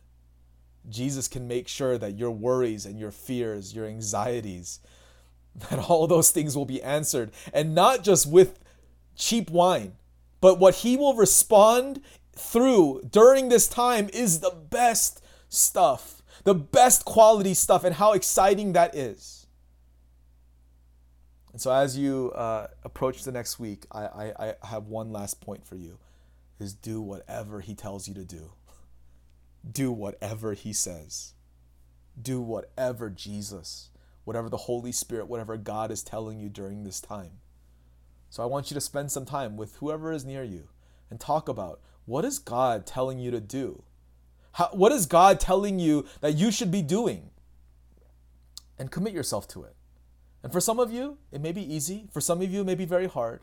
Jesus 0.87 1.27
can 1.27 1.47
make 1.47 1.67
sure 1.67 1.97
that 1.97 2.17
your 2.17 2.29
worries 2.29 2.85
and 2.85 2.99
your 2.99 3.09
fears, 3.09 3.73
your 3.73 3.87
anxieties, 3.87 4.79
that 5.70 5.80
all 5.80 6.08
those 6.08 6.32
things 6.32 6.55
will 6.55 6.66
be 6.66 6.82
answered. 6.82 7.32
And 7.53 7.74
not 7.74 8.03
just 8.03 8.28
with 8.28 8.60
cheap 9.16 9.49
wine 9.49 9.93
but 10.39 10.60
what 10.60 10.76
he 10.76 10.97
will 10.97 11.16
respond 11.16 12.01
through 12.34 13.01
during 13.10 13.49
this 13.49 13.68
time 13.68 14.10
is 14.14 14.39
the 14.39 14.51
best 14.51 15.24
stuff 15.49 16.22
the 16.43 16.55
best 16.55 17.03
quality 17.03 17.53
stuff 17.53 17.84
and 17.84 17.95
how 17.95 18.14
exciting 18.14 18.72
that 18.72 18.95
is. 18.95 19.47
And 21.51 21.60
so 21.60 21.74
as 21.74 21.97
you 21.97 22.32
uh, 22.34 22.68
approach 22.86 23.24
the 23.24 23.34
next 23.34 23.60
week 23.60 23.86
I, 23.91 24.05
I, 24.05 24.34
I 24.39 24.68
have 24.68 24.86
one 24.86 25.12
last 25.12 25.41
point 25.41 25.66
for 25.66 25.76
you 25.76 25.97
is 26.60 26.74
do 26.74 27.01
whatever 27.01 27.60
he 27.60 27.76
tells 27.76 28.08
you 28.08 28.14
to 28.14 28.24
do. 28.24 28.51
Do 29.70 29.91
whatever 29.91 30.53
he 30.53 30.72
says. 30.72 31.34
Do 32.22 32.41
whatever 32.41 33.10
jesus 33.10 33.89
whatever 34.28 34.49
the 34.49 34.57
Holy 34.57 34.91
Spirit, 34.91 35.30
whatever 35.30 35.55
God 35.55 35.89
is 35.89 36.03
telling 36.03 36.38
you 36.38 36.49
during 36.49 36.84
this 36.84 36.99
time. 36.99 37.39
So 38.30 38.43
I 38.43 38.45
want 38.45 38.69
you 38.69 38.75
to 38.75 38.82
spend 38.82 39.09
some 39.09 39.23
time 39.23 39.55
with 39.55 39.78
whoever 39.78 40.11
is 40.11 40.25
near 40.25 40.43
you 40.43 40.67
and 41.09 41.17
talk 41.17 41.47
about 41.47 41.80
what 42.03 42.25
is 42.25 42.38
God 42.38 42.86
telling 42.86 43.19
you 43.19 43.32
to 43.32 43.39
do? 43.39 43.84
How, 44.51 44.67
what 44.73 44.91
is 44.91 45.05
God 45.05 45.39
telling 45.39 45.80
you 45.80 46.05
that 46.19 46.36
you 46.36 46.51
should 46.51 46.71
be 46.71 46.82
doing? 46.82 47.30
And 48.78 48.91
commit 48.91 49.13
yourself 49.13 49.47
to 49.49 49.63
it. 49.63 49.78
And 50.43 50.51
for 50.51 50.59
some 50.59 50.78
of 50.78 50.91
you, 50.91 51.19
it 51.32 51.39
may 51.39 51.53
be 51.53 51.63
easy. 51.73 52.09
For 52.11 52.19
some 52.19 52.41
of 52.41 52.51
you, 52.51 52.61
it 52.61 52.65
may 52.65 52.75
be 52.75 52.84
very 52.84 53.07
hard. 53.07 53.39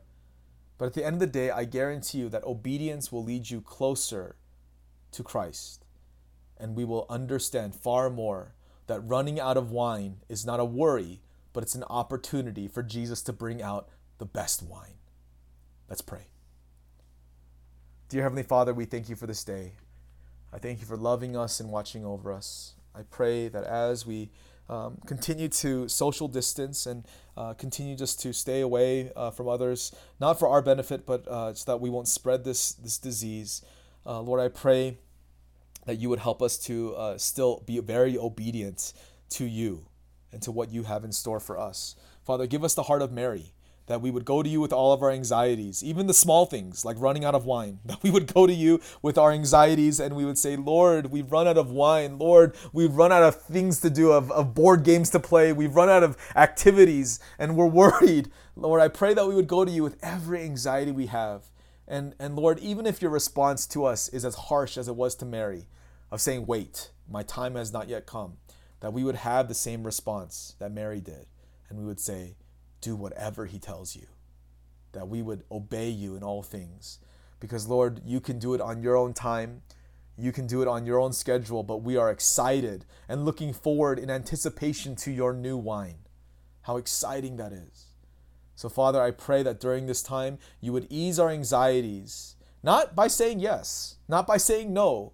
But 0.76 0.84
at 0.84 0.92
the 0.92 1.04
end 1.04 1.14
of 1.14 1.20
the 1.20 1.26
day, 1.26 1.50
I 1.50 1.64
guarantee 1.64 2.18
you 2.18 2.28
that 2.28 2.44
obedience 2.44 3.10
will 3.10 3.24
lead 3.24 3.48
you 3.48 3.62
closer 3.62 4.36
to 5.12 5.22
Christ. 5.22 5.86
And 6.58 6.76
we 6.76 6.84
will 6.84 7.06
understand 7.08 7.74
far 7.74 8.10
more 8.10 8.52
that 8.86 9.00
running 9.00 9.40
out 9.40 9.56
of 9.56 9.70
wine 9.70 10.16
is 10.28 10.44
not 10.44 10.60
a 10.60 10.64
worry, 10.64 11.20
but 11.52 11.62
it's 11.62 11.74
an 11.74 11.84
opportunity 11.84 12.68
for 12.68 12.82
Jesus 12.82 13.22
to 13.22 13.32
bring 13.32 13.62
out 13.62 13.88
the 14.18 14.26
best 14.26 14.62
wine. 14.62 14.98
Let's 15.88 16.02
pray. 16.02 16.26
Dear 18.08 18.22
Heavenly 18.22 18.42
Father, 18.42 18.74
we 18.74 18.84
thank 18.84 19.08
you 19.08 19.16
for 19.16 19.26
this 19.26 19.44
day. 19.44 19.72
I 20.52 20.58
thank 20.58 20.80
you 20.80 20.86
for 20.86 20.96
loving 20.96 21.36
us 21.36 21.60
and 21.60 21.70
watching 21.70 22.04
over 22.04 22.32
us. 22.32 22.74
I 22.94 23.02
pray 23.02 23.48
that 23.48 23.64
as 23.64 24.06
we 24.06 24.30
um, 24.68 24.98
continue 25.06 25.48
to 25.48 25.88
social 25.88 26.28
distance 26.28 26.86
and 26.86 27.04
uh, 27.36 27.54
continue 27.54 27.96
just 27.96 28.20
to 28.20 28.32
stay 28.32 28.60
away 28.60 29.12
uh, 29.16 29.30
from 29.30 29.48
others, 29.48 29.94
not 30.20 30.38
for 30.38 30.48
our 30.48 30.62
benefit, 30.62 31.04
but 31.04 31.26
uh, 31.28 31.52
so 31.54 31.72
that 31.72 31.78
we 31.78 31.90
won't 31.90 32.08
spread 32.08 32.44
this 32.44 32.72
this 32.72 32.98
disease. 32.98 33.62
Uh, 34.06 34.20
Lord, 34.20 34.40
I 34.40 34.48
pray 34.48 34.98
that 35.86 35.96
you 35.96 36.08
would 36.08 36.20
help 36.20 36.42
us 36.42 36.58
to 36.58 36.94
uh, 36.94 37.18
still 37.18 37.62
be 37.66 37.78
very 37.80 38.16
obedient 38.18 38.92
to 39.30 39.44
you 39.44 39.86
and 40.32 40.42
to 40.42 40.52
what 40.52 40.70
you 40.70 40.84
have 40.84 41.04
in 41.04 41.12
store 41.12 41.40
for 41.40 41.58
us. 41.58 41.96
Father, 42.24 42.46
give 42.46 42.64
us 42.64 42.74
the 42.74 42.84
heart 42.84 43.02
of 43.02 43.12
Mary, 43.12 43.52
that 43.86 44.00
we 44.00 44.10
would 44.10 44.24
go 44.24 44.42
to 44.42 44.48
you 44.48 44.60
with 44.60 44.72
all 44.72 44.92
of 44.92 45.02
our 45.02 45.10
anxieties, 45.10 45.84
even 45.84 46.06
the 46.06 46.14
small 46.14 46.46
things 46.46 46.84
like 46.84 46.98
running 46.98 47.24
out 47.24 47.34
of 47.34 47.44
wine, 47.44 47.80
that 47.84 48.02
we 48.02 48.10
would 48.10 48.32
go 48.32 48.46
to 48.46 48.52
you 48.52 48.80
with 49.02 49.18
our 49.18 49.30
anxieties 49.30 50.00
and 50.00 50.16
we 50.16 50.24
would 50.24 50.38
say, 50.38 50.56
Lord, 50.56 51.10
we've 51.10 51.30
run 51.30 51.46
out 51.46 51.58
of 51.58 51.70
wine. 51.70 52.18
Lord, 52.18 52.56
we've 52.72 52.94
run 52.94 53.12
out 53.12 53.22
of 53.22 53.40
things 53.42 53.80
to 53.80 53.90
do, 53.90 54.12
of, 54.12 54.30
of 54.32 54.54
board 54.54 54.84
games 54.84 55.10
to 55.10 55.20
play. 55.20 55.52
We've 55.52 55.74
run 55.74 55.90
out 55.90 56.02
of 56.02 56.16
activities 56.34 57.20
and 57.38 57.56
we're 57.56 57.66
worried. 57.84 58.30
Lord, 58.56 58.80
I 58.80 58.88
pray 58.88 59.14
that 59.14 59.26
we 59.26 59.34
would 59.34 59.48
go 59.48 59.64
to 59.64 59.70
you 59.70 59.82
with 59.82 59.98
every 60.02 60.42
anxiety 60.42 60.92
we 60.92 61.06
have. 61.06 61.50
And, 61.86 62.14
and 62.18 62.36
Lord, 62.36 62.58
even 62.60 62.86
if 62.86 63.02
your 63.02 63.10
response 63.10 63.66
to 63.68 63.84
us 63.84 64.08
is 64.08 64.24
as 64.24 64.34
harsh 64.34 64.76
as 64.76 64.88
it 64.88 64.96
was 64.96 65.14
to 65.16 65.24
Mary, 65.24 65.66
of 66.10 66.20
saying, 66.20 66.46
Wait, 66.46 66.90
my 67.10 67.22
time 67.22 67.56
has 67.56 67.72
not 67.72 67.88
yet 67.88 68.06
come, 68.06 68.34
that 68.80 68.92
we 68.92 69.04
would 69.04 69.16
have 69.16 69.48
the 69.48 69.54
same 69.54 69.84
response 69.84 70.54
that 70.58 70.72
Mary 70.72 71.00
did. 71.00 71.26
And 71.68 71.78
we 71.78 71.84
would 71.84 72.00
say, 72.00 72.36
Do 72.80 72.94
whatever 72.94 73.46
he 73.46 73.58
tells 73.58 73.96
you, 73.96 74.06
that 74.92 75.08
we 75.08 75.22
would 75.22 75.42
obey 75.50 75.90
you 75.90 76.14
in 76.14 76.22
all 76.22 76.42
things. 76.42 76.98
Because, 77.40 77.66
Lord, 77.66 78.00
you 78.04 78.20
can 78.20 78.38
do 78.38 78.54
it 78.54 78.60
on 78.60 78.82
your 78.82 78.96
own 78.96 79.12
time. 79.12 79.62
You 80.16 80.30
can 80.30 80.46
do 80.46 80.62
it 80.62 80.68
on 80.68 80.86
your 80.86 81.00
own 81.00 81.12
schedule, 81.12 81.64
but 81.64 81.78
we 81.78 81.96
are 81.96 82.10
excited 82.10 82.84
and 83.08 83.24
looking 83.24 83.52
forward 83.52 83.98
in 83.98 84.08
anticipation 84.08 84.94
to 84.96 85.10
your 85.10 85.32
new 85.32 85.56
wine. 85.56 85.98
How 86.62 86.76
exciting 86.76 87.36
that 87.36 87.52
is. 87.52 87.86
So, 88.54 88.68
Father, 88.68 89.02
I 89.02 89.10
pray 89.10 89.42
that 89.42 89.60
during 89.60 89.86
this 89.86 90.02
time 90.02 90.38
you 90.60 90.72
would 90.72 90.86
ease 90.90 91.18
our 91.18 91.30
anxieties, 91.30 92.36
not 92.62 92.94
by 92.94 93.08
saying 93.08 93.40
yes, 93.40 93.96
not 94.08 94.26
by 94.26 94.36
saying 94.36 94.72
no, 94.72 95.12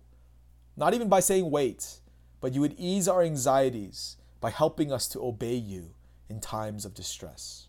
not 0.76 0.94
even 0.94 1.08
by 1.08 1.20
saying 1.20 1.50
wait, 1.50 2.00
but 2.40 2.52
you 2.52 2.60
would 2.60 2.74
ease 2.78 3.08
our 3.08 3.22
anxieties 3.22 4.16
by 4.40 4.50
helping 4.50 4.92
us 4.92 5.08
to 5.08 5.22
obey 5.22 5.54
you 5.54 5.94
in 6.28 6.40
times 6.40 6.84
of 6.84 6.94
distress. 6.94 7.66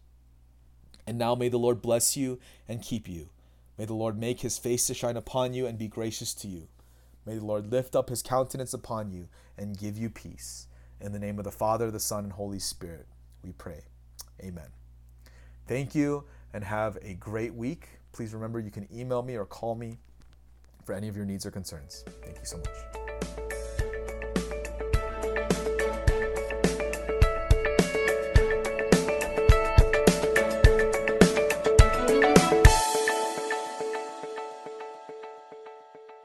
And 1.08 1.18
now 1.18 1.36
may 1.36 1.50
the 1.50 1.60
Lord 1.60 1.82
bless 1.82 2.16
you 2.16 2.40
and 2.68 2.82
keep 2.82 3.08
you. 3.08 3.30
May 3.78 3.86
the 3.86 3.94
Lord 3.94 4.18
make 4.18 4.42
his 4.42 4.58
face 4.58 4.88
to 4.88 4.94
shine 4.94 5.18
upon 5.18 5.54
you 5.54 5.66
and 5.66 5.78
be 5.78 5.88
gracious 5.88 6.34
to 6.36 6.48
you. 6.48 6.68
May 7.26 7.36
the 7.36 7.46
Lord 7.46 7.72
lift 7.72 7.96
up 7.96 8.10
his 8.10 8.22
countenance 8.22 8.74
upon 8.74 9.12
you 9.12 9.28
and 9.58 9.78
give 9.78 9.98
you 9.98 10.10
peace. 10.10 10.68
In 11.00 11.12
the 11.12 11.20
name 11.20 11.40
of 11.40 11.46
the 11.46 11.52
Father, 11.52 11.90
the 11.90 12.00
Son, 12.00 12.26
and 12.26 12.34
Holy 12.34 12.60
Spirit, 12.60 13.08
we 13.44 13.52
pray. 13.52 13.86
Amen. 14.42 14.81
Thank 15.72 15.96
you 15.96 16.26
and 16.54 16.66
have 16.66 16.98
a 17.02 17.14
great 17.14 17.54
week. 17.54 17.88
Please 18.12 18.34
remember 18.34 18.60
you 18.60 18.72
can 18.72 18.90
email 18.94 19.22
me 19.22 19.38
or 19.38 19.46
call 19.46 19.74
me 19.74 20.00
for 20.84 20.92
any 20.92 21.08
of 21.08 21.16
your 21.16 21.24
needs 21.24 21.46
or 21.46 21.52
concerns. 21.52 22.04
Thank 22.22 22.40
you 22.40 22.44
so 22.44 22.58
much. 22.58 23.01